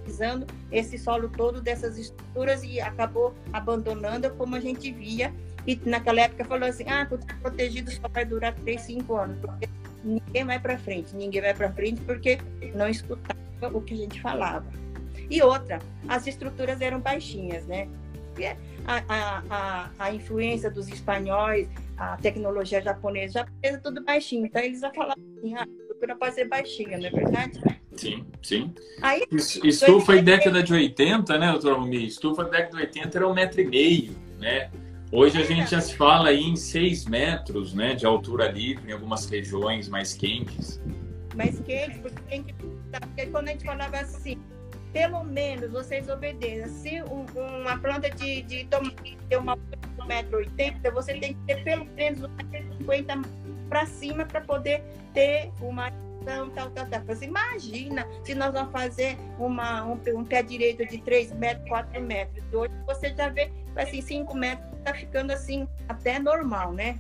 sanizando 0.03 0.47
esse 0.71 0.99
solo 0.99 1.29
todo 1.29 1.61
dessas 1.61 1.97
estruturas 1.97 2.63
e 2.63 2.81
acabou 2.81 3.35
abandonando 3.53 4.31
como 4.33 4.57
a 4.57 4.61
gente 4.61 4.91
via. 4.93 5.33
E 5.67 5.79
naquela 5.85 6.23
época 6.23 6.45
falou 6.45 6.69
assim: 6.69 6.85
ah, 6.89 7.09
protegido 7.41 7.91
só 7.91 8.09
vai 8.09 8.25
durar 8.25 8.55
três, 8.55 8.83
cinco 8.83 9.15
anos, 9.17 9.39
porque 9.41 9.69
ninguém 10.03 10.45
vai 10.45 10.59
para 10.59 10.77
frente, 10.79 11.15
ninguém 11.15 11.41
vai 11.41 11.55
para 11.55 11.71
frente 11.73 12.01
porque 12.03 12.39
não 12.75 12.89
escutava 12.89 13.39
o 13.73 13.81
que 13.81 13.95
a 13.95 13.97
gente 13.97 14.21
falava. 14.21 14.67
E 15.31 15.41
outra, 15.41 15.79
as 16.09 16.27
estruturas 16.27 16.81
eram 16.81 17.01
baixinhas, 17.01 17.65
né? 17.67 17.89
A, 18.87 19.05
a, 19.09 19.43
a, 19.51 19.91
a 19.99 20.15
influência 20.15 20.71
dos 20.71 20.89
espanhóis, 20.89 21.69
a 21.97 22.17
tecnologia 22.17 22.81
japonesa, 22.81 23.41
japonesa 23.41 23.81
tudo 23.81 24.03
baixinho. 24.03 24.47
Então 24.47 24.61
eles 24.61 24.81
já 24.81 24.93
falavam 24.93 25.23
assim, 25.39 25.55
ah, 25.55 25.63
a 25.63 25.81
estrutura 25.81 26.17
pode 26.17 26.35
ser 26.35 26.49
baixinha, 26.49 26.99
não 26.99 27.07
é 27.07 27.11
verdade? 27.11 27.61
Sim, 27.97 28.27
sim. 28.43 28.75
Aí, 29.01 29.23
Estufa 29.31 30.17
em 30.17 30.25
década 30.25 30.63
de 30.63 30.73
80, 30.73 31.39
né, 31.39 31.51
doutor 31.53 31.73
Almi? 31.73 32.07
Estufa 32.07 32.45
década 32.45 32.77
de 32.77 32.83
80 32.83 33.19
era 33.19 33.29
um 33.29 33.35
metro 33.35 33.61
e 33.61 33.67
meio, 33.67 34.17
né? 34.39 34.71
Hoje 35.11 35.41
a 35.41 35.45
gente 35.45 35.71
já 35.71 35.81
se 35.81 35.95
fala 35.95 36.31
aí 36.31 36.43
em 36.43 36.57
6 36.57 37.05
metros 37.05 37.75
né, 37.75 37.95
de 37.95 38.07
altura 38.07 38.51
livre 38.51 38.91
em 38.91 38.95
algumas 38.95 39.27
regiões 39.27 39.87
mais 39.89 40.15
quentes. 40.15 40.81
Mais 41.35 41.61
quentes, 41.61 41.99
porque, 41.99 42.23
tem 42.31 42.43
que, 42.43 42.55
porque 42.55 43.27
quando 43.27 43.49
a 43.49 43.53
gente 43.53 43.65
falava 43.65 43.99
assim, 43.99 44.41
pelo 44.93 45.23
menos 45.25 45.71
vocês 45.71 46.09
obedeçam. 46.09 46.69
Se 46.69 47.03
um, 47.03 47.27
uma 47.61 47.79
planta 47.79 48.09
de, 48.11 48.43
de 48.43 48.65
tomate 48.65 49.19
tem 49.29 49.39
uma 49.39 49.57
1,80m, 49.99 50.93
você 50.93 51.15
tem 51.15 51.35
que 51.35 51.41
ter 51.47 51.63
pelo 51.63 51.85
menos 51.85 52.21
1,50m 52.21 53.27
para 53.69 53.87
cima 53.87 54.25
para 54.25 54.41
poder 54.41 54.83
ter 55.13 55.51
uma 55.61 55.91
tal, 56.25 56.49
tal, 56.51 56.71
tal, 56.71 56.87
tal. 56.87 57.01
Você 57.07 57.25
imagina 57.27 58.07
se 58.25 58.35
nós 58.35 58.53
vamos 58.53 58.73
fazer 58.73 59.17
uma, 59.39 59.85
um, 59.85 60.01
um 60.15 60.25
pé 60.25 60.43
direito 60.43 60.87
de 60.87 60.99
3 60.99 61.33
metros, 61.33 61.69
4 61.69 62.01
metros. 62.01 62.45
Hoje 62.53 62.73
você 62.87 63.15
já 63.15 63.29
vê, 63.29 63.51
assim, 63.77 64.01
5 64.01 64.35
metros 64.37 64.73
está 64.79 64.95
ficando 64.95 65.31
assim, 65.33 65.67
até 65.89 66.19
normal, 66.19 66.73
né? 66.73 66.99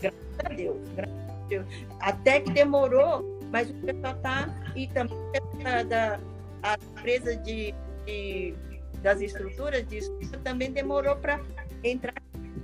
Graças 0.00 0.20
a 0.44 0.48
Deus, 0.48 0.88
graças 0.96 1.14
a 1.14 1.46
Deus. 1.48 1.66
Até 2.00 2.40
que 2.40 2.50
demorou, 2.50 3.38
mas 3.50 3.70
o 3.70 3.74
pessoal 3.74 4.14
está. 4.16 4.48
E 4.74 4.86
também 4.88 5.18
da, 5.62 5.82
da 5.82 6.20
a 6.62 6.76
empresa 6.98 7.36
de, 7.36 7.74
de, 8.06 8.54
das 9.02 9.20
estruturas 9.20 9.86
de 9.88 9.98
estrutura 9.98 10.38
também 10.38 10.70
demorou 10.70 11.16
para 11.16 11.40
entrar. 11.82 12.14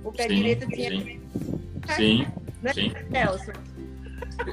O 0.03 0.11
pé 0.11 0.23
sim, 0.23 0.35
direito 0.35 0.67
tinha. 0.69 0.89
Sim, 0.91 1.21
sim. 1.95 2.27
Né, 2.61 2.73
sim. 2.73 2.93
Nelson? 3.09 3.51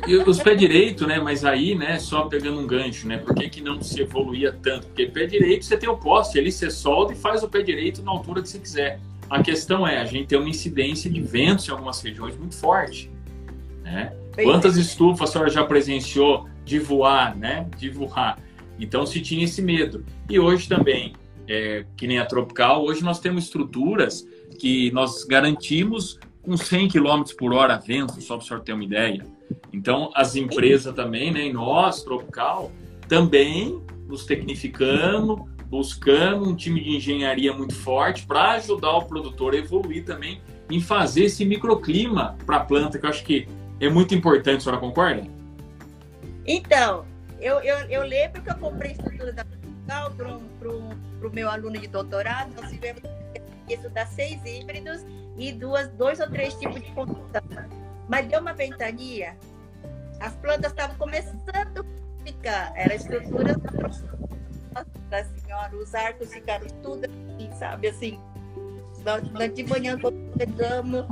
E 0.07 0.17
os 0.17 0.39
pé 0.39 0.55
direito, 0.55 1.07
né? 1.07 1.21
Mas 1.21 1.45
aí, 1.45 1.75
né, 1.75 1.99
só 1.99 2.23
pegando 2.25 2.61
um 2.61 2.67
gancho, 2.67 3.07
né? 3.07 3.19
Por 3.19 3.35
que, 3.35 3.49
que 3.49 3.61
não 3.61 3.81
se 3.81 4.01
evoluía 4.01 4.53
tanto? 4.53 4.87
Porque 4.89 5.07
pé 5.07 5.27
direito 5.27 5.65
você 5.65 5.77
tem 5.77 5.89
o 5.89 5.97
poste 5.97 6.39
ali, 6.39 6.51
você 6.51 6.71
solda 6.71 7.13
e 7.13 7.17
faz 7.17 7.43
o 7.43 7.49
pé 7.49 7.63
direito 7.63 8.03
na 8.03 8.11
altura 8.11 8.43
que 8.43 8.49
você 8.49 8.59
quiser. 8.59 9.01
A 9.29 9.43
questão 9.43 9.87
é, 9.87 9.99
a 9.99 10.05
gente 10.05 10.29
tem 10.29 10.39
uma 10.39 10.49
incidência 10.49 11.11
de 11.11 11.21
ventos 11.21 11.69
em 11.69 11.71
algumas 11.71 12.01
regiões 12.01 12.37
muito 12.37 12.57
forte. 12.57 13.11
Né? 13.83 14.13
Quantas 14.43 14.77
estufas 14.77 15.29
a 15.29 15.33
senhora 15.33 15.51
já 15.51 15.65
presenciou 15.65 16.49
de 16.65 16.79
voar, 16.79 17.37
né? 17.37 17.69
De 17.79 17.89
voar. 17.89 18.39
Então 18.79 19.07
se 19.07 19.21
tinha 19.21 19.45
esse 19.45 19.63
medo. 19.63 20.05
E 20.29 20.39
hoje 20.39 20.69
também, 20.69 21.15
é, 21.49 21.85
que 21.97 22.07
nem 22.07 22.19
a 22.19 22.27
Tropical, 22.27 22.85
hoje 22.85 23.03
nós 23.03 23.19
temos 23.19 23.45
estruturas 23.45 24.27
que 24.59 24.91
nós 24.93 25.25
garantimos 25.25 26.19
com 26.43 26.57
100 26.57 26.89
km 26.89 27.23
por 27.37 27.53
hora 27.53 27.77
vento, 27.77 28.21
só 28.21 28.37
para 28.37 28.45
o 28.45 28.47
senhor 28.47 28.61
ter 28.61 28.73
uma 28.73 28.85
ideia. 28.85 29.36
Então, 29.73 30.11
as 30.15 30.37
empresas 30.37 30.95
também, 30.95 31.33
né, 31.33 31.53
nós, 31.53 32.03
Tropical, 32.03 32.73
também 33.09 33.81
nos 34.09 34.25
tecnificando, 34.25 35.49
buscando 35.67 36.49
um 36.49 36.55
time 36.55 36.83
de 36.83 36.97
engenharia 36.97 37.53
muito 37.53 37.75
forte 37.75 38.27
para 38.27 38.53
ajudar 38.53 38.93
o 38.93 39.05
produtor 39.05 39.55
a 39.55 39.59
evoluir 39.59 40.05
também 40.05 40.41
em 40.71 40.81
fazer 40.81 41.25
esse 41.25 41.45
microclima 41.45 42.37
para 42.45 42.57
a 42.57 42.61
planta, 42.61 42.99
que 42.99 43.07
eu 43.07 43.11
acho 43.11 43.25
que 43.25 43.49
é 43.81 43.89
muito 43.89 44.15
importante, 44.15 44.59
a 44.59 44.61
senhora 44.61 44.81
concorda? 44.81 45.23
Então, 46.47 47.05
eu, 47.41 47.61
eu, 47.61 47.77
eu 47.89 48.03
lembro 48.03 48.43
que 48.43 48.51
eu 48.51 48.55
comprei 48.57 48.93
estrutura 48.93 49.33
da 49.33 49.45
Portugal 49.45 50.13
para 50.59 51.29
o 51.29 51.33
meu 51.33 51.51
aluno 51.51 51.79
de 51.79 51.87
doutorado, 51.89 52.53
nós 52.61 52.71
tivemos 52.71 53.03
isso 53.69 53.91
dá 53.91 54.07
seis 54.07 54.41
híbridos 54.45 55.05
e 55.37 55.53
duas, 55.53 55.89
dois 55.89 56.21
ou 56.21 56.29
três 56.29 56.55
tipos 56.55 56.81
de 56.81 56.91
condução. 56.93 57.43
Mas 58.09 58.27
deu 58.29 58.41
uma 58.41 58.53
ventania, 58.53 59.37
as 60.21 60.35
plantas 60.37 60.73
estavam 60.73 60.97
começando 60.97 61.81
a 61.81 62.25
ficar, 62.25 62.73
era 62.77 62.95
estrutura 62.95 63.57
da 65.11 65.25
senhora, 65.25 65.77
os 65.77 65.95
arcos 65.95 66.33
ficaram 66.33 66.67
tudo 66.83 67.07
assim, 67.07 67.51
sabe, 67.59 67.89
assim, 67.89 68.21
de 69.55 69.65
manhã 69.65 69.99
quando 69.99 70.17
chegamos, 70.39 71.07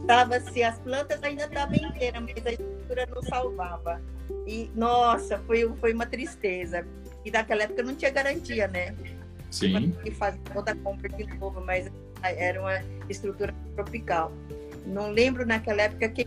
estava 0.00 0.36
assim, 0.36 0.62
as 0.62 0.78
plantas 0.78 1.22
ainda 1.22 1.44
estavam 1.44 1.74
inteiras, 1.74 2.22
mas 2.22 2.46
a 2.46 2.50
estrutura 2.50 3.08
não 3.14 3.22
salvava. 3.22 4.00
E, 4.46 4.70
nossa, 4.74 5.38
foi, 5.46 5.68
foi 5.76 5.92
uma 5.92 6.06
tristeza. 6.06 6.86
E 7.24 7.30
naquela 7.30 7.64
época 7.64 7.82
não 7.82 7.94
tinha 7.94 8.10
garantia, 8.10 8.66
né? 8.68 8.94
Sim. 9.50 9.94
E 10.04 10.10
fazer 10.10 10.38
toda 10.52 10.72
a 10.72 10.76
compra 10.76 11.08
de 11.08 11.24
novo, 11.38 11.60
mas 11.60 11.90
era 12.22 12.60
uma 12.60 12.82
estrutura 13.08 13.54
tropical. 13.74 14.32
Não 14.86 15.10
lembro 15.10 15.46
naquela 15.46 15.82
época 15.82 16.08
quem 16.08 16.26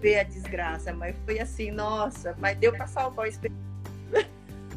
ver 0.00 0.20
a 0.20 0.22
desgraça, 0.22 0.92
mas 0.92 1.14
foi 1.24 1.38
assim, 1.38 1.70
nossa, 1.70 2.34
mas 2.40 2.56
deu 2.58 2.72
para 2.72 2.86
salvar 2.86 3.26
o 3.26 3.28
experiência. 3.28 3.60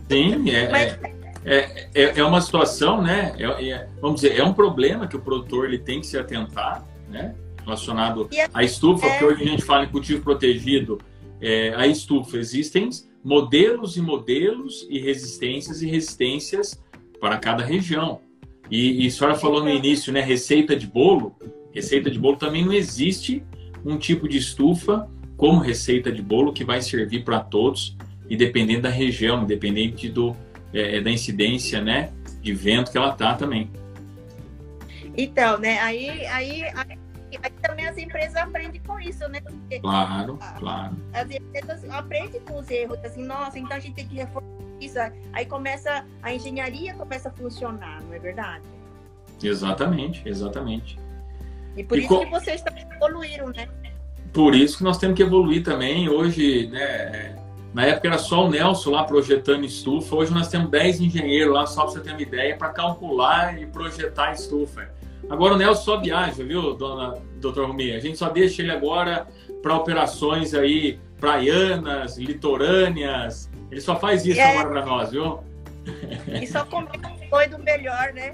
Sim, 0.10 0.50
é, 0.52 0.70
mas... 0.70 1.00
é, 1.46 1.88
é, 1.94 2.20
é, 2.20 2.24
uma 2.24 2.42
situação, 2.42 3.02
né? 3.02 3.34
É, 3.38 3.70
é, 3.70 3.88
vamos 4.02 4.22
dizer, 4.22 4.38
é 4.38 4.44
um 4.44 4.54
problema 4.54 5.08
que 5.08 5.16
o 5.16 5.22
produtor 5.22 5.66
ele 5.66 5.80
tem 5.80 6.02
que 6.02 6.08
se 6.08 6.18
atentar, 6.18 6.86
né? 7.10 7.36
Relacionado 7.64 8.30
à 8.54 8.64
estufa, 8.64 9.08
porque 9.08 9.24
hoje 9.24 9.44
a 9.44 9.48
gente 9.48 9.64
fala 9.64 9.86
em 9.86 9.88
cultivo 9.88 10.22
protegido, 10.22 11.00
é, 11.40 11.74
a 11.76 11.88
estufa 11.88 12.38
existem 12.38 12.90
modelos 13.24 13.96
e 13.96 14.02
modelos 14.02 14.86
e 14.90 15.00
resistências 15.00 15.82
e 15.82 15.88
resistências 15.88 16.82
para 17.22 17.38
cada 17.38 17.64
região. 17.64 18.20
E, 18.70 19.04
e 19.04 19.08
a 19.08 19.12
senhora 19.12 19.36
falou 19.36 19.64
no 19.64 19.70
início, 19.70 20.12
né, 20.12 20.20
receita 20.20 20.76
de 20.76 20.88
bolo. 20.88 21.36
Receita 21.74 22.10
de 22.10 22.20
bolo 22.20 22.38
também 22.38 22.64
não 22.64 22.74
existe 22.74 23.44
um 23.84 23.98
tipo 23.98 24.28
de 24.28 24.38
estufa 24.38 25.10
como 25.36 25.60
receita 25.60 26.12
de 26.12 26.22
bolo 26.22 26.54
que 26.54 26.64
vai 26.64 26.82
servir 26.82 27.24
para 27.24 27.40
todos 27.40 27.98
e 28.30 28.38
dependendo 28.38 28.84
da 28.84 28.90
região, 28.90 29.44
dependente 29.44 30.08
do, 30.08 30.36
é, 30.74 31.02
da 31.02 31.10
incidência, 31.10 31.82
né, 31.82 32.12
de 32.42 32.54
vento 32.54 32.92
que 32.92 32.98
ela 32.98 33.12
tá 33.12 33.36
também. 33.36 33.70
Então, 35.18 35.58
né, 35.58 35.80
aí, 35.80 36.10
aí, 36.28 36.64
aí, 36.64 37.00
aí 37.42 37.52
também 37.62 37.88
as 37.88 37.98
empresas 37.98 38.36
aprendem 38.36 38.82
com 38.82 39.00
isso, 39.00 39.28
né? 39.28 39.42
Porque, 39.42 39.80
claro, 39.80 40.40
claro. 40.58 40.96
As 41.12 41.30
empresas 41.30 41.90
aprendem 41.90 42.42
com 42.42 42.60
os 42.60 42.70
erros, 42.70 42.98
assim, 43.04 43.24
nossa, 43.24 43.60
então 43.60 43.76
a 43.76 43.80
gente 43.80 43.96
tem 43.96 44.08
que 44.08 44.16
reforçar 44.16 44.54
aí 45.32 45.46
começa 45.46 46.06
a 46.22 46.34
engenharia 46.34 46.94
começa 46.96 47.30
a 47.30 47.32
funcionar, 47.32 48.02
não 48.04 48.14
é 48.14 48.20
verdade? 48.20 48.64
Exatamente, 49.42 50.28
exatamente. 50.28 50.98
E 51.76 51.84
por 51.84 51.98
e 51.98 52.02
isso 52.02 52.10
co... 52.10 52.20
que 52.20 52.32
vocês 52.32 52.64
evoluíram, 52.96 53.50
né? 53.50 53.68
Por 54.32 54.56
isso 54.56 54.78
que 54.78 54.84
nós 54.84 54.98
temos 54.98 55.16
que 55.16 55.24
evoluir 55.24 55.64
também. 55.64 56.10
Hoje, 56.10 56.68
né, 56.68 57.36
na 57.74 57.86
época 57.86 58.08
era 58.08 58.18
só 58.18 58.46
o 58.46 58.50
Nelson 58.50 58.92
lá 58.92 59.04
projetando 59.04 59.66
estufa. 59.66 60.16
Hoje 60.16 60.34
nós 60.34 60.48
temos 60.48 60.70
10 60.70 61.02
engenheiros 61.02 61.54
lá, 61.54 61.66
só 61.66 61.84
para 61.84 61.92
você 61.92 62.00
ter 62.00 62.12
uma 62.12 62.22
ideia, 62.22 62.58
para 62.58 62.70
calcular 62.70 63.60
e 63.60 63.66
projetar 63.68 64.32
estufa. 64.32 64.90
Agora 65.30 65.54
o 65.54 65.58
Nelson 65.58 65.82
só 65.82 66.00
viaja, 66.00 66.44
viu, 66.44 66.74
dona 66.74 67.16
doutor 67.40 67.68
Rumi? 67.68 67.94
A 67.94 68.00
gente 68.00 68.18
só 68.18 68.30
deixa 68.30 68.62
ele 68.62 68.72
agora 68.72 69.28
para 69.62 69.76
operações 69.76 70.54
aí 70.54 71.00
praianas, 71.20 72.18
litorâneas, 72.18 73.50
ele 73.72 73.82
só 73.82 73.96
faz 73.96 74.26
isso 74.26 74.40
é. 74.40 74.52
agora 74.52 74.70
para 74.70 74.86
nós, 74.86 75.12
viu? 75.12 75.40
E 76.42 76.48
só 76.48 76.66
como 76.66 76.88
foi 77.30 77.48
do 77.48 77.60
melhor, 77.60 78.14
né? 78.14 78.34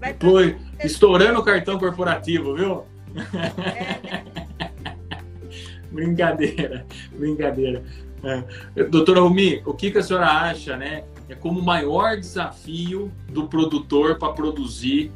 Vai 0.00 0.14
foi, 0.18 0.56
estourando 0.82 1.40
o 1.40 1.44
cartão 1.44 1.78
corporativo, 1.78 2.54
viu? 2.54 2.84
É, 3.74 4.22
né? 4.22 4.24
brincadeira, 5.90 6.86
brincadeira. 7.12 7.82
É. 8.22 8.84
Doutora 8.84 9.20
Rumi, 9.20 9.62
o 9.64 9.74
que, 9.74 9.90
que 9.90 9.98
a 9.98 10.02
senhora 10.02 10.26
acha, 10.26 10.76
né? 10.76 11.04
É 11.28 11.34
como 11.34 11.60
o 11.60 11.64
maior 11.64 12.16
desafio 12.16 13.12
do 13.28 13.48
produtor 13.48 14.18
para 14.18 14.32
produzir 14.32 15.10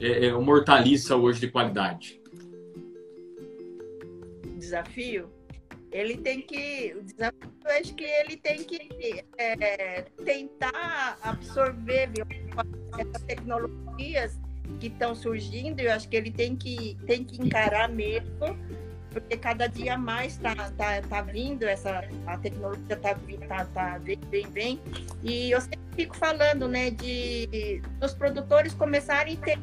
é, 0.00 0.26
é, 0.26 0.34
uma 0.34 0.52
hortaliça 0.52 1.16
hoje 1.16 1.40
de 1.40 1.48
qualidade? 1.48 2.20
Desafio? 4.58 5.28
Ele 5.92 6.16
tem 6.16 6.40
que. 6.40 6.94
O 6.98 7.02
desafio 7.02 7.50
acho 7.78 7.94
que 7.94 8.04
ele 8.04 8.36
tem 8.36 8.64
que 8.64 9.24
é, 9.38 10.02
tentar 10.24 11.18
absorver 11.22 12.10
essas 12.98 13.22
tecnologias 13.22 14.38
que 14.80 14.86
estão 14.86 15.14
surgindo, 15.14 15.80
eu 15.80 15.92
acho 15.92 16.08
que 16.08 16.16
ele 16.16 16.30
tem 16.30 16.56
que, 16.56 16.96
tem 17.06 17.24
que 17.24 17.40
encarar 17.40 17.88
mesmo, 17.88 18.56
porque 19.10 19.36
cada 19.36 19.66
dia 19.66 19.96
mais 19.98 20.32
está 20.32 20.54
tá, 20.72 21.02
tá 21.02 21.22
vindo 21.22 21.64
essa 21.64 22.08
a 22.26 22.38
tecnologia 22.38 22.94
está 22.94 23.14
tá, 23.14 23.64
tá 23.66 23.98
bem, 23.98 24.18
bem, 24.30 24.46
bem. 24.48 24.80
E 25.22 25.50
eu 25.50 25.60
sempre 25.60 25.78
fico 25.94 26.16
falando, 26.16 26.66
né, 26.66 26.90
de 26.90 27.82
os 28.02 28.14
produtores 28.14 28.72
começarem 28.72 29.38
a 29.42 29.44
ter 29.44 29.58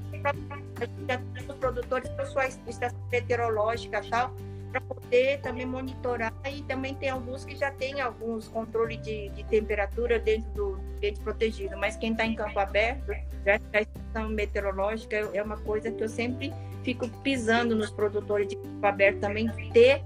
os 1.49 1.55
produtores 1.55 2.09
com 2.11 2.25
sua 2.27 2.47
estação 2.47 2.99
meteorológica 3.11 4.01
tal, 4.09 4.35
para 4.71 4.81
poder 4.81 5.39
também 5.41 5.65
monitorar 5.65 6.33
e 6.51 6.61
também 6.63 6.93
tem 6.95 7.09
alguns 7.09 7.43
que 7.43 7.55
já 7.55 7.71
tem 7.71 8.01
alguns 8.01 8.47
controles 8.47 9.01
de, 9.01 9.29
de 9.29 9.43
temperatura 9.45 10.19
dentro 10.19 10.49
do 10.51 10.79
ambiente 10.95 11.19
protegido, 11.21 11.77
mas 11.77 11.95
quem 11.95 12.11
está 12.11 12.25
em 12.25 12.35
campo 12.35 12.59
aberto, 12.59 13.11
já 13.45 13.59
a 13.73 13.81
estação 13.81 14.29
meteorológica 14.29 15.15
é 15.33 15.41
uma 15.41 15.57
coisa 15.57 15.91
que 15.91 16.03
eu 16.03 16.09
sempre 16.09 16.53
fico 16.83 17.07
pisando 17.23 17.75
nos 17.75 17.89
produtores 17.89 18.47
de 18.47 18.55
campo 18.55 18.85
aberto 18.85 19.19
também 19.19 19.47
ter 19.73 20.01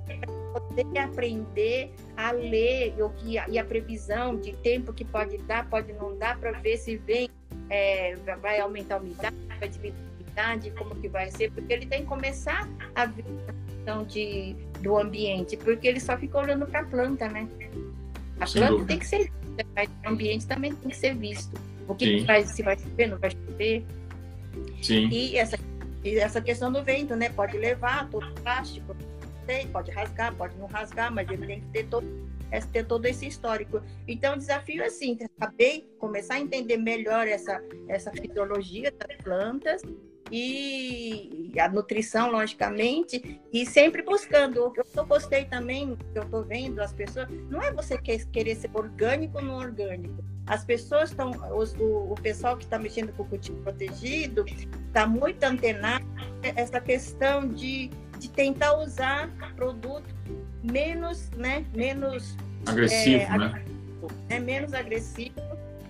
poder 0.53 0.99
aprender 0.99 1.91
a 2.15 2.31
ler 2.31 2.93
o 3.01 3.09
que 3.09 3.37
e 3.49 3.57
a 3.57 3.65
previsão 3.65 4.37
de 4.37 4.53
tempo 4.57 4.93
que 4.93 5.03
pode 5.03 5.37
dar, 5.39 5.67
pode 5.67 5.91
não 5.93 6.15
dar 6.17 6.39
para 6.39 6.51
ver 6.51 6.77
se 6.77 6.97
vem 6.97 7.29
é, 7.69 8.15
vai 8.39 8.59
aumentar 8.59 8.95
a 8.95 8.99
umidade, 8.99 9.35
vai 9.59 9.67
diminuir 9.67 10.13
qualidade, 10.33 10.71
como 10.71 10.95
que 10.95 11.07
vai 11.07 11.31
ser, 11.31 11.51
porque 11.51 11.71
ele 11.73 11.85
tem 11.85 12.01
que 12.01 12.07
começar 12.07 12.67
a 12.95 13.05
ver 13.05 13.25
a 13.47 13.72
questão 13.83 14.05
de, 14.05 14.55
do 14.81 14.97
ambiente, 14.97 15.57
porque 15.57 15.87
ele 15.87 15.99
só 15.99 16.17
fica 16.17 16.37
olhando 16.37 16.65
para 16.65 16.79
a 16.79 16.85
planta, 16.85 17.27
né? 17.27 17.47
A 18.39 18.47
Sem 18.47 18.61
planta 18.61 18.71
dúvida. 18.71 18.87
tem 18.87 18.99
que 18.99 19.07
ser 19.07 19.17
vista, 19.29 19.65
mas 19.75 19.89
o 20.05 20.09
ambiente 20.09 20.47
também 20.47 20.73
tem 20.73 20.89
que 20.89 20.97
ser 20.97 21.15
visto. 21.15 21.59
O 21.87 21.93
que, 21.93 22.19
que 22.19 22.25
vai, 22.25 22.45
se 22.45 22.63
vai 22.63 22.79
chover, 22.79 23.07
não 23.07 23.19
vai 23.19 23.31
chover. 23.31 23.85
Sim. 24.81 25.09
E 25.09 25.37
essa, 25.37 25.59
e 26.03 26.15
essa 26.15 26.41
questão 26.41 26.71
do 26.71 26.81
vento, 26.81 27.15
né? 27.15 27.29
Pode 27.29 27.57
levar 27.57 28.09
todo 28.09 28.33
plástico, 28.41 28.95
tem, 29.45 29.67
pode 29.67 29.91
rasgar, 29.91 30.33
pode 30.33 30.57
não 30.57 30.67
rasgar, 30.67 31.13
mas 31.13 31.29
ele 31.29 31.45
tem 31.45 31.59
que 31.59 31.67
ter 31.67 31.85
todo, 31.87 32.07
ter 32.71 32.85
todo 32.85 33.05
esse 33.05 33.27
histórico. 33.27 33.81
Então, 34.07 34.35
o 34.35 34.37
desafio 34.37 34.81
é 34.81 34.87
assim, 34.87 35.17
saber, 35.37 35.85
começar 35.99 36.35
a 36.35 36.39
entender 36.39 36.77
melhor 36.77 37.27
essa, 37.27 37.61
essa 37.89 38.11
fisiologia 38.11 38.91
das 38.91 39.17
plantas 39.17 39.81
e 40.31 41.51
a 41.59 41.69
nutrição, 41.69 42.31
logicamente, 42.31 43.39
e 43.51 43.65
sempre 43.65 44.01
buscando. 44.01 44.65
O 44.65 44.71
que 44.71 44.81
eu 44.81 45.05
gostei 45.05 45.45
também, 45.45 45.95
que 45.95 46.19
eu 46.19 46.23
estou 46.23 46.43
vendo 46.43 46.79
as 46.79 46.93
pessoas, 46.93 47.27
não 47.49 47.61
é 47.61 47.71
você 47.71 47.97
querer 47.97 48.55
ser 48.55 48.69
orgânico 48.73 49.37
ou 49.37 49.43
não 49.43 49.55
orgânico. 49.55 50.23
As 50.45 50.65
pessoas 50.65 51.11
estão, 51.11 51.31
o, 51.31 52.11
o 52.11 52.15
pessoal 52.15 52.57
que 52.57 52.63
está 52.63 52.77
mexendo 52.77 53.13
com 53.13 53.23
o 53.23 53.25
cultivo 53.25 53.61
protegido, 53.61 54.45
está 54.87 55.07
muito 55.07 55.43
antenado 55.43 56.05
essa 56.43 56.81
questão 56.81 57.47
de 57.47 57.89
de 58.23 58.29
tentar 58.29 58.77
usar 58.77 59.29
produto 59.55 60.15
menos, 60.63 61.29
né, 61.31 61.65
menos 61.75 62.37
agressivo, 62.65 63.23
é, 63.23 63.37
né? 63.37 63.65
É 64.29 64.39
menos 64.39 64.73
agressivo 64.73 65.33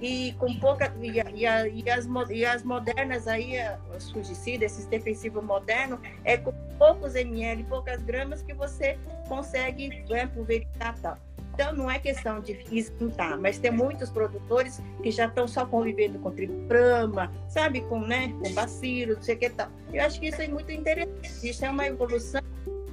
e 0.04 0.34
com 0.34 0.54
pouca 0.60 0.94
e, 1.02 1.12
e, 1.12 1.40
e, 1.40 1.90
as, 1.90 2.06
e 2.30 2.46
as 2.46 2.64
modernas 2.64 3.26
aí, 3.26 3.54
os 3.96 4.12
fungicidas, 4.12 4.74
esses 4.74 4.86
defensivos 4.86 5.42
modernos, 5.42 5.98
é 6.26 6.36
com 6.36 6.52
poucos 6.78 7.16
ml, 7.16 7.64
poucas 7.64 8.04
gramas 8.04 8.42
que 8.42 8.54
você 8.54 9.00
consegue 9.30 10.04
né, 10.10 10.28
pulverizar 10.28 11.00
tal. 11.02 11.18
Então, 11.54 11.72
não 11.72 11.90
é 11.90 12.00
questão 12.00 12.42
de 12.42 12.60
esquentar, 12.70 13.40
mas 13.40 13.60
tem 13.60 13.72
muitos 13.72 14.10
produtores 14.10 14.82
que 15.02 15.10
já 15.10 15.28
estão 15.28 15.48
só 15.48 15.66
convivendo 15.66 16.20
com 16.20 16.32
triprama, 16.32 17.32
sabe, 17.48 17.82
com, 17.82 18.00
né, 18.00 18.34
com 18.44 18.52
bacilo, 18.54 19.14
não 19.14 19.22
sei 19.22 19.36
o 19.36 19.38
que 19.38 19.50
tal. 19.52 19.70
Eu 19.94 20.04
acho 20.04 20.20
que 20.20 20.28
isso 20.28 20.42
é 20.42 20.48
muito 20.50 20.72
interessante, 20.72 21.48
isso 21.50 21.64
é 21.64 21.70
uma 21.70 21.86
evolução 21.88 22.42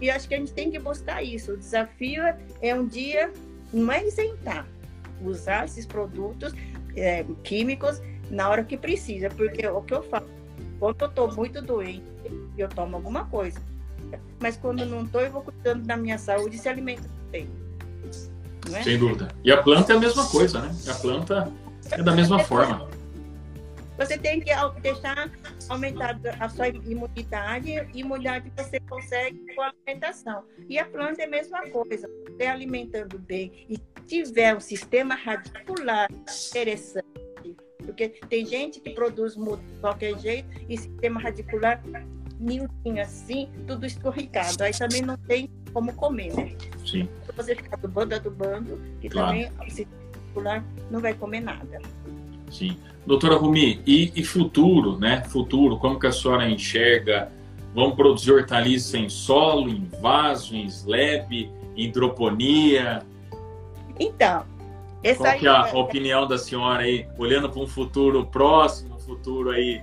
e 0.01 0.11
acho 0.11 0.29
que 0.29 0.35
a 0.35 0.39
gente 0.39 0.53
tem 0.53 0.71
que 0.71 0.79
buscar 0.79 1.23
isso. 1.23 1.55
O 1.55 1.57
desafio 1.57 2.23
é 2.61 2.75
um 2.75 2.87
dia, 2.87 3.33
não 3.73 3.91
é 3.91 4.07
isentar, 4.07 4.67
usar 5.23 5.65
esses 5.65 5.87
produtos 5.87 6.53
é, 6.97 7.25
químicos 7.43 8.01
na 8.31 8.49
hora 8.49 8.65
que 8.65 8.77
precisa, 8.77 9.29
porque 9.31 9.67
o 9.67 9.83
que 9.83 9.95
eu 9.95 10.03
falo, 10.03 10.29
quando 10.79 11.03
eu 11.03 11.09
estou 11.09 11.33
muito 11.33 11.61
doente, 11.61 12.05
eu 12.57 12.69
tomo 12.69 12.97
alguma 12.97 13.25
coisa. 13.27 13.61
Mas 14.41 14.57
quando 14.57 14.85
não 14.87 15.05
estou, 15.05 15.21
eu 15.21 15.31
vou 15.31 15.43
cuidando 15.43 15.85
da 15.85 15.97
minha 15.97 16.19
saúde 16.19 16.57
e 16.57 16.59
se 16.59 16.69
alimento 16.69 17.09
bem. 17.31 17.49
É? 18.73 18.83
Sem 18.83 18.99
dúvida. 18.99 19.29
E 19.45 19.51
a 19.51 19.63
planta 19.63 19.93
é 19.93 19.97
a 19.97 20.01
mesma 20.01 20.27
coisa, 20.29 20.61
né? 20.61 20.75
A 20.89 20.95
planta 20.95 21.53
é 21.91 22.03
da 22.03 22.13
mesma 22.13 22.39
forma. 22.39 22.89
Você 23.99 24.17
tem 24.17 24.41
que 24.41 24.51
deixar 24.81 25.31
aumentar 25.69 26.19
a 26.39 26.49
sua 26.49 26.69
imunidade, 26.69 27.71
e 27.95 28.01
imunidade 28.01 28.53
você 28.57 28.81
consegue 28.81 29.55
com 29.55 29.63
a 29.63 29.73
alimentação. 29.87 30.45
E 30.69 30.79
a 30.79 30.85
planta 30.85 31.23
é 31.23 31.25
a 31.27 31.29
mesma 31.29 31.63
coisa. 31.69 32.09
Você 32.29 32.47
alimentando 32.47 33.19
bem 33.19 33.67
e 33.69 33.79
tiver 34.07 34.57
um 34.57 34.61
sistema 34.61 35.15
radicular 35.15 36.09
interessante, 36.49 37.07
porque 37.85 38.09
tem 38.09 38.45
gente 38.45 38.81
que 38.81 38.91
produz 38.91 39.37
muito 39.37 39.63
de 39.63 39.81
qualquer 39.81 40.19
jeito 40.19 40.49
e 40.69 40.77
sistema 40.77 41.21
radicular 41.21 41.83
miudinho 42.39 43.03
assim, 43.03 43.49
tudo 43.67 43.87
escorricado. 43.87 44.63
Aí 44.63 44.73
também 44.73 45.03
não 45.03 45.17
tem 45.17 45.51
como 45.73 45.93
comer, 45.95 46.35
né? 46.35 46.57
Sim. 46.85 47.09
Se 47.27 47.33
você 47.37 47.55
ficar 47.55 47.77
adubando, 47.77 48.15
adubando, 48.15 48.81
e 49.03 49.09
claro. 49.09 49.29
também 49.29 49.71
se 49.71 49.87
circular 50.31 50.65
não 50.91 51.01
vai 51.01 51.15
comer 51.15 51.41
nada. 51.41 51.81
Sim. 52.51 52.77
Doutora 53.07 53.37
Rumi, 53.37 53.81
e, 53.87 54.13
e, 54.15 54.25
futuro, 54.25 54.99
né? 54.99 55.25
Futuro, 55.25 55.79
como 55.79 55.99
que 55.99 56.07
a 56.07 56.13
senhora 56.13 56.49
enxerga? 56.49 57.33
Vamos 57.75 57.95
produzir 57.95 58.33
hortaliças 58.33 58.95
em 58.95 59.09
solo, 59.09 59.71
em 59.71 59.89
vaso, 60.03 60.55
em 60.55 60.67
slab, 60.67 61.51
hidroponia? 61.77 63.03
Então, 63.99 64.45
essa 65.03 65.23
Qual 65.23 65.39
que 65.39 65.47
é 65.47 65.51
a 65.51 65.69
é... 65.69 65.75
opinião 65.75 66.27
da 66.27 66.37
senhora 66.37 66.83
aí, 66.83 67.09
olhando 67.17 67.49
para 67.49 67.61
um 67.61 67.67
futuro 67.67 68.27
próximo, 68.27 68.99
futuro 69.01 69.51
aí? 69.51 69.83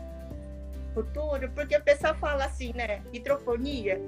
Futuro, 0.94 1.50
porque 1.54 1.76
o 1.76 1.82
pessoal 1.82 2.16
fala 2.16 2.46
assim, 2.46 2.72
né? 2.74 3.02
Hidroponia, 3.14 4.02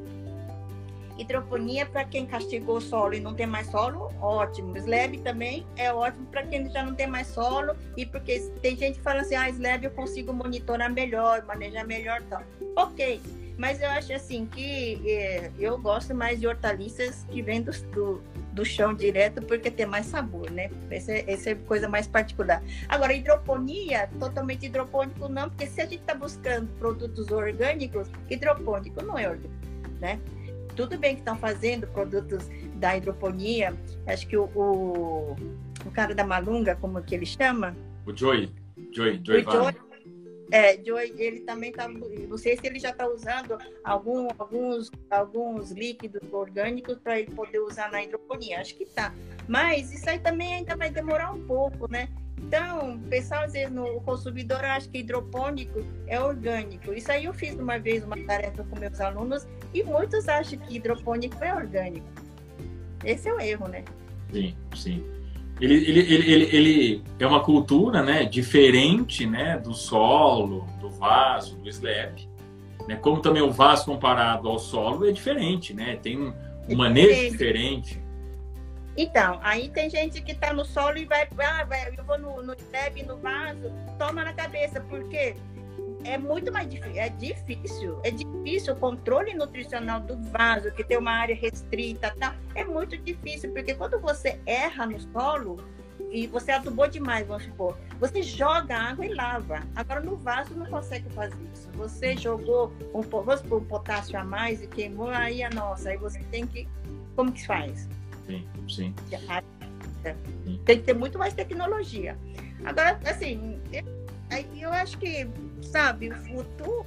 Hidroponia 1.20 1.86
para 1.86 2.06
quem 2.06 2.26
castigou 2.26 2.78
o 2.78 2.82
solo 2.82 3.14
e 3.14 3.20
não 3.20 3.34
tem 3.34 3.46
mais 3.46 3.68
solo, 3.68 4.10
ótimo. 4.22 4.78
Slab 4.78 5.18
também 5.20 5.68
é 5.76 5.92
ótimo 5.92 6.26
para 6.28 6.44
quem 6.44 6.70
já 6.70 6.82
não 6.82 6.96
tem 6.96 7.08
mais 7.08 7.28
solo 7.28 7.76
e 7.98 8.06
porque 8.06 8.40
tem 8.62 8.78
gente 8.78 9.00
que 9.00 9.04
fala 9.04 9.20
assim, 9.20 9.36
ah, 9.36 9.50
slab 9.50 9.84
eu 9.84 9.92
consigo 9.92 10.32
monitorar 10.32 10.90
melhor, 10.90 11.44
manejar 11.46 11.86
melhor, 11.86 12.22
tal. 12.30 12.42
Ok, 12.78 13.22
mas 13.58 13.82
eu 13.82 13.90
acho 13.90 14.14
assim 14.14 14.46
que 14.46 15.02
é, 15.06 15.52
eu 15.60 15.78
gosto 15.78 16.16
mais 16.16 16.40
de 16.40 16.48
hortaliças 16.48 17.26
que 17.30 17.42
vêm 17.42 17.62
do, 17.62 17.74
do, 17.92 18.24
do, 18.54 18.64
chão 18.64 18.94
direto 18.94 19.42
porque 19.42 19.70
tem 19.70 19.86
mais 19.86 20.06
sabor, 20.06 20.50
né? 20.50 20.72
Essa 20.90 21.12
essa 21.30 21.50
é 21.50 21.56
coisa 21.56 21.90
mais 21.90 22.08
particular. 22.08 22.64
Agora, 22.88 23.14
hidroponia, 23.14 24.10
totalmente 24.18 24.68
hidropônico 24.68 25.28
não, 25.28 25.50
porque 25.50 25.68
se 25.68 25.82
a 25.82 25.84
gente 25.84 26.00
está 26.00 26.16
buscando 26.16 26.70
produtos 26.80 27.30
orgânicos, 27.30 28.08
hidropônico 28.30 29.04
não 29.04 29.18
é 29.18 29.30
orgânico, 29.30 29.54
né? 30.00 30.22
Tudo 30.80 30.98
bem 30.98 31.16
que 31.16 31.20
estão 31.20 31.38
fazendo 31.38 31.86
produtos 31.88 32.48
da 32.76 32.96
hidroponia, 32.96 33.76
acho 34.08 34.26
que 34.26 34.38
o, 34.38 34.46
o, 34.56 35.36
o, 35.86 35.92
cara 35.92 36.16
da 36.16 36.24
Malunga, 36.24 36.78
como 36.78 37.04
que 37.04 37.14
ele 37.14 37.26
chama? 37.26 37.76
O 38.06 38.16
Joey. 38.16 38.50
Joey, 38.94 39.22
Joey, 39.22 39.46
o 39.46 39.52
Joey 39.52 39.76
é, 40.52 40.82
Joey, 40.82 41.14
ele 41.18 41.42
também 41.42 41.70
está, 41.70 41.86
não 41.88 42.38
sei 42.38 42.56
se 42.56 42.66
ele 42.66 42.80
já 42.80 42.92
está 42.92 43.08
usando 43.10 43.58
algum, 43.84 44.30
alguns, 44.38 44.90
alguns 45.12 45.72
líquidos 45.72 46.22
orgânicos 46.32 46.98
para 47.00 47.20
ele 47.20 47.32
poder 47.32 47.60
usar 47.60 47.92
na 47.92 48.02
hidroponia, 48.02 48.62
acho 48.62 48.76
que 48.76 48.84
está. 48.84 49.14
Mas 49.50 49.92
isso 49.92 50.10
aí 50.10 50.18
também 50.18 50.56
ainda 50.56 50.78
vai 50.78 50.90
demorar 50.90 51.32
um 51.34 51.46
pouco, 51.46 51.92
né? 51.92 52.08
Então, 52.46 52.96
o 52.96 53.00
pessoal, 53.00 53.44
às 53.44 53.54
vezes, 53.54 53.72
no, 53.72 53.98
o 53.98 54.02
consumidor 54.02 54.64
acha 54.64 54.90
que 54.90 55.00
hidropônico 55.00 55.86
é 56.08 56.20
orgânico. 56.20 56.94
Isso 56.94 57.12
aí 57.12 57.26
eu 57.26 57.34
fiz 57.34 57.56
uma 57.56 57.78
vez 57.78 58.04
uma 58.04 58.18
tarefa 58.26 58.64
com 58.64 58.80
meus 58.80 59.00
alunos 59.00 59.48
e 59.74 59.84
muitos 59.84 60.28
acham 60.28 60.58
que 60.60 60.76
hidropônico 60.76 61.44
é 61.44 61.54
orgânico. 61.54 62.08
Esse 63.04 63.30
é 63.30 63.34
o 63.34 63.40
erro, 63.40 63.68
né? 63.68 63.84
Sim, 64.32 64.56
sim. 64.76 65.04
Ele, 65.62 65.74
ele, 65.74 66.00
ele, 66.00 66.34
ele, 66.34 66.56
ele 66.56 67.04
é 67.20 67.28
uma 67.28 67.42
cultura 67.42 68.02
né, 68.02 68.24
diferente 68.24 69.26
né, 69.26 69.58
do 69.58 69.74
solo, 69.74 70.66
do 70.80 70.90
vaso, 70.90 71.58
do 71.58 71.70
slab. 71.70 72.28
Né? 72.88 72.96
Como 72.96 73.22
também 73.22 73.42
o 73.42 73.52
vaso 73.52 73.86
comparado 73.86 74.48
ao 74.48 74.58
solo 74.58 75.08
é 75.08 75.12
diferente, 75.12 75.74
né? 75.74 75.98
tem 76.02 76.18
um, 76.18 76.34
um 76.70 76.76
manejo 76.76 77.32
diferente. 77.32 78.02
Então, 79.02 79.40
aí 79.42 79.70
tem 79.70 79.90
gente 79.90 80.22
que 80.22 80.34
está 80.34 80.52
no 80.52 80.66
solo 80.66 80.98
e 80.98 81.06
vai, 81.06 81.26
ah, 81.40 81.66
eu 81.96 82.04
vou 82.04 82.20
no, 82.20 82.44
no 82.44 82.54
no 83.08 83.18
vaso, 83.18 83.72
toma 83.98 84.26
na 84.26 84.34
cabeça, 84.34 84.82
porque 84.82 85.38
é 86.04 86.18
muito 86.18 86.52
mais 86.52 86.68
difícil, 86.68 87.02
é 87.02 87.08
difícil, 87.08 88.00
é 88.04 88.12
difícil 88.12 88.74
o 88.74 88.78
controle 88.78 89.34
nutricional 89.34 90.02
do 90.02 90.22
vaso, 90.30 90.70
que 90.74 90.84
tem 90.84 90.98
uma 90.98 91.14
área 91.14 91.34
restrita, 91.34 92.14
tá? 92.20 92.36
É 92.54 92.66
muito 92.66 92.98
difícil, 92.98 93.54
porque 93.54 93.74
quando 93.74 94.02
você 94.02 94.38
erra 94.46 94.86
no 94.86 95.00
solo, 95.00 95.64
e 96.12 96.28
você 96.28 96.52
adubou 96.52 96.86
demais, 96.90 97.26
vamos 97.26 97.44
supor, 97.44 97.78
você 98.02 98.22
joga 98.22 98.76
água 98.76 99.06
e 99.06 99.14
lava. 99.14 99.62
Agora 99.78 100.02
no 100.02 100.18
vaso 100.18 100.54
não 100.56 100.66
consegue 100.66 101.10
fazer 101.12 101.38
isso. 101.54 101.70
Você 101.76 102.18
jogou 102.18 102.74
um, 102.94 103.02
vamos 103.02 103.40
supor, 103.40 103.62
um 103.62 103.66
potássio 103.66 104.20
a 104.20 104.26
mais 104.26 104.62
e 104.62 104.68
queimou, 104.68 105.08
aí 105.08 105.42
a 105.42 105.50
nossa, 105.50 105.90
aí 105.90 105.98
você 105.98 106.20
tem 106.32 106.46
que. 106.46 106.68
Como 107.16 107.32
que 107.32 107.46
faz? 107.46 107.88
Sim, 108.30 108.48
sim. 108.70 108.96
Tem 110.66 110.78
que 110.78 110.84
ter 110.84 110.94
muito 110.94 111.18
mais 111.18 111.34
tecnologia. 111.34 112.16
Agora, 112.64 113.00
assim, 113.06 113.60
eu, 114.62 114.72
acho 114.72 114.98
que, 115.00 115.28
sabe, 115.62 116.10
o 116.10 116.16
futuro, 116.16 116.86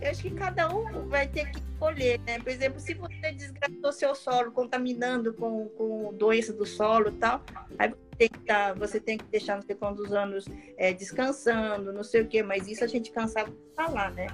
eu 0.00 0.10
acho 0.10 0.22
que 0.22 0.30
cada 0.32 0.68
um 0.74 1.08
vai 1.08 1.26
ter 1.26 1.50
que 1.50 1.58
escolher, 1.58 2.20
né? 2.26 2.38
Por 2.38 2.50
exemplo, 2.50 2.78
se 2.78 2.92
você 2.92 3.32
desgastou 3.32 3.92
seu 3.92 4.14
solo 4.14 4.52
contaminando 4.52 5.32
com, 5.32 5.68
com 5.70 6.12
doença 6.14 6.52
do 6.52 6.66
solo 6.66 7.08
e 7.08 7.12
tal, 7.12 7.42
aí 7.78 7.88
você 7.88 8.16
tem 8.18 8.28
que, 8.28 8.38
tá, 8.40 8.74
você 8.74 9.00
tem 9.00 9.16
que 9.16 9.24
deixar 9.24 9.56
não 9.56 9.62
sei 9.62 9.74
quantos 9.74 10.12
anos 10.12 10.44
é, 10.76 10.92
descansando, 10.92 11.92
não 11.92 12.04
sei 12.04 12.20
o 12.20 12.26
quê, 12.26 12.42
mas 12.42 12.68
isso 12.68 12.84
a 12.84 12.86
gente 12.86 13.10
cansava 13.10 13.50
de 13.50 13.74
falar, 13.74 14.10
né? 14.12 14.26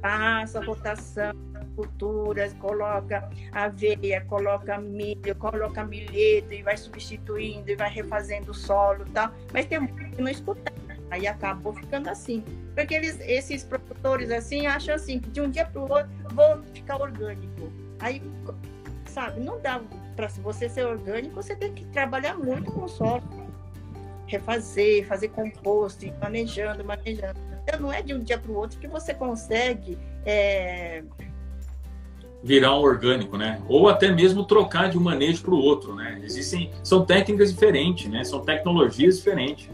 Faça 0.00 0.60
rotação, 0.64 1.32
culturas, 1.74 2.52
coloca 2.54 3.28
aveia, 3.52 4.20
coloca 4.26 4.78
milho, 4.78 5.34
coloca 5.36 5.84
milheto 5.84 6.52
e 6.52 6.62
vai 6.62 6.76
substituindo 6.76 7.70
e 7.70 7.76
vai 7.76 7.90
refazendo 7.90 8.50
o 8.50 8.54
solo 8.54 9.04
e 9.06 9.10
tal. 9.10 9.32
Mas 9.52 9.66
tem 9.66 9.80
muito 9.80 10.16
que 10.16 10.22
não 10.22 10.30
escutar. 10.30 10.72
Aí 11.10 11.26
acabou 11.26 11.72
ficando 11.72 12.08
assim. 12.10 12.44
Porque 12.74 12.94
eles, 12.94 13.18
esses 13.20 13.64
produtores 13.64 14.30
assim 14.30 14.66
acham 14.66 14.94
assim 14.94 15.18
que 15.20 15.30
de 15.30 15.40
um 15.40 15.50
dia 15.50 15.66
para 15.66 15.80
o 15.80 15.90
outro 15.90 16.10
vou 16.32 16.62
ficar 16.74 17.00
orgânico. 17.00 17.72
Aí, 18.00 18.22
sabe, 19.06 19.40
não 19.40 19.60
dá 19.60 19.80
para 20.14 20.28
você 20.28 20.68
ser 20.68 20.86
orgânico, 20.86 21.34
você 21.34 21.56
tem 21.56 21.72
que 21.72 21.84
trabalhar 21.86 22.36
muito 22.36 22.70
com 22.70 22.84
o 22.84 22.88
solo. 22.88 23.22
Refazer, 24.26 25.06
fazer 25.06 25.28
composto, 25.28 26.04
manejando, 26.20 26.84
manejando. 26.84 27.40
Então 27.68 27.80
não 27.80 27.92
é 27.92 28.00
de 28.00 28.14
um 28.14 28.22
dia 28.22 28.38
para 28.38 28.50
o 28.50 28.56
outro 28.56 28.78
que 28.78 28.88
você 28.88 29.12
consegue 29.12 29.98
é... 30.24 31.02
virar 32.42 32.74
um 32.74 32.80
orgânico, 32.80 33.36
né? 33.36 33.60
Ou 33.68 33.90
até 33.90 34.10
mesmo 34.10 34.42
trocar 34.44 34.88
de 34.88 34.96
um 34.96 35.02
manejo 35.02 35.42
para 35.42 35.52
o 35.52 35.58
outro, 35.58 35.94
né? 35.94 36.18
Existem, 36.24 36.70
são 36.82 37.04
técnicas 37.04 37.52
diferentes, 37.52 38.08
né? 38.08 38.24
São 38.24 38.40
tecnologias 38.40 39.18
diferentes 39.18 39.68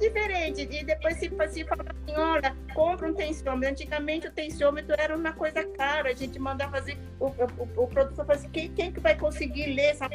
diferente. 0.00 0.62
E 0.70 0.84
depois 0.84 1.16
se, 1.16 1.28
se 1.48 1.64
fala 1.64 1.84
assim, 1.88 2.16
olha, 2.16 2.56
compra 2.72 3.08
um 3.08 3.14
tensiômetro. 3.14 3.70
Antigamente 3.70 4.28
o 4.28 4.30
tensiômetro 4.30 4.94
era 4.96 5.16
uma 5.16 5.32
coisa 5.32 5.64
cara, 5.64 6.10
a 6.10 6.14
gente 6.14 6.38
mandava 6.38 6.70
fazer, 6.70 6.96
o, 7.18 7.26
o, 7.26 7.82
o 7.82 7.86
produtor 7.88 8.24
falava 8.24 8.34
assim, 8.34 8.48
quem, 8.48 8.72
quem 8.72 8.92
que 8.92 9.00
vai 9.00 9.16
conseguir 9.16 9.74
ler 9.74 9.90
essa 9.90 10.08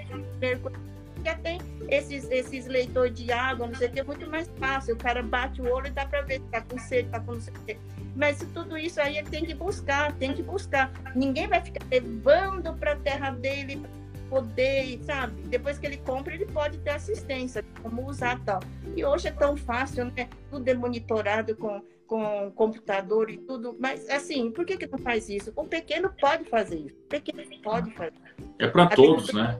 já 1.24 1.36
tem 1.36 1.60
esses, 1.90 2.30
esses 2.30 2.66
leitores 2.68 3.14
de 3.14 3.32
água, 3.32 3.68
não 3.68 3.76
sei 3.76 3.88
o 3.88 3.92
que, 3.92 4.00
é 4.00 4.04
muito 4.04 4.30
mais 4.30 4.50
fácil. 4.58 4.96
O 4.96 4.98
cara 4.98 5.22
bate 5.22 5.62
o 5.62 5.72
olho 5.72 5.88
e 5.88 5.92
dá 5.92 6.06
para 6.06 6.22
ver 6.22 6.40
se 6.40 6.46
está 6.46 6.62
com 6.62 6.78
sede, 6.78 7.08
está 7.08 7.20
com 7.20 7.34
não 7.34 7.42
sei 7.42 7.54
o. 7.54 7.94
Mas 8.16 8.46
tudo 8.54 8.78
isso 8.78 9.02
aí 9.02 9.18
ele 9.18 9.30
tem 9.30 9.44
que 9.44 9.54
buscar, 9.54 10.14
tem 10.14 10.34
que 10.34 10.44
buscar. 10.44 10.92
Ninguém 11.16 11.48
vai 11.48 11.62
ficar 11.62 11.86
levando 11.90 12.74
para 12.78 12.94
a 12.94 12.96
terra 12.96 13.32
dele 13.32 13.82
poder, 14.30 15.00
sabe? 15.04 15.42
Depois 15.44 15.78
que 15.78 15.86
ele 15.86 15.98
compra, 15.98 16.34
ele 16.34 16.46
pode 16.46 16.78
ter 16.80 16.92
assistência, 16.92 17.64
como 17.82 18.08
usar 18.08 18.40
tal. 18.44 18.60
E 18.96 19.04
hoje 19.06 19.28
é 19.28 19.32
tão 19.32 19.56
fácil, 19.56 20.06
né? 20.06 20.28
Tudo 20.50 20.68
é 20.68 20.74
monitorado 20.74 21.56
com, 21.56 21.82
com 22.08 22.52
computador 22.56 23.30
e 23.30 23.38
tudo. 23.38 23.76
Mas, 23.80 24.10
assim, 24.10 24.52
por 24.52 24.66
que, 24.66 24.78
que 24.78 24.88
não 24.88 24.98
faz 25.00 25.30
isso? 25.30 25.52
O 25.56 25.66
pequeno 25.66 26.12
pode 26.20 26.46
fazer 26.46 26.78
isso. 26.78 26.96
O 26.96 27.10
pequeno 27.10 27.44
pode 27.64 27.92
fazer. 27.92 28.14
É 28.60 28.68
para 28.68 28.88
todos, 28.88 29.32
né? 29.34 29.60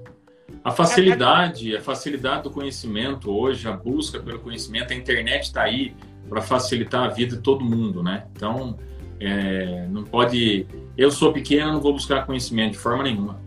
A 0.64 0.72
facilidade, 0.72 1.76
a 1.76 1.82
facilidade 1.82 2.44
do 2.44 2.52
conhecimento 2.52 3.30
hoje, 3.30 3.68
a 3.68 3.74
busca 3.74 4.20
pelo 4.20 4.40
conhecimento, 4.40 4.94
a 4.94 4.96
internet 4.96 5.44
está 5.44 5.64
aí 5.64 5.94
para 6.30 6.42
facilitar 6.42 7.04
a 7.04 7.10
vida 7.10 7.36
de 7.36 7.42
todo 7.42 7.66
mundo, 7.66 8.02
né? 8.02 8.26
Então, 8.34 8.78
é, 9.20 9.86
não 9.90 10.04
pode. 10.04 10.66
Eu 10.98 11.12
sou 11.12 11.34
pequeno, 11.34 11.74
não 11.74 11.82
vou 11.82 11.94
buscar 11.94 12.26
conhecimento 12.26 12.74
de 12.74 12.78
forma 12.78 13.04
nenhuma. 13.04 13.42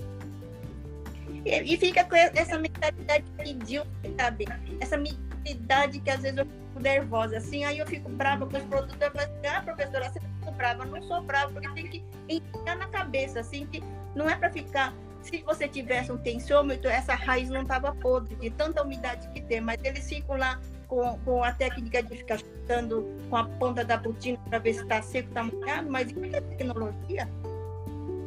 E 1.46 1.76
fica 1.76 2.04
com 2.04 2.16
essa 2.16 2.58
mentalidade 2.58 3.24
medíocre, 3.38 4.14
sabe? 4.18 4.46
Essa 4.80 4.96
mentalidade 4.96 6.00
que 6.00 6.10
às 6.10 6.20
vezes 6.20 6.36
eu 6.36 6.44
fico 6.44 6.80
nervosa, 6.80 7.36
assim, 7.38 7.64
aí 7.64 7.78
eu 7.78 7.86
fico 7.86 8.10
brava 8.10 8.46
com 8.46 8.56
os 8.56 8.62
falo 8.64 8.84
assim, 8.84 9.46
ah, 9.48 9.62
professora, 9.62 10.10
você 10.10 10.20
tá 10.44 10.50
brava? 10.50 10.84
Eu 10.84 10.90
não 10.90 11.02
sou 11.02 11.22
brava, 11.22 11.52
porque 11.52 11.68
tem 11.70 11.86
que 11.86 12.04
entrar 12.28 12.76
na 12.76 12.86
cabeça, 12.88 13.40
assim, 13.40 13.64
que 13.66 13.82
não 14.14 14.28
é 14.28 14.34
para 14.34 14.50
ficar 14.50 14.92
se 15.26 15.42
você 15.42 15.66
tivesse 15.66 16.12
um 16.12 16.16
tensiômetro, 16.16 16.88
essa 16.88 17.14
raiz 17.14 17.48
não 17.48 17.62
estava 17.62 17.92
podre, 17.94 18.36
de 18.36 18.50
tanta 18.50 18.82
umidade 18.82 19.28
que 19.30 19.40
tem, 19.40 19.60
mas 19.60 19.78
eles 19.82 20.08
ficam 20.08 20.36
lá 20.36 20.60
com, 20.86 21.18
com 21.24 21.42
a 21.42 21.52
técnica 21.52 22.02
de 22.02 22.16
ficar 22.16 22.38
chutando 22.38 23.06
com 23.28 23.36
a 23.36 23.44
ponta 23.44 23.84
da 23.84 23.96
botina 23.96 24.38
para 24.48 24.58
ver 24.58 24.74
se 24.74 24.82
está 24.82 25.02
seco, 25.02 25.28
está 25.28 25.42
molhado, 25.42 25.90
mas 25.90 26.10
isso 26.10 26.24
é 26.24 26.40
tecnologia. 26.40 27.28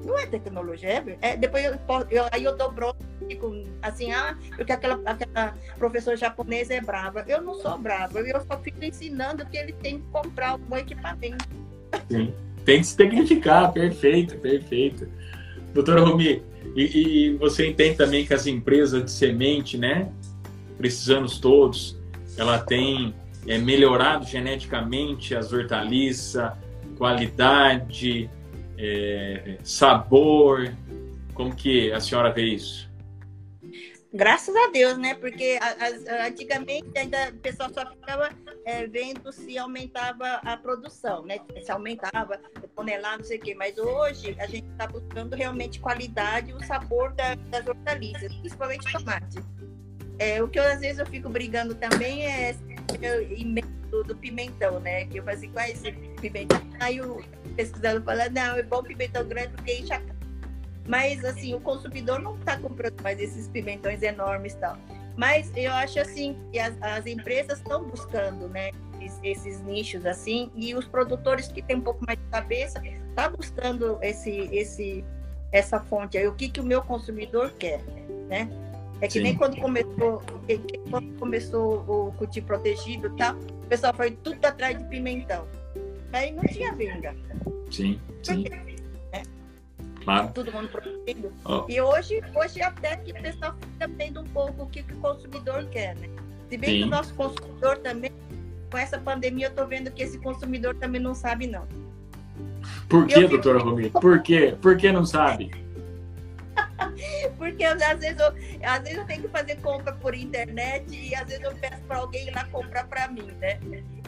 Não 0.06 0.18
é 0.18 0.26
tecnologia, 0.26 0.90
é, 0.90 1.18
é 1.22 1.38
depois 1.38 1.64
eu, 1.64 1.74
eu, 2.10 2.26
aí 2.32 2.44
eu 2.44 2.58
dou 2.58 2.72
bronca, 2.72 2.98
assim, 3.82 4.12
ah, 4.12 4.36
porque 4.56 4.72
aquela, 4.72 5.00
aquela 5.06 5.54
professora 5.78 6.18
japonesa 6.18 6.74
é 6.74 6.82
brava. 6.82 7.24
Eu 7.28 7.42
não 7.42 7.54
sou 7.54 7.78
brava, 7.78 8.20
eu 8.20 8.42
só 8.42 8.58
fico 8.58 8.84
ensinando 8.84 9.46
que 9.46 9.58
ele 9.58 9.74
tem 9.74 10.00
que 10.00 10.06
comprar 10.08 10.52
algum 10.52 10.76
equipamento. 10.76 11.48
Sim, 12.10 12.34
tem 12.66 12.82
que 12.82 12.88
se 12.88 12.98
tecnificar, 12.98 13.72
perfeito, 13.72 14.38
perfeito. 14.38 15.08
Doutora 15.74 16.02
Romi, 16.02 16.42
e, 16.76 17.28
e, 17.28 17.38
você 17.38 17.68
entende 17.68 17.98
também 17.98 18.26
que 18.26 18.34
as 18.34 18.48
empresas 18.48 19.04
de 19.04 19.12
semente, 19.12 19.78
né, 19.78 20.12
anos 21.10 21.40
todos, 21.40 21.98
ela 22.38 22.58
tem 22.60 23.14
é, 23.48 23.58
melhorado 23.58 24.26
geneticamente 24.26 25.36
as 25.36 25.52
hortaliças, 25.52 26.52
qualidade, 26.98 28.30
é, 28.78 29.58
sabor? 29.64 30.74
Como 31.34 31.56
que 31.56 31.92
a 31.92 32.00
senhora 32.00 32.32
vê 32.32 32.44
isso? 32.44 32.89
Graças 34.12 34.56
a 34.56 34.72
Deus, 34.72 34.98
né? 34.98 35.14
Porque 35.14 35.60
antigamente 36.26 36.98
ainda 36.98 37.30
o 37.30 37.38
pessoal 37.38 37.72
só 37.72 37.86
ficava 37.86 38.32
é, 38.66 38.88
vendo 38.88 39.32
se 39.32 39.56
aumentava 39.58 40.36
a 40.44 40.58
produção, 40.58 41.24
né? 41.26 41.40
Se 41.64 41.72
aumentava 41.72 42.40
tonelada, 42.76 43.18
não 43.20 43.24
sei 43.24 43.38
o 43.38 43.42
quê. 43.42 43.54
Mas 43.54 43.78
hoje 43.78 44.36
a 44.40 44.48
gente 44.48 44.68
está 44.72 44.88
buscando 44.88 45.36
realmente 45.36 45.80
qualidade 45.80 46.50
e 46.50 46.54
o 46.54 46.66
sabor 46.66 47.14
da, 47.14 47.36
das 47.36 47.68
hortaliças, 47.68 48.34
principalmente 48.38 48.92
tomate. 48.92 49.40
É, 50.18 50.42
o 50.42 50.48
que 50.48 50.60
eu, 50.60 50.64
às 50.64 50.80
vezes 50.80 50.98
eu 50.98 51.06
fico 51.06 51.30
brigando 51.30 51.76
também 51.76 52.26
é 52.26 52.56
do, 53.90 54.04
do 54.04 54.16
pimentão, 54.16 54.80
né? 54.80 55.06
Que 55.06 55.20
eu 55.20 55.24
fazia 55.24 55.48
assim, 55.48 55.54
qual 55.54 55.66
é 55.66 55.72
esse 55.72 55.92
pimentão? 56.20 56.62
Aí 56.80 57.00
o 57.00 57.24
pesquisador 57.56 58.02
fala, 58.04 58.28
não, 58.30 58.58
é 58.58 58.64
bom 58.64 58.82
pimentão 58.82 59.28
grande 59.28 59.50
porque 59.50 59.78
enche 59.78 59.94
a 59.94 60.02
mas 60.90 61.24
assim, 61.24 61.54
o 61.54 61.60
consumidor 61.60 62.20
não 62.20 62.36
está 62.36 62.58
comprando 62.58 63.00
mais 63.04 63.20
esses 63.20 63.48
pimentões 63.48 64.02
enormes 64.02 64.54
e 64.54 64.58
tal. 64.58 64.76
Mas 65.16 65.52
eu 65.56 65.72
acho 65.72 66.00
assim 66.00 66.36
que 66.52 66.58
as, 66.58 66.76
as 66.82 67.06
empresas 67.06 67.60
estão 67.60 67.84
buscando, 67.84 68.50
né, 68.50 68.72
esses, 69.00 69.20
esses, 69.24 69.62
nichos 69.62 70.04
assim, 70.04 70.50
e 70.56 70.74
os 70.74 70.86
produtores 70.86 71.48
que 71.48 71.62
têm 71.62 71.76
um 71.76 71.82
pouco 71.82 72.04
mais 72.08 72.18
de 72.18 72.26
cabeça 72.26 72.82
tá 73.16 73.30
buscando 73.30 74.00
esse 74.02 74.32
esse 74.52 75.06
essa 75.52 75.80
fonte 75.80 76.18
aí, 76.18 76.28
o 76.28 76.34
que 76.34 76.50
que 76.50 76.60
o 76.60 76.64
meu 76.64 76.82
consumidor 76.82 77.52
quer, 77.52 77.82
né? 78.28 78.50
É 79.00 79.08
que 79.08 79.14
Sim. 79.14 79.22
nem 79.22 79.36
quando 79.36 79.58
começou, 79.58 80.24
quando 80.90 81.20
começou 81.20 81.86
o 81.88 82.12
cultivo 82.14 82.48
protegido 82.48 83.08
e 83.08 83.18
tal, 83.18 83.36
o 83.36 83.68
pessoal 83.68 83.94
foi 83.94 84.12
tudo 84.12 84.44
atrás 84.44 84.78
de 84.78 84.84
pimentão. 84.86 85.48
Aí 86.12 86.32
não 86.32 86.44
tinha 86.46 86.74
venda. 86.74 87.16
Sim, 87.72 88.00
sim. 88.24 88.44
Claro. 90.10 90.32
Todo 90.34 90.52
mundo 90.52 90.70
produzindo. 90.70 91.32
Oh. 91.46 91.66
E 91.70 91.80
hoje, 91.80 92.20
hoje 92.36 92.62
até 92.64 92.98
que 92.98 93.12
o 93.12 93.22
pessoal 93.22 93.56
fica 93.74 93.88
vendo 93.96 94.22
um 94.22 94.24
pouco 94.26 94.64
o 94.64 94.68
que, 94.68 94.82
que 94.82 94.94
o 94.94 94.98
consumidor 94.98 95.66
quer, 95.66 95.96
né? 95.98 96.10
Se 96.50 96.58
bem 96.58 96.70
sim. 96.70 96.78
que 96.80 96.84
o 96.86 96.88
nosso 96.88 97.14
consumidor 97.14 97.78
também, 97.78 98.12
com 98.72 98.78
essa 98.80 98.98
pandemia, 98.98 99.48
eu 99.48 99.52
tô 99.52 99.68
vendo 99.68 99.92
que 99.92 100.02
esse 100.02 100.18
consumidor 100.18 100.74
também 100.76 101.00
não 101.00 101.14
sabe, 101.14 101.46
não. 101.46 101.68
Por 102.88 103.06
que, 103.06 103.28
doutora 103.28 103.60
Romir? 103.60 103.92
Por 103.92 104.24
quê? 104.24 104.56
Por 104.60 104.76
que 104.78 104.92
não 104.92 105.06
sabe? 105.06 105.52
Porque 107.38 107.64
às 107.64 108.00
vezes, 108.00 108.20
eu, 108.20 108.28
às 108.64 108.80
vezes 108.80 108.98
eu 108.98 109.06
tenho 109.06 109.22
que 109.24 109.28
fazer 109.30 109.56
compra 109.62 109.94
por 109.94 110.14
internet 110.14 110.94
e 110.94 111.14
às 111.16 111.28
vezes 111.28 111.44
eu 111.44 111.56
peço 111.56 111.82
para 111.84 111.98
alguém 111.98 112.28
ir 112.28 112.32
lá 112.32 112.46
comprar 112.46 112.88
para 112.88 113.08
mim, 113.08 113.32
né? 113.40 113.60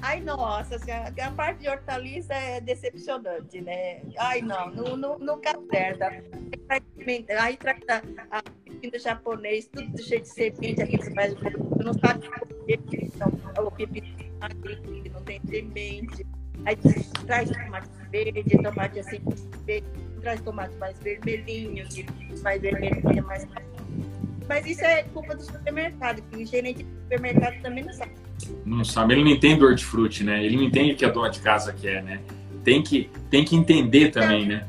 Ai, 0.02 0.20
nossa, 0.20 0.76
assim, 0.76 0.92
a 0.92 1.32
parte 1.32 1.60
de 1.60 1.70
hortaliça 1.70 2.34
é 2.34 2.60
decepcionante, 2.60 3.62
né? 3.62 4.02
Ai, 4.18 4.42
não, 4.42 4.72
nunca 4.98 5.52
acerta. 5.52 6.24
Aí 7.40 7.58
trata 7.58 8.02
a 8.32 8.42
pepino 8.42 8.98
japonês, 8.98 9.68
tudo 9.68 10.02
cheio 10.02 10.22
de 10.22 10.30
semente, 10.30 10.82
aqui 10.82 10.98
você 10.98 11.14
faz, 11.14 11.34
não 11.84 11.94
sabe 11.94 12.28
o 13.60 13.72
pepino 13.72 14.12
não 15.14 15.22
tem 15.24 15.42
semente. 15.48 16.26
Aí 16.66 16.76
traz 17.26 17.50
tomate 17.50 17.90
verde, 18.12 18.64
tomate 18.64 19.00
assim, 19.00 19.20
verde 19.66 20.11
traz 20.22 20.42
tomates 20.42 20.78
mais 20.78 20.98
vermelhinhos, 21.00 21.96
mais 22.42 22.62
vermelhinhos, 22.62 23.26
mais. 23.26 23.48
Mas 24.48 24.66
isso 24.66 24.84
é 24.84 25.04
culpa 25.04 25.36
do 25.36 25.44
supermercado, 25.44 26.22
que 26.22 26.38
o 26.38 26.46
gerente 26.46 26.84
do 26.84 27.02
supermercado 27.02 27.62
também 27.62 27.84
não 27.84 27.94
sabe. 27.94 28.12
Não 28.66 28.84
sabe, 28.84 29.14
ele 29.14 29.24
não 29.24 29.32
entende 29.32 29.64
o 29.64 29.68
hortifruti, 29.68 30.24
né? 30.24 30.44
Ele 30.44 30.58
não 30.58 30.64
entende 30.64 30.94
o 30.94 30.96
que 30.96 31.06
a 31.06 31.10
dona 31.10 31.30
de 31.30 31.40
casa 31.40 31.74
quer, 31.74 32.04
né? 32.04 32.22
Tem 32.64 32.82
que, 32.82 33.10
tem 33.30 33.44
que 33.44 33.56
entender 33.56 34.08
então, 34.08 34.22
também, 34.22 34.46
né? 34.46 34.68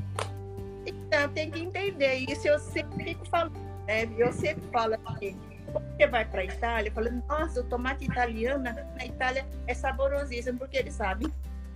Então, 0.86 1.28
tem 1.30 1.50
que 1.50 1.60
entender. 1.60 2.24
Isso 2.28 2.46
eu 2.48 2.58
sempre 2.58 3.04
fico 3.04 3.26
falando, 3.28 3.58
né? 3.86 4.08
Eu 4.16 4.32
sempre 4.32 4.62
falo 4.72 4.94
assim, 5.06 5.36
quando 5.72 5.84
você 5.96 6.06
vai 6.06 6.24
para 6.24 6.42
a 6.42 6.44
Itália, 6.44 6.92
falo, 6.92 7.10
nossa, 7.28 7.60
o 7.60 7.64
tomate 7.64 8.04
italiano 8.04 8.64
na 8.64 9.06
Itália 9.06 9.46
é 9.66 9.74
saborosíssimo, 9.74 10.58
porque 10.58 10.76
eles 10.76 10.94
sabem 10.94 11.30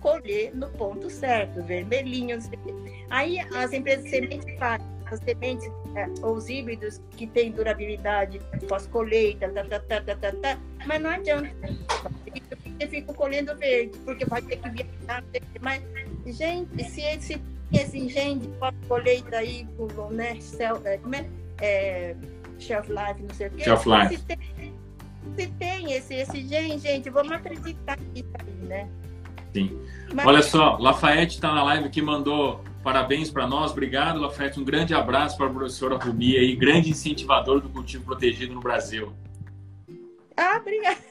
colher 0.07 0.55
no 0.55 0.69
ponto 0.69 1.09
certo, 1.09 1.61
vermelhinho. 1.63 2.39
Aí 3.09 3.39
as 3.39 3.73
empresas 3.73 4.05
de 4.05 4.11
sementes 4.11 4.57
fazem 4.57 4.87
as 5.11 5.19
sementes, 5.19 5.69
é, 5.95 6.25
os 6.25 6.49
híbridos 6.49 7.01
que 7.11 7.27
têm 7.27 7.51
durabilidade 7.51 8.39
pós-colheita, 8.67 9.49
tá, 9.49 9.63
tá, 9.63 9.79
tá, 9.79 10.01
tá, 10.01 10.15
tá, 10.15 10.31
tá, 10.33 10.59
mas 10.85 11.01
não 11.01 11.09
adianta. 11.09 11.49
Você 12.77 12.87
fica 12.87 13.13
colhendo 13.13 13.55
verde, 13.55 13.97
porque 13.99 14.25
vai 14.25 14.41
ter 14.41 14.57
que 14.57 14.69
viajar. 14.69 15.23
Mas, 15.61 15.81
gente, 16.25 16.83
se 16.83 17.01
esse, 17.01 17.41
esse 17.71 17.97
engenho 17.97 18.41
pós-colheita 18.59 19.37
aí, 19.37 19.65
né, 20.11 20.39
cel, 20.41 20.81
é, 20.83 20.97
como 20.97 21.15
é? 21.15 21.25
é 21.61 22.15
shelf 22.59 22.89
life, 22.89 23.21
não 23.21 23.33
sei 23.33 23.47
o 23.47 23.51
quê. 23.51 23.63
Shelf 23.63 23.85
life. 23.87 24.17
Se 24.17 24.25
tem, 24.25 24.73
se 25.37 25.47
tem 25.47 25.93
esse, 25.93 26.15
esse 26.15 26.41
gen, 26.45 26.77
gente, 26.79 27.09
vamos 27.09 27.31
acreditar 27.31 27.97
nisso 28.13 28.29
aí 28.39 28.67
né? 28.67 28.89
Sim. 29.57 29.81
Mas... 30.13 30.25
Olha 30.25 30.43
só, 30.43 30.77
Lafayette 30.77 31.35
está 31.35 31.51
na 31.51 31.63
live 31.63 31.89
que 31.89 32.01
mandou 32.01 32.63
parabéns 32.83 33.31
para 33.31 33.47
nós. 33.47 33.71
Obrigado, 33.71 34.19
Lafayette. 34.19 34.59
Um 34.59 34.63
grande 34.63 34.93
abraço 34.93 35.35
para 35.35 35.47
a 35.47 35.49
professora 35.49 35.97
Rumi 35.97 36.37
aí, 36.37 36.55
grande 36.55 36.91
incentivador 36.91 37.59
do 37.59 37.69
cultivo 37.69 38.05
protegido 38.05 38.53
no 38.53 38.61
Brasil. 38.61 39.11
Ah, 40.37 40.59
obrigada. 40.61 40.97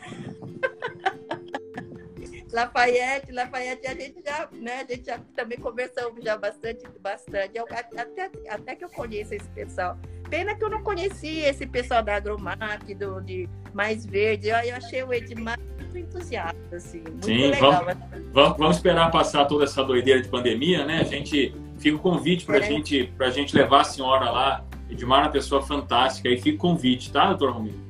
Lafayette, 2.53 3.33
Lafayette, 3.33 3.89
a 3.89 3.95
gente 3.95 4.23
já, 4.25 4.49
né, 4.53 4.87
a 4.89 4.93
gente 4.93 5.05
já 5.05 5.19
também 5.35 5.59
conversou 5.59 6.15
já 6.23 6.39
bastante, 6.39 6.87
bastante. 7.01 7.59
Eu, 7.59 7.67
até, 7.69 8.31
até 8.49 8.77
que 8.77 8.85
eu 8.85 8.89
conheço 8.89 9.35
esse 9.35 9.49
pessoal. 9.49 9.99
Pena 10.29 10.55
que 10.55 10.65
eu 10.65 10.71
não 10.71 10.83
conhecia 10.83 11.49
esse 11.49 11.67
pessoal 11.67 12.03
da 12.03 12.17
Agromac, 12.17 12.95
do 12.95 13.21
de 13.21 13.49
Mais 13.73 14.05
Verde. 14.05 14.49
Eu, 14.49 14.57
eu 14.57 14.77
achei 14.77 15.03
o 15.03 15.13
Edmar 15.13 15.59
muito 15.77 15.99
entusiasta, 15.99 16.77
assim, 16.77 17.01
muito 17.01 17.27
Sim, 17.27 17.49
legal. 17.49 17.85
Vamos, 17.85 17.97
vamos, 18.33 18.59
vamos, 18.59 18.77
esperar 18.77 19.11
passar 19.11 19.45
toda 19.45 19.65
essa 19.65 19.83
doideira 19.85 20.21
de 20.21 20.29
pandemia, 20.29 20.85
né? 20.85 21.01
A 21.01 21.05
gente 21.05 21.55
fica 21.79 21.97
o 21.97 22.01
convite 22.01 22.45
para 22.45 22.59
é. 22.59 22.63
gente, 22.63 23.13
a 23.19 23.31
gente 23.31 23.55
levar 23.55 23.83
a 23.83 23.85
senhora 23.85 24.31
lá. 24.31 24.65
Edmar 24.89 25.21
é 25.21 25.23
uma 25.25 25.31
pessoa 25.31 25.63
fantástica. 25.63 26.29
E 26.29 26.39
fica 26.39 26.57
o 26.57 26.59
convite, 26.59 27.11
tá, 27.11 27.27
doutor 27.29 27.53
Romero? 27.53 27.87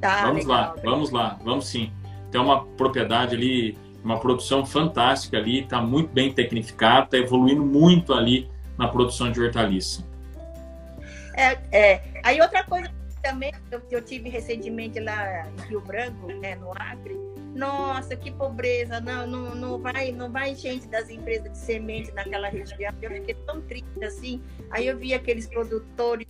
Tá, 0.00 0.26
vamos 0.26 0.44
legal, 0.44 0.56
lá, 0.56 0.72
legal. 0.74 0.92
vamos 0.92 1.10
lá, 1.10 1.38
vamos 1.44 1.66
sim. 1.66 1.92
Tem 2.30 2.40
uma 2.40 2.64
propriedade 2.64 3.34
ali 3.34 3.76
uma 4.04 4.18
produção 4.18 4.66
fantástica 4.66 5.38
ali, 5.38 5.60
está 5.60 5.80
muito 5.80 6.12
bem 6.12 6.32
tecnificada, 6.32 7.04
está 7.04 7.18
evoluindo 7.18 7.64
muito 7.64 8.12
ali 8.12 8.48
na 8.76 8.88
produção 8.88 9.30
de 9.30 9.40
hortaliça. 9.40 10.04
É, 11.36 11.58
é. 11.72 12.02
Aí 12.22 12.40
outra 12.40 12.64
coisa 12.64 12.90
também 13.22 13.52
eu, 13.70 13.80
eu, 13.90 14.02
tive 14.02 14.28
recentemente 14.28 14.98
lá 14.98 15.48
em 15.48 15.68
Rio 15.68 15.80
Branco, 15.80 16.26
né, 16.26 16.56
no 16.56 16.72
Acre, 16.72 17.16
nossa, 17.54 18.16
que 18.16 18.30
pobreza, 18.30 19.00
não, 19.00 19.26
não, 19.26 19.54
não 19.54 19.78
vai, 19.78 20.10
não 20.10 20.30
vai 20.30 20.54
gente 20.54 20.88
das 20.88 21.10
empresas 21.10 21.52
de 21.52 21.58
semente 21.58 22.10
naquela 22.12 22.48
região. 22.48 22.92
Eu 23.00 23.10
fiquei 23.10 23.34
tão 23.46 23.60
triste 23.62 24.04
assim. 24.04 24.42
Aí 24.70 24.86
eu 24.86 24.96
vi 24.96 25.12
aqueles 25.12 25.46
produtores 25.46 26.26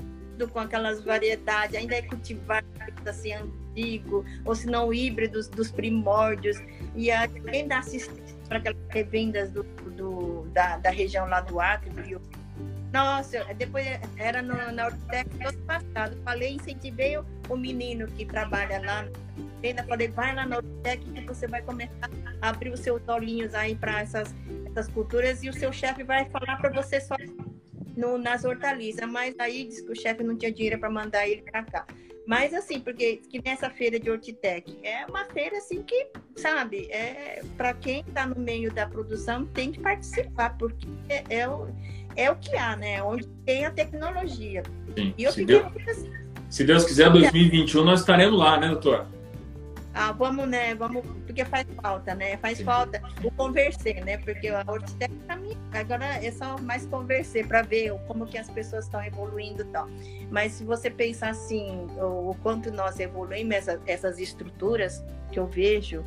com 0.52 0.58
aquelas 0.58 1.04
variedades, 1.04 1.76
ainda 1.76 1.94
é 1.94 2.02
cultivado 2.02 2.66
assim 3.06 3.32
antigo, 3.32 4.24
ou 4.44 4.56
se 4.56 4.66
não 4.66 4.92
híbridos 4.92 5.46
dos 5.46 5.70
primórdios, 5.70 6.56
e 6.96 7.12
ainda 7.12 7.78
assistência 7.78 8.36
para 8.48 8.58
aquelas 8.58 8.82
revendas 8.88 9.52
do, 9.52 9.62
do, 9.62 10.42
da, 10.48 10.78
da 10.78 10.90
região 10.90 11.28
lá 11.28 11.40
do 11.40 11.60
Acre, 11.60 11.90
do 11.90 12.02
Rio. 12.02 12.20
Nossa, 12.92 13.42
depois 13.54 13.86
era 14.18 14.42
no, 14.42 14.54
na 14.70 14.86
Ortec 14.86 15.28
do 15.38 15.48
ano 15.48 15.58
passado, 15.62 16.16
falei, 16.22 16.54
incentivei 16.56 17.16
o, 17.16 17.24
o 17.48 17.56
menino 17.56 18.06
que 18.06 18.26
trabalha 18.26 18.80
lá, 18.80 19.08
ainda 19.64 19.82
falei, 19.84 20.08
vai 20.08 20.34
lá 20.34 20.44
na 20.44 20.58
Ortec 20.58 21.02
que 21.10 21.26
você 21.26 21.46
vai 21.46 21.62
começar 21.62 22.10
a 22.42 22.50
abrir 22.50 22.70
os 22.70 22.80
seus 22.80 23.00
olhinhos 23.08 23.54
aí 23.54 23.74
para 23.74 24.00
essas, 24.00 24.34
essas 24.66 24.88
culturas 24.88 25.42
e 25.42 25.48
o 25.48 25.54
seu 25.54 25.72
chefe 25.72 26.04
vai 26.04 26.28
falar 26.28 26.58
para 26.58 26.70
você 26.70 27.00
só 27.00 27.16
no, 27.96 28.18
nas 28.18 28.44
hortaliças, 28.44 29.08
mas 29.08 29.34
aí 29.38 29.64
disse 29.64 29.84
que 29.84 29.92
o 29.92 29.96
chefe 29.96 30.22
não 30.22 30.36
tinha 30.36 30.52
dinheiro 30.52 30.78
para 30.78 30.90
mandar 30.90 31.26
ele 31.26 31.42
para 31.42 31.62
cá. 31.62 31.86
Mas 32.26 32.54
assim, 32.54 32.78
porque 32.78 33.16
que 33.16 33.42
nessa 33.44 33.68
feira 33.68 33.98
de 33.98 34.08
Hortitec 34.08 34.78
é 34.82 35.04
uma 35.06 35.24
feira 35.26 35.58
assim 35.58 35.82
que, 35.82 36.08
sabe, 36.36 36.88
é 36.90 37.42
para 37.56 37.74
quem 37.74 38.00
está 38.06 38.26
no 38.26 38.38
meio 38.38 38.72
da 38.72 38.86
produção 38.86 39.44
tem 39.46 39.72
que 39.72 39.80
participar, 39.80 40.56
porque 40.56 40.86
é, 41.08 41.24
é, 41.28 41.48
o, 41.48 41.66
é 42.16 42.30
o 42.30 42.36
que 42.36 42.56
há, 42.56 42.76
né? 42.76 43.02
Onde 43.02 43.26
tem 43.44 43.64
a 43.64 43.70
tecnologia. 43.70 44.62
Sim, 44.96 45.14
e 45.16 45.24
eu 45.24 45.32
se, 45.32 45.44
Deus, 45.44 45.64
assim, 45.88 46.12
se 46.48 46.64
Deus 46.64 46.84
quiser, 46.84 47.10
2021 47.10 47.84
nós 47.84 48.00
estaremos 48.00 48.38
lá, 48.38 48.58
né, 48.58 48.68
doutor? 48.68 49.06
Ah, 49.94 50.12
vamos, 50.12 50.48
né? 50.48 50.74
Vamos, 50.74 51.04
porque 51.26 51.44
faz 51.44 51.66
falta, 51.82 52.14
né? 52.14 52.38
Faz 52.38 52.58
Sim. 52.58 52.64
falta 52.64 53.02
o 53.22 53.30
conversar, 53.30 53.94
né? 54.04 54.16
Porque 54.18 54.48
a 54.48 54.64
Hortitec 54.66 55.14
para 55.26 55.36
mim 55.36 55.56
agora 55.72 56.06
é 56.24 56.30
só 56.30 56.56
mais 56.58 56.86
conversar 56.86 57.46
para 57.46 57.62
ver 57.62 57.92
como 58.06 58.26
que 58.26 58.38
as 58.38 58.48
pessoas 58.48 58.86
estão 58.86 59.04
evoluindo 59.04 59.62
e 59.62 59.66
tal. 59.66 59.86
Mas 60.30 60.52
se 60.52 60.64
você 60.64 60.90
pensar 60.90 61.30
assim, 61.30 61.86
o, 61.98 62.30
o 62.30 62.36
quanto 62.42 62.70
nós 62.70 62.98
evoluímos 63.00 63.54
essa, 63.54 63.80
essas 63.86 64.18
estruturas 64.18 65.04
que 65.30 65.38
eu 65.38 65.46
vejo, 65.46 66.02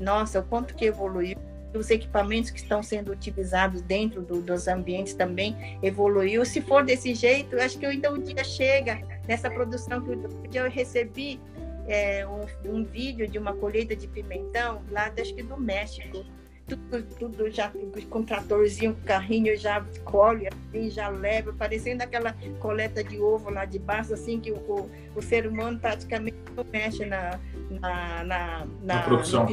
nossa, 0.00 0.40
o 0.40 0.42
quanto 0.42 0.74
que 0.74 0.86
evoluiu 0.86 1.36
os 1.74 1.90
equipamentos 1.90 2.50
que 2.50 2.58
estão 2.58 2.82
sendo 2.82 3.12
utilizados 3.12 3.80
dentro 3.82 4.22
do, 4.22 4.40
dos 4.40 4.68
ambientes 4.68 5.14
também 5.14 5.78
evoluiu. 5.82 6.44
Se 6.44 6.60
for 6.60 6.84
desse 6.84 7.14
jeito, 7.14 7.56
acho 7.56 7.78
que 7.78 7.86
ainda 7.86 8.12
um 8.12 8.20
dia 8.20 8.44
chega 8.44 9.00
nessa 9.26 9.50
produção 9.50 10.00
que 10.00 10.58
eu, 10.58 10.64
eu 10.64 10.70
recebi 10.70 11.40
é, 11.86 12.26
um, 12.26 12.46
um, 12.70 12.84
vídeo 12.84 13.26
de 13.26 13.38
uma 13.38 13.54
colheita 13.54 13.94
de 13.96 14.06
pimentão 14.06 14.82
lá, 14.90 15.12
acho 15.18 15.34
que 15.34 15.42
do 15.42 15.56
México. 15.56 16.24
Tudo, 16.64 17.02
tudo 17.18 17.50
já 17.50 17.70
com 18.08 18.22
tratorzinho, 18.22 18.96
carrinho, 19.04 19.54
já 19.58 19.84
colhe, 20.04 20.46
assim, 20.46 20.88
já 20.88 21.08
leva, 21.08 21.52
parecendo 21.52 22.02
aquela 22.04 22.34
coleta 22.60 23.02
de 23.02 23.18
ovo 23.18 23.50
lá 23.50 23.64
de 23.64 23.80
baixo, 23.80 24.14
assim, 24.14 24.40
que 24.40 24.52
o, 24.52 24.88
o 25.14 25.20
ser 25.20 25.46
humano 25.46 25.78
praticamente 25.78 26.36
não 26.56 26.64
mexe 26.72 27.04
na, 27.04 27.38
na, 27.68 28.24
na, 28.24 28.66
na, 28.84 29.02
produção. 29.02 29.44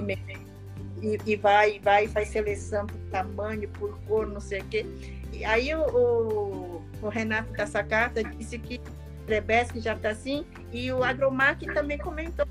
E, 1.01 1.17
e, 1.25 1.35
vai, 1.35 1.79
vai, 1.79 2.07
faz 2.07 2.29
seleção 2.29 2.85
por 2.85 2.99
tamanho, 3.09 3.69
por 3.69 3.97
cor, 4.01 4.27
não 4.27 4.39
sei 4.39 4.61
o 4.61 4.65
quê. 4.65 4.85
E 5.31 5.45
aí 5.45 5.73
o, 5.73 5.81
o, 5.81 6.81
o 7.01 7.09
Renato 7.09 7.53
da 7.53 7.65
Sacata 7.65 8.23
disse 8.23 8.59
que 8.59 8.81
Trebesque 9.25 9.79
já 9.79 9.95
está 9.95 10.09
assim, 10.09 10.45
e 10.73 10.91
o 10.91 11.03
Agromac 11.03 11.65
também 11.73 11.97
comentou 11.97 12.45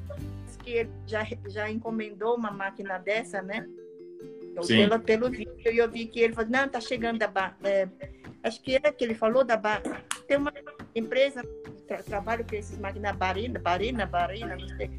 que 0.69 0.71
ele 0.71 0.91
já, 1.07 1.27
já 1.49 1.71
encomendou 1.71 2.37
uma 2.37 2.51
máquina 2.51 2.99
dessa, 2.99 3.41
né? 3.41 3.67
Sim. 4.63 4.89
Pelo, 4.89 5.01
pelo 5.01 5.31
vídeo, 5.31 5.55
eu 5.65 5.91
vi 5.91 6.07
que 6.07 6.21
ele 6.21 6.35
falou, 6.35 6.51
não, 6.51 6.65
está 6.65 6.81
chegando 6.81 7.19
da 7.19 7.55
é, 7.65 7.89
acho 8.43 8.61
que 8.61 8.77
é 8.77 8.93
que 8.93 9.05
ele 9.05 9.15
falou 9.15 9.45
da 9.45 9.57
Bar... 9.57 9.83
Tem 10.27 10.37
uma 10.37 10.53
empresa 10.95 11.43
que 11.43 11.83
tra 11.83 12.03
trabalha 12.03 12.45
com 12.45 12.55
esses 12.55 12.79
máquinas 12.79 13.17
Barina, 13.17 13.59
Barina, 13.59 14.05
Barina, 14.05 14.57
não 14.57 14.69
sei, 14.77 14.91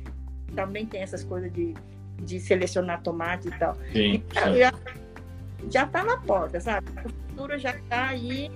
também 0.55 0.85
tem 0.85 1.01
essas 1.01 1.23
coisas 1.23 1.51
de, 1.53 1.73
de 2.21 2.39
selecionar 2.39 3.01
tomate 3.01 3.47
e 3.47 3.51
tal. 3.51 3.75
Sim, 3.91 4.23
já 5.69 5.83
está 5.83 6.03
na 6.03 6.17
porta, 6.17 6.59
sabe? 6.59 6.87
O 7.05 7.09
futuro 7.09 7.57
já 7.57 7.71
está 7.71 8.07
aí 8.07 8.51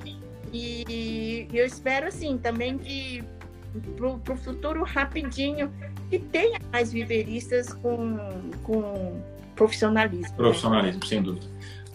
e 0.53 1.47
eu 1.51 1.65
espero, 1.65 2.07
assim, 2.07 2.37
também 2.37 2.77
que 2.77 3.23
para 3.97 4.33
o 4.33 4.37
futuro 4.37 4.83
rapidinho 4.83 5.71
que 6.09 6.19
tenha 6.19 6.59
mais 6.71 6.91
viveristas 6.93 7.73
com, 7.73 8.17
com 8.61 9.19
profissionalismo. 9.55 10.29
Né? 10.29 10.37
Profissionalismo, 10.37 11.01
né? 11.01 11.07
sem 11.07 11.21
dúvida. 11.21 11.45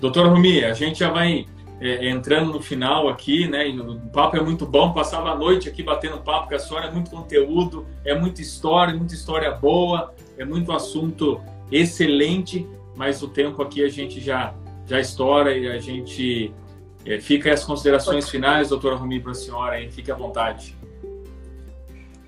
Doutora 0.01 0.29
Rumi, 0.29 0.65
a 0.65 0.73
gente 0.73 0.99
já 0.99 1.11
vai 1.11 1.47
é, 1.81 2.09
entrando 2.09 2.53
no 2.53 2.61
final 2.61 3.09
aqui, 3.09 3.47
né? 3.47 3.69
O 3.69 4.11
papo 4.11 4.37
é 4.37 4.41
muito 4.41 4.67
bom. 4.67 4.93
Passava 4.93 5.31
a 5.31 5.37
noite 5.37 5.69
aqui 5.69 5.83
batendo 5.83 6.19
papo 6.19 6.49
com 6.49 6.55
a 6.55 6.59
senhora, 6.59 6.87
é 6.87 6.91
muito 6.91 7.11
conteúdo, 7.11 7.87
é 8.05 8.19
muita 8.19 8.43
história, 8.43 8.95
muita 8.95 9.15
história 9.15 9.51
boa, 9.53 10.13
é 10.37 10.45
muito 10.45 10.73
assunto 10.73 11.41
excelente, 11.71 12.67
mas 12.97 13.23
o 13.23 13.29
tempo 13.29 13.63
aqui 13.63 13.85
a 13.85 13.89
gente 13.89 14.21
já, 14.21 14.55
já 14.87 15.01
estoura 15.01 15.57
e 15.57 15.69
a 15.69 15.79
gente 15.79 16.53
é, 17.05 17.21
fica 17.21 17.53
as 17.53 17.65
considerações 17.65 18.29
finais, 18.29 18.69
doutora 18.69 18.97
Rumi, 18.97 19.21
para 19.21 19.33
a 19.33 19.35
senhora, 19.35 19.81
hein? 19.81 19.91
Fique 19.91 20.11
à 20.11 20.15
vontade. 20.15 20.78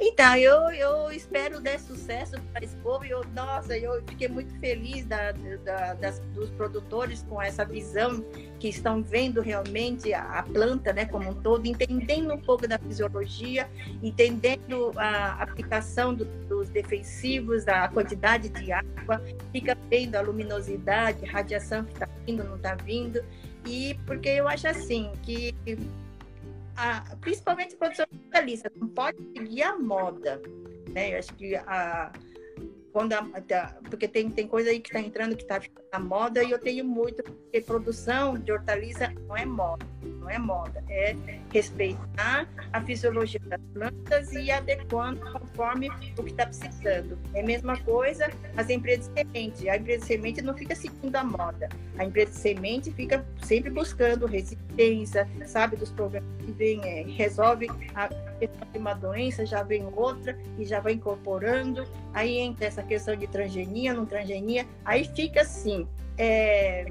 Então, 0.02 0.34
eu, 0.34 0.70
eu 0.70 1.12
espero 1.12 1.60
dar 1.60 1.78
sucesso 1.78 2.32
para 2.54 2.64
esse 2.64 2.74
povo. 2.76 3.04
Eu, 3.04 3.22
nossa, 3.34 3.76
eu 3.76 4.02
fiquei 4.06 4.28
muito 4.28 4.58
feliz 4.58 5.04
da, 5.04 5.32
da, 5.62 5.92
das, 5.92 6.20
dos 6.34 6.48
produtores 6.52 7.22
com 7.28 7.40
essa 7.40 7.66
visão 7.66 8.24
que 8.58 8.68
estão 8.68 9.02
vendo 9.02 9.42
realmente 9.42 10.14
a, 10.14 10.22
a, 10.38 10.42
planta 10.42 10.94
né, 10.94 11.04
como 11.04 11.28
um 11.28 11.34
todo, 11.34 11.66
entendendo 11.66 12.32
um 12.32 12.40
pouco 12.40 12.66
da 12.66 12.78
fisiologia, 12.78 13.68
entendendo 14.02 14.90
a 14.96 15.42
aplicação 15.42 16.14
do, 16.14 16.24
dos 16.48 16.70
defensivos, 16.70 17.68
a 17.68 17.86
quantidade 17.88 18.48
de 18.48 18.72
água, 18.72 19.22
fica 19.52 19.76
vendo 19.90 20.16
a 20.16 20.22
luminosidade, 20.22 21.26
radiação 21.26 21.84
que 21.84 21.92
está 21.92 22.08
vindo, 22.26 22.42
não 22.42 22.56
está 22.56 22.74
vindo. 22.74 23.22
E 23.66 23.94
porque 24.06 24.30
eu 24.30 24.48
acho 24.48 24.66
assim 24.66 25.12
que 25.22 25.54
a, 26.80 27.16
principalmente 27.20 27.76
produção 27.76 28.06
capitalista 28.06 28.72
não 28.74 28.88
pode 28.88 29.18
seguir 29.36 29.62
a 29.62 29.78
moda, 29.78 30.40
né? 30.88 31.12
Eu 31.14 31.18
acho 31.18 31.34
que 31.34 31.54
a 31.54 32.10
quando 32.92 33.12
a, 33.12 33.22
porque 33.88 34.08
tem, 34.08 34.28
tem 34.28 34.48
coisa 34.48 34.70
aí 34.70 34.80
que 34.80 34.88
está 34.88 34.98
entrando 34.98 35.36
que 35.36 35.42
está 35.42 35.60
ficando 35.60 35.86
na 35.92 36.00
moda 36.00 36.42
e 36.42 36.50
eu 36.50 36.58
tenho 36.58 36.84
muito 36.84 37.22
porque 37.22 37.60
produção 37.60 38.36
de 38.36 38.50
hortaliça 38.50 39.12
não 39.28 39.36
é 39.36 39.44
moda, 39.46 39.86
não 40.30 40.36
é 40.36 40.38
moda, 40.38 40.84
é 40.88 41.16
respeitar 41.52 42.48
a 42.72 42.80
fisiologia 42.80 43.40
das 43.46 43.60
plantas 43.74 44.32
e 44.32 44.50
adequando 44.50 45.20
conforme 45.32 45.90
o 46.16 46.22
que 46.22 46.30
está 46.30 46.46
precisando. 46.46 47.18
É 47.34 47.40
a 47.40 47.44
mesma 47.44 47.76
coisa 47.78 48.30
as 48.56 48.70
empresas 48.70 49.08
de 49.08 49.14
semente. 49.14 49.68
A 49.68 49.76
empresa 49.76 50.00
de 50.00 50.06
semente 50.06 50.42
não 50.42 50.54
fica 50.54 50.74
seguindo 50.74 51.16
a 51.16 51.24
moda. 51.24 51.68
A 51.98 52.04
empresa 52.04 52.30
de 52.30 52.38
semente 52.38 52.92
fica 52.92 53.24
sempre 53.42 53.70
buscando 53.70 54.26
resistência, 54.26 55.28
sabe 55.46 55.76
dos 55.76 55.90
problemas 55.90 56.30
que 56.38 56.52
vem, 56.52 56.80
é, 56.84 57.02
resolve 57.02 57.68
a 57.94 58.08
questão 58.38 58.68
de 58.72 58.78
uma 58.78 58.94
doença, 58.94 59.44
já 59.44 59.62
vem 59.62 59.84
outra 59.94 60.38
e 60.58 60.64
já 60.64 60.78
vai 60.80 60.92
incorporando. 60.92 61.84
Aí 62.14 62.38
entra 62.38 62.66
essa 62.66 62.82
questão 62.82 63.16
de 63.16 63.26
transgenia, 63.26 63.92
não 63.92 64.06
transgenia. 64.06 64.64
Aí 64.84 65.04
fica 65.04 65.40
assim. 65.40 65.88
É... 66.16 66.86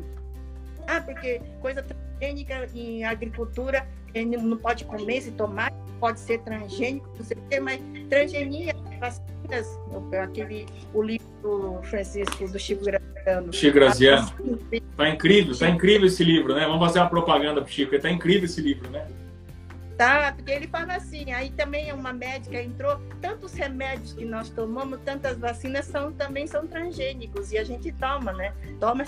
Ah, 0.87 1.01
porque 1.01 1.39
coisa 1.61 1.83
transgênica 2.19 2.67
em 2.75 3.03
agricultura 3.03 3.87
não 4.27 4.57
pode 4.57 4.85
comer 4.85 5.21
se 5.21 5.31
tomar, 5.31 5.71
pode 5.99 6.19
ser 6.19 6.39
transgênico, 6.39 7.07
não 7.17 7.23
sei 7.23 7.37
o 7.37 7.41
quê, 7.49 7.59
mas 7.59 7.81
transgenia, 8.09 8.75
vacinas, 8.99 9.79
aquele, 10.21 10.65
o 10.93 11.01
livro 11.01 11.27
do 11.41 11.81
Francisco, 11.83 12.47
do 12.47 12.59
Chico 12.59 12.83
Graziano. 12.83 13.53
Chico 13.53 13.75
Graziano. 13.75 14.31
Tá 14.97 15.09
incrível, 15.09 15.57
tá 15.57 15.69
incrível 15.69 16.07
esse 16.07 16.23
livro, 16.23 16.55
né? 16.55 16.65
Vamos 16.65 16.79
fazer 16.79 16.99
uma 16.99 17.09
propaganda 17.09 17.61
pro 17.61 17.71
Chico, 17.71 17.97
tá 17.99 18.09
incrível 18.09 18.45
esse 18.45 18.61
livro, 18.61 18.89
né? 18.89 19.07
Tá? 19.99 20.31
Porque 20.31 20.49
ele 20.49 20.65
fala 20.65 20.95
assim, 20.95 21.33
aí 21.33 21.49
também 21.49 21.91
uma 21.91 22.13
médica 22.13 22.61
entrou, 22.61 22.97
tantos 23.19 23.53
remédios 23.53 24.13
que 24.13 24.23
nós 24.23 24.49
tomamos, 24.49 25.01
tantas 25.03 25.37
vacinas 25.37 25.87
são 25.87 26.13
também 26.13 26.47
são 26.47 26.65
transgênicos 26.65 27.51
e 27.51 27.57
a 27.57 27.65
gente 27.65 27.91
toma, 27.91 28.31
né? 28.31 28.53
Toma 28.79 29.03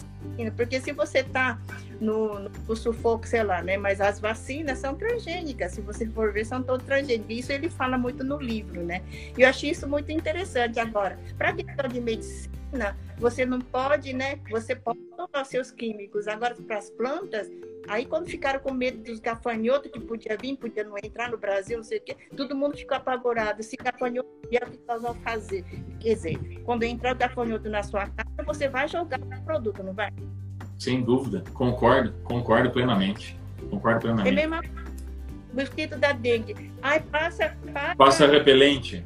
porque 0.58 0.82
se 0.82 0.92
você 0.92 1.24
tá 1.24 1.58
no, 2.02 2.40
no, 2.40 2.76
sufoco, 2.76 3.26
sei 3.26 3.42
lá, 3.42 3.62
né? 3.62 3.78
Mas 3.78 4.02
as 4.02 4.20
vacinas 4.20 4.80
são 4.80 4.94
transgênicas, 4.94 5.72
se 5.72 5.80
você 5.80 6.06
for 6.08 6.34
ver, 6.34 6.46
são 6.46 6.62
todas 6.62 6.86
transgênicas. 6.86 7.38
Isso 7.38 7.54
ele 7.54 7.70
fala 7.70 7.98
muito 7.98 8.22
no 8.22 8.38
livro, 8.38 8.84
né? 8.84 9.02
E 9.38 9.44
eu 9.44 9.48
achei 9.48 9.72
isso 9.72 9.88
muito 9.88 10.12
interessante. 10.12 10.78
Agora, 10.78 11.18
para 11.38 11.54
questão 11.54 11.88
de 11.88 12.02
medicina, 12.02 12.61
você 13.18 13.46
não 13.46 13.60
pode, 13.60 14.14
né? 14.14 14.40
Você 14.50 14.76
pode 14.76 15.00
tomar 15.18 15.46
seus 15.46 15.72
químicos. 15.72 16.28
Agora, 16.28 16.56
para 16.56 16.78
as 16.78 16.90
plantas, 16.90 17.50
Aí, 17.88 18.06
quando 18.06 18.28
ficaram 18.28 18.60
com 18.60 18.74
medo 18.74 19.04
dos 19.04 19.20
gafanhotos 19.20 19.92
que 19.92 20.00
podia 20.00 20.38
vir, 20.40 20.56
podia 20.56 20.84
não 20.84 20.96
entrar 21.04 21.30
no 21.30 21.38
Brasil, 21.38 21.78
não 21.78 21.84
sei 21.84 21.98
o 21.98 22.02
quê, 22.02 22.16
todo 22.38 22.56
mundo 22.56 22.78
ficou 22.78 22.96
apavorado. 22.96 23.64
Se 23.64 23.76
gafanhoto 23.76 24.30
vier, 24.50 24.64
o 24.68 24.72
que 24.72 24.80
nós 24.88 25.02
vamos 25.02 25.22
fazer? 25.24 25.66
Quer 26.00 26.14
dizer, 26.14 26.62
quando 26.64 26.84
entrar 26.84 27.16
o 27.16 27.18
gafanhoto 27.18 27.70
na 27.70 27.82
sua 27.84 28.08
casa, 28.08 28.44
você 28.46 28.70
vai 28.70 28.88
jogar 28.88 29.20
o 29.20 29.42
produto, 29.44 29.84
não 29.84 29.94
vai? 29.94 30.12
Sem 30.78 31.04
dúvida, 31.04 31.44
concordo, 31.54 32.14
concordo 32.24 32.72
plenamente. 32.72 33.38
Concordo 33.70 34.02
plenamente. 34.02 34.40
É 34.40 34.48
mesmo 34.48 34.62
mosquito 35.54 35.98
da 35.98 36.14
dengue. 36.14 36.72
Aí 36.82 37.00
passa, 37.00 37.58
passa. 37.74 37.96
Passa 37.96 38.28
repelente 38.28 39.04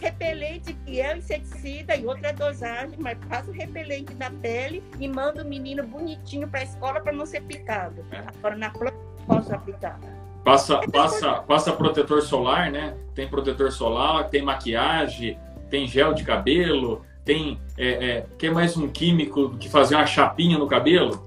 repelente 0.00 0.74
que 0.84 1.00
é 1.00 1.16
inseticida 1.16 1.96
e 1.96 2.06
outra 2.06 2.32
dosagem, 2.32 2.98
mas 2.98 3.18
faz 3.28 3.48
o 3.48 3.52
repelente 3.52 4.14
da 4.14 4.30
pele 4.30 4.82
e 4.98 5.08
manda 5.08 5.42
o 5.42 5.46
menino 5.46 5.86
bonitinho 5.86 6.48
para 6.48 6.60
a 6.60 6.64
escola 6.64 7.00
para 7.00 7.12
não 7.12 7.26
ser 7.26 7.42
picado. 7.42 8.04
É. 8.10 8.18
Agora 8.18 8.56
na 8.56 8.70
planta 8.70 8.96
posso 9.26 9.54
aplicar. 9.54 9.98
Passa, 10.44 10.80
passa, 10.92 11.34
passa 11.42 11.72
protetor 11.72 12.22
solar, 12.22 12.70
né? 12.70 12.96
Tem 13.14 13.28
protetor 13.28 13.72
solar, 13.72 14.28
tem 14.28 14.42
maquiagem, 14.42 15.38
tem 15.68 15.88
gel 15.88 16.14
de 16.14 16.22
cabelo, 16.22 17.02
tem 17.24 17.58
é, 17.76 17.88
é, 17.88 18.26
quer 18.38 18.52
mais 18.52 18.76
um 18.76 18.88
químico 18.88 19.56
que 19.58 19.68
fazer 19.68 19.96
uma 19.96 20.06
chapinha 20.06 20.56
no 20.56 20.68
cabelo? 20.68 21.26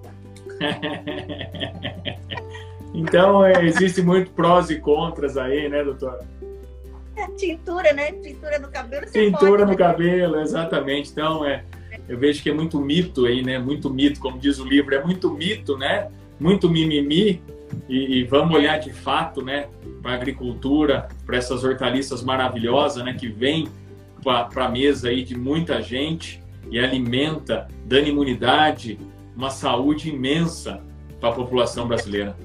então 2.94 3.46
é, 3.46 3.66
existe 3.66 4.02
muito 4.02 4.32
prós 4.32 4.70
e 4.70 4.80
contras 4.80 5.36
aí, 5.36 5.68
né, 5.68 5.84
doutor? 5.84 6.20
tintura, 7.38 7.94
né? 7.94 8.12
Tintura 8.14 8.60
no 8.60 8.70
cabelo. 8.70 9.06
Tintura 9.06 9.40
pode, 9.40 9.64
no 9.64 9.70
né? 9.70 9.76
cabelo, 9.76 10.42
exatamente. 10.42 11.12
Então, 11.12 11.46
é, 11.46 11.64
eu 12.08 12.18
vejo 12.18 12.42
que 12.42 12.50
é 12.50 12.54
muito 12.54 12.80
mito 12.80 13.26
aí, 13.26 13.44
né? 13.44 13.58
Muito 13.60 13.90
mito, 13.90 14.20
como 14.20 14.40
diz 14.40 14.60
o 14.60 14.66
livro, 14.66 14.94
é 14.96 15.04
muito 15.04 15.32
mito, 15.34 15.78
né? 15.78 16.10
Muito 16.40 16.70
mimimi. 16.70 17.42
E, 17.88 18.20
e 18.20 18.24
vamos 18.24 18.56
olhar 18.56 18.80
de 18.80 18.92
fato, 18.92 19.44
né? 19.44 19.68
Para 20.02 20.12
a 20.12 20.16
agricultura, 20.16 21.08
para 21.26 21.38
essas 21.38 21.64
hortaliças 21.64 22.24
maravilhosas, 22.24 23.04
né? 23.04 23.14
Que 23.14 23.28
vêm 23.28 23.68
para 24.24 24.66
a 24.66 24.70
mesa 24.70 25.10
aí 25.10 25.24
de 25.24 25.38
muita 25.38 25.82
gente 25.82 26.42
e 26.70 26.80
alimenta, 26.80 27.68
dando 27.86 28.08
imunidade, 28.08 29.00
uma 29.36 29.50
saúde 29.50 30.10
imensa 30.10 30.82
para 31.20 31.30
a 31.30 31.34
população 31.34 31.88
brasileira. 31.88 32.36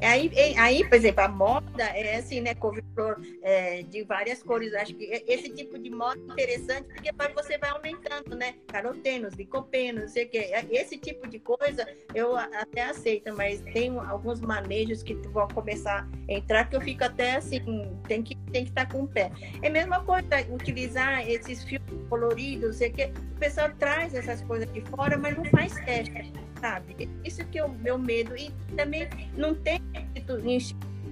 Aí, 0.00 0.30
aí, 0.58 0.84
por 0.88 0.94
exemplo, 0.94 1.22
a 1.22 1.28
moda 1.28 1.84
é 1.84 2.16
assim, 2.16 2.40
né? 2.40 2.54
Couve-flor 2.54 3.20
é, 3.42 3.82
de 3.82 4.02
várias 4.04 4.42
cores. 4.42 4.74
Acho 4.74 4.94
que 4.94 5.04
esse 5.26 5.50
tipo 5.50 5.78
de 5.78 5.90
moda 5.90 6.18
é 6.18 6.32
interessante 6.32 6.88
porque 6.88 7.10
você 7.34 7.58
vai 7.58 7.70
aumentando, 7.70 8.36
né? 8.36 8.54
Carotenos, 8.68 9.34
licopenos, 9.34 10.02
não 10.02 10.08
sei 10.08 10.24
o 10.24 10.28
quê. 10.28 10.50
Esse 10.70 10.98
tipo 10.98 11.28
de 11.28 11.38
coisa 11.38 11.86
eu 12.14 12.36
até 12.36 12.82
aceito, 12.82 13.34
mas 13.34 13.60
tem 13.72 13.96
alguns 13.98 14.40
manejos 14.40 15.02
que 15.02 15.14
vão 15.14 15.48
começar 15.48 16.08
a 16.28 16.32
entrar 16.32 16.68
que 16.68 16.76
eu 16.76 16.80
fico 16.80 17.04
até 17.04 17.36
assim, 17.36 17.60
tem 18.08 18.22
que 18.22 18.36
tem 18.52 18.64
que 18.64 18.70
estar 18.70 18.86
tá 18.86 18.92
com 18.92 19.04
o 19.04 19.08
pé. 19.08 19.30
É 19.62 19.68
a 19.68 19.70
mesma 19.70 20.04
coisa 20.04 20.26
utilizar 20.50 21.28
esses 21.28 21.64
filmes 21.64 21.88
coloridos, 22.08 22.76
sei 22.76 22.90
o 22.90 22.92
quê. 22.92 23.12
O 23.36 23.38
pessoal 23.38 23.70
traz 23.78 24.14
essas 24.14 24.42
coisas 24.42 24.70
de 24.72 24.80
fora, 24.82 25.16
mas 25.16 25.36
não 25.36 25.44
faz 25.46 25.74
teste 25.84 26.32
sabe? 26.62 27.10
Isso 27.24 27.44
que 27.46 27.58
é 27.58 27.64
o 27.64 27.68
meu 27.68 27.98
medo. 27.98 28.36
E 28.36 28.50
também 28.76 29.08
não 29.36 29.54
tem 29.54 29.82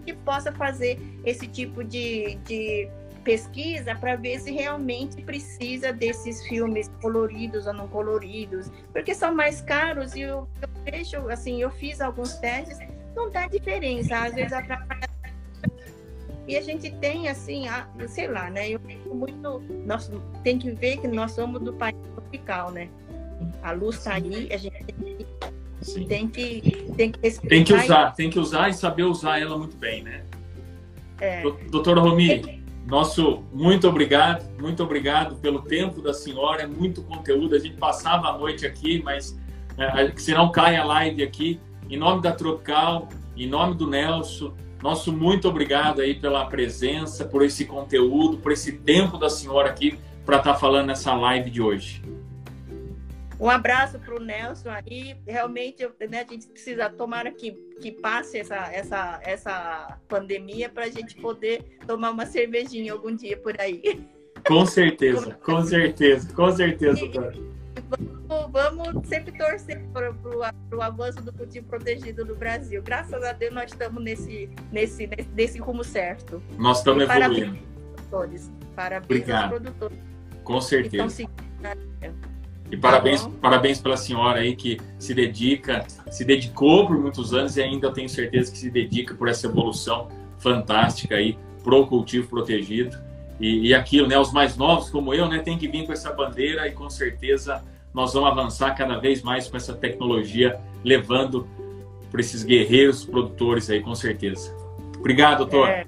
que 0.07 0.15
possa 0.15 0.53
fazer 0.53 0.99
esse 1.25 1.47
tipo 1.47 1.85
de, 1.85 2.37
de 2.47 2.89
pesquisa 3.25 3.95
para 3.95 4.17
ver 4.17 4.41
se 4.41 4.51
realmente 4.51 5.23
precisa 5.23 5.93
desses 5.93 6.43
filmes 6.47 6.89
coloridos 7.03 7.67
ou 7.67 7.75
não 7.75 7.87
coloridos, 7.89 8.71
porque 8.93 9.15
são 9.15 9.35
mais 9.35 9.61
caros 9.61 10.15
e 10.15 10.23
eu, 10.23 10.49
eu 10.63 10.69
vejo, 10.91 11.29
assim, 11.29 11.61
eu 11.61 11.71
fiz 11.71 12.01
alguns 12.01 12.35
testes, 12.35 12.79
não 13.15 13.31
dá 13.31 13.47
diferença, 13.47 14.17
às 14.17 14.35
vezes 14.35 14.53
atrapalha. 14.53 15.11
E 16.49 16.57
a 16.57 16.63
gente 16.63 16.91
tem, 16.97 17.29
assim, 17.29 17.69
a, 17.69 17.87
sei 18.09 18.27
lá, 18.27 18.51
né? 18.51 18.71
Eu 18.71 18.81
muito. 19.15 19.63
Nós 19.87 20.11
tem 20.43 20.59
que 20.59 20.71
ver 20.73 20.97
que 20.97 21.07
nós 21.07 21.33
somos 21.33 21.61
do 21.63 21.73
país 21.73 21.95
tropical, 22.15 22.73
né? 22.73 22.89
A 23.63 23.73
luz 23.73 23.97
está 23.97 24.15
aí, 24.15 24.49
a 24.53 24.57
gente 24.57 24.85
tem 24.85 25.17
que 25.17 25.27
Sim. 25.83 26.05
Tem 26.05 26.29
que, 26.29 26.93
tem 26.97 27.11
que 27.11 27.41
Tem 27.41 27.65
que 27.65 27.73
usar, 27.73 28.11
tem 28.13 28.31
que 28.31 28.39
usar 28.39 28.69
e 28.69 28.75
saber 28.75 29.05
usar 29.05 29.41
ela 29.41 29.57
muito 29.57 29.77
bem, 29.77 30.03
né? 30.03 30.23
É. 31.21 31.43
Doutora 31.71 32.01
Romi, 32.01 32.63
nosso 32.87 33.43
muito 33.53 33.89
obrigado, 33.89 34.45
muito 34.61 34.83
obrigado 34.83 35.37
pelo 35.37 35.63
tempo 35.63 36.03
da 36.03 36.13
senhora, 36.13 36.63
é 36.63 36.67
muito 36.67 37.03
conteúdo. 37.03 37.55
A 37.55 37.59
gente 37.59 37.77
passava 37.77 38.29
a 38.29 38.39
noite 38.39 38.67
aqui, 38.67 39.03
mas 39.03 39.39
é, 39.79 40.13
senão 40.17 40.51
cai 40.51 40.77
a 40.77 40.85
live 40.85 41.23
aqui. 41.23 41.61
Em 41.89 41.97
nome 41.97 42.23
da 42.23 42.33
Tropical, 42.33 43.09
em 43.37 43.49
nome 43.49 43.75
do 43.75 43.87
Nelson, 43.87 44.55
nosso 44.83 45.13
muito 45.13 45.49
obrigado 45.49 46.01
aí 46.01 46.15
pela 46.15 46.47
presença, 46.47 47.25
por 47.25 47.43
esse 47.43 47.65
conteúdo, 47.65 48.39
por 48.39 48.53
esse 48.53 48.73
tempo 48.73 49.19
da 49.19 49.29
senhora 49.29 49.69
aqui 49.71 49.99
para 50.25 50.37
estar 50.39 50.53
tá 50.53 50.59
falando 50.59 50.87
nessa 50.87 51.15
live 51.15 51.51
de 51.51 51.61
hoje. 51.61 52.00
Um 53.41 53.49
abraço 53.49 53.99
para 53.99 54.15
o 54.15 54.21
Nelson 54.21 54.69
aí. 54.69 55.17
Realmente, 55.27 55.89
né, 56.11 56.27
a 56.29 56.31
gente 56.31 56.47
precisa 56.47 56.91
tomar 56.91 57.25
que, 57.33 57.53
que 57.81 57.91
passe 57.91 58.39
essa, 58.39 58.71
essa, 58.71 59.19
essa 59.25 59.99
pandemia 60.07 60.69
para 60.69 60.85
a 60.85 60.91
gente 60.91 61.17
poder 61.17 61.79
tomar 61.87 62.11
uma 62.11 62.27
cervejinha 62.27 62.93
algum 62.93 63.17
dia 63.17 63.39
por 63.39 63.59
aí. 63.59 64.07
Com 64.47 64.67
certeza, 64.67 65.35
com 65.43 65.63
certeza, 65.63 66.33
com 66.35 66.53
certeza. 66.53 67.01
Vamos, 68.29 68.53
vamos 68.53 69.09
sempre 69.09 69.37
torcer 69.37 69.83
para 69.93 70.13
o 70.77 70.83
avanço 70.83 71.23
do 71.23 71.33
cultivo 71.33 71.67
protegido 71.67 72.25
no 72.25 72.37
Brasil. 72.37 72.83
Graças 72.83 73.23
a 73.23 73.33
Deus 73.33 73.55
nós 73.55 73.71
estamos 73.71 74.03
nesse, 74.03 74.51
nesse, 74.71 75.09
nesse 75.35 75.59
rumo 75.59 75.83
certo. 75.83 76.43
Nós 76.59 76.79
estamos 76.79 77.05
evoluindo. 77.05 77.59
Parabéns, 78.11 78.51
parabéns 78.77 79.05
Obrigado. 79.05 79.53
aos 79.53 79.63
produtores. 79.63 79.99
Com 80.45 80.61
certeza. 80.61 81.27
E 82.71 82.77
parabéns, 82.77 83.25
tá 83.25 83.31
parabéns 83.41 83.81
pela 83.81 83.97
senhora 83.97 84.41
aí 84.41 84.55
que 84.55 84.79
se 84.99 85.13
dedica, 85.13 85.85
se 86.11 86.25
dedicou 86.25 86.87
por 86.87 86.99
muitos 86.99 87.35
anos 87.35 87.57
e 87.57 87.63
ainda 87.63 87.93
tenho 87.93 88.09
certeza 88.09 88.53
que 88.53 88.59
se 88.59 88.71
dedica 88.71 89.15
por 89.15 89.29
essa 89.29 89.47
evolução 89.47 90.09
fantástica 90.39 91.17
aí 91.17 91.37
pro 91.65 91.87
cultivo 91.87 92.29
protegido. 92.29 92.97
E, 93.41 93.69
e 93.69 93.75
aquilo, 93.75 94.07
né, 94.07 94.19
os 94.19 94.33
mais 94.33 94.57
novos 94.57 94.91
como 94.91 95.13
eu, 95.13 95.29
né, 95.29 95.39
tem 95.41 95.59
que 95.59 95.67
vir 95.67 95.87
com 95.87 95.93
essa 95.93 96.13
bandeira 96.13 96.69
e 96.69 96.73
com 96.73 96.89
certeza 96.89 97.63
nós 97.93 98.13
vamos 98.13 98.31
avançar 98.31 98.75
cada 98.77 98.99
vez 98.99 99.23
mais 99.23 99.49
com 99.49 99.57
essa 99.57 99.75
tecnologia, 99.75 100.61
levando 100.85 101.49
para 102.11 102.21
esses 102.21 102.45
guerreiros 102.45 103.05
produtores 103.05 103.69
aí, 103.71 103.81
com 103.81 103.95
certeza. 103.95 104.55
Obrigado, 104.99 105.39
doutor. 105.39 105.69
É. 105.69 105.87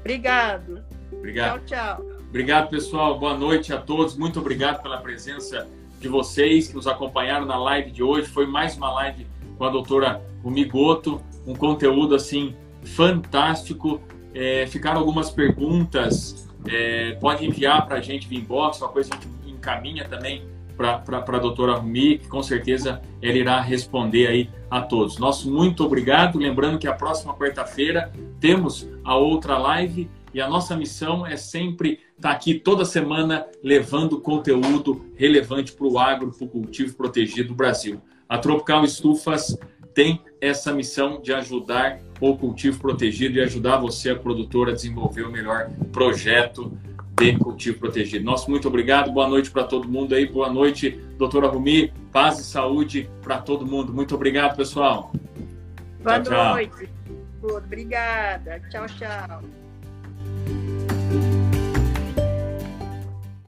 Obrigado. 0.00 0.84
Obrigado. 1.12 1.64
Tchau, 1.64 1.96
tchau. 1.98 2.11
Obrigado, 2.32 2.70
pessoal. 2.70 3.18
Boa 3.18 3.36
noite 3.36 3.74
a 3.74 3.76
todos. 3.76 4.16
Muito 4.16 4.40
obrigado 4.40 4.82
pela 4.82 4.96
presença 4.96 5.68
de 6.00 6.08
vocês 6.08 6.66
que 6.66 6.74
nos 6.74 6.86
acompanharam 6.86 7.44
na 7.44 7.58
live 7.58 7.90
de 7.90 8.02
hoje. 8.02 8.26
Foi 8.26 8.46
mais 8.46 8.74
uma 8.74 8.90
live 8.90 9.26
com 9.58 9.64
a 9.66 9.68
doutora 9.68 10.18
o 10.42 10.50
Migoto, 10.50 11.20
um 11.46 11.54
conteúdo 11.54 12.14
assim 12.14 12.56
fantástico. 12.84 14.00
É, 14.34 14.66
ficaram 14.66 15.00
algumas 15.00 15.30
perguntas, 15.30 16.48
é, 16.66 17.12
pode 17.20 17.44
enviar 17.44 17.86
para 17.86 17.96
a 17.96 18.00
gente 18.00 18.26
via 18.26 18.38
inbox, 18.38 18.80
uma 18.80 18.88
coisa 18.88 19.10
que 19.10 19.16
a 19.18 19.20
gente 19.20 19.50
encaminha 19.50 20.08
também 20.08 20.42
para 20.74 21.02
a 21.06 21.38
doutora 21.38 21.74
Rumi, 21.74 22.16
que 22.16 22.28
com 22.28 22.42
certeza 22.42 23.02
ela 23.20 23.36
irá 23.36 23.60
responder 23.60 24.26
aí 24.26 24.50
a 24.70 24.80
todos. 24.80 25.18
Nosso 25.18 25.52
muito 25.52 25.84
obrigado. 25.84 26.38
Lembrando 26.38 26.78
que 26.78 26.88
a 26.88 26.94
próxima 26.94 27.34
quarta-feira 27.34 28.10
temos 28.40 28.88
a 29.04 29.16
outra 29.16 29.58
live 29.58 30.08
e 30.34 30.40
a 30.40 30.48
nossa 30.48 30.74
missão 30.74 31.26
é 31.26 31.36
sempre 31.36 32.00
estar 32.22 32.30
tá 32.30 32.36
aqui 32.36 32.54
toda 32.54 32.84
semana 32.84 33.44
levando 33.64 34.20
conteúdo 34.20 35.04
relevante 35.16 35.72
para 35.72 35.86
o 35.86 35.98
agro, 35.98 36.30
para 36.30 36.44
o 36.44 36.48
cultivo 36.48 36.94
protegido 36.94 37.48
do 37.48 37.54
Brasil. 37.54 38.00
A 38.28 38.38
Tropical 38.38 38.84
Estufas 38.84 39.58
tem 39.92 40.22
essa 40.40 40.72
missão 40.72 41.20
de 41.20 41.34
ajudar 41.34 41.98
o 42.20 42.36
cultivo 42.36 42.78
protegido 42.80 43.36
e 43.36 43.42
ajudar 43.42 43.76
você, 43.78 44.10
a 44.10 44.16
produtora, 44.16 44.70
a 44.70 44.74
desenvolver 44.74 45.22
o 45.22 45.32
melhor 45.32 45.68
projeto 45.92 46.72
de 47.18 47.36
cultivo 47.36 47.78
protegido. 47.80 48.24
Nosso 48.24 48.48
muito 48.48 48.68
obrigado, 48.68 49.10
boa 49.12 49.28
noite 49.28 49.50
para 49.50 49.64
todo 49.64 49.88
mundo 49.88 50.14
aí, 50.14 50.24
boa 50.24 50.50
noite, 50.50 50.90
doutora 51.18 51.48
Rumi, 51.48 51.92
paz 52.12 52.38
e 52.38 52.44
saúde 52.44 53.10
para 53.20 53.38
todo 53.38 53.66
mundo. 53.66 53.92
Muito 53.92 54.14
obrigado, 54.14 54.56
pessoal. 54.56 55.12
Boa 56.02 56.20
tchau, 56.20 56.54
noite. 56.54 56.88
Tchau. 57.40 57.56
Obrigada. 57.56 58.60
Tchau, 58.70 58.86
tchau. 58.86 60.71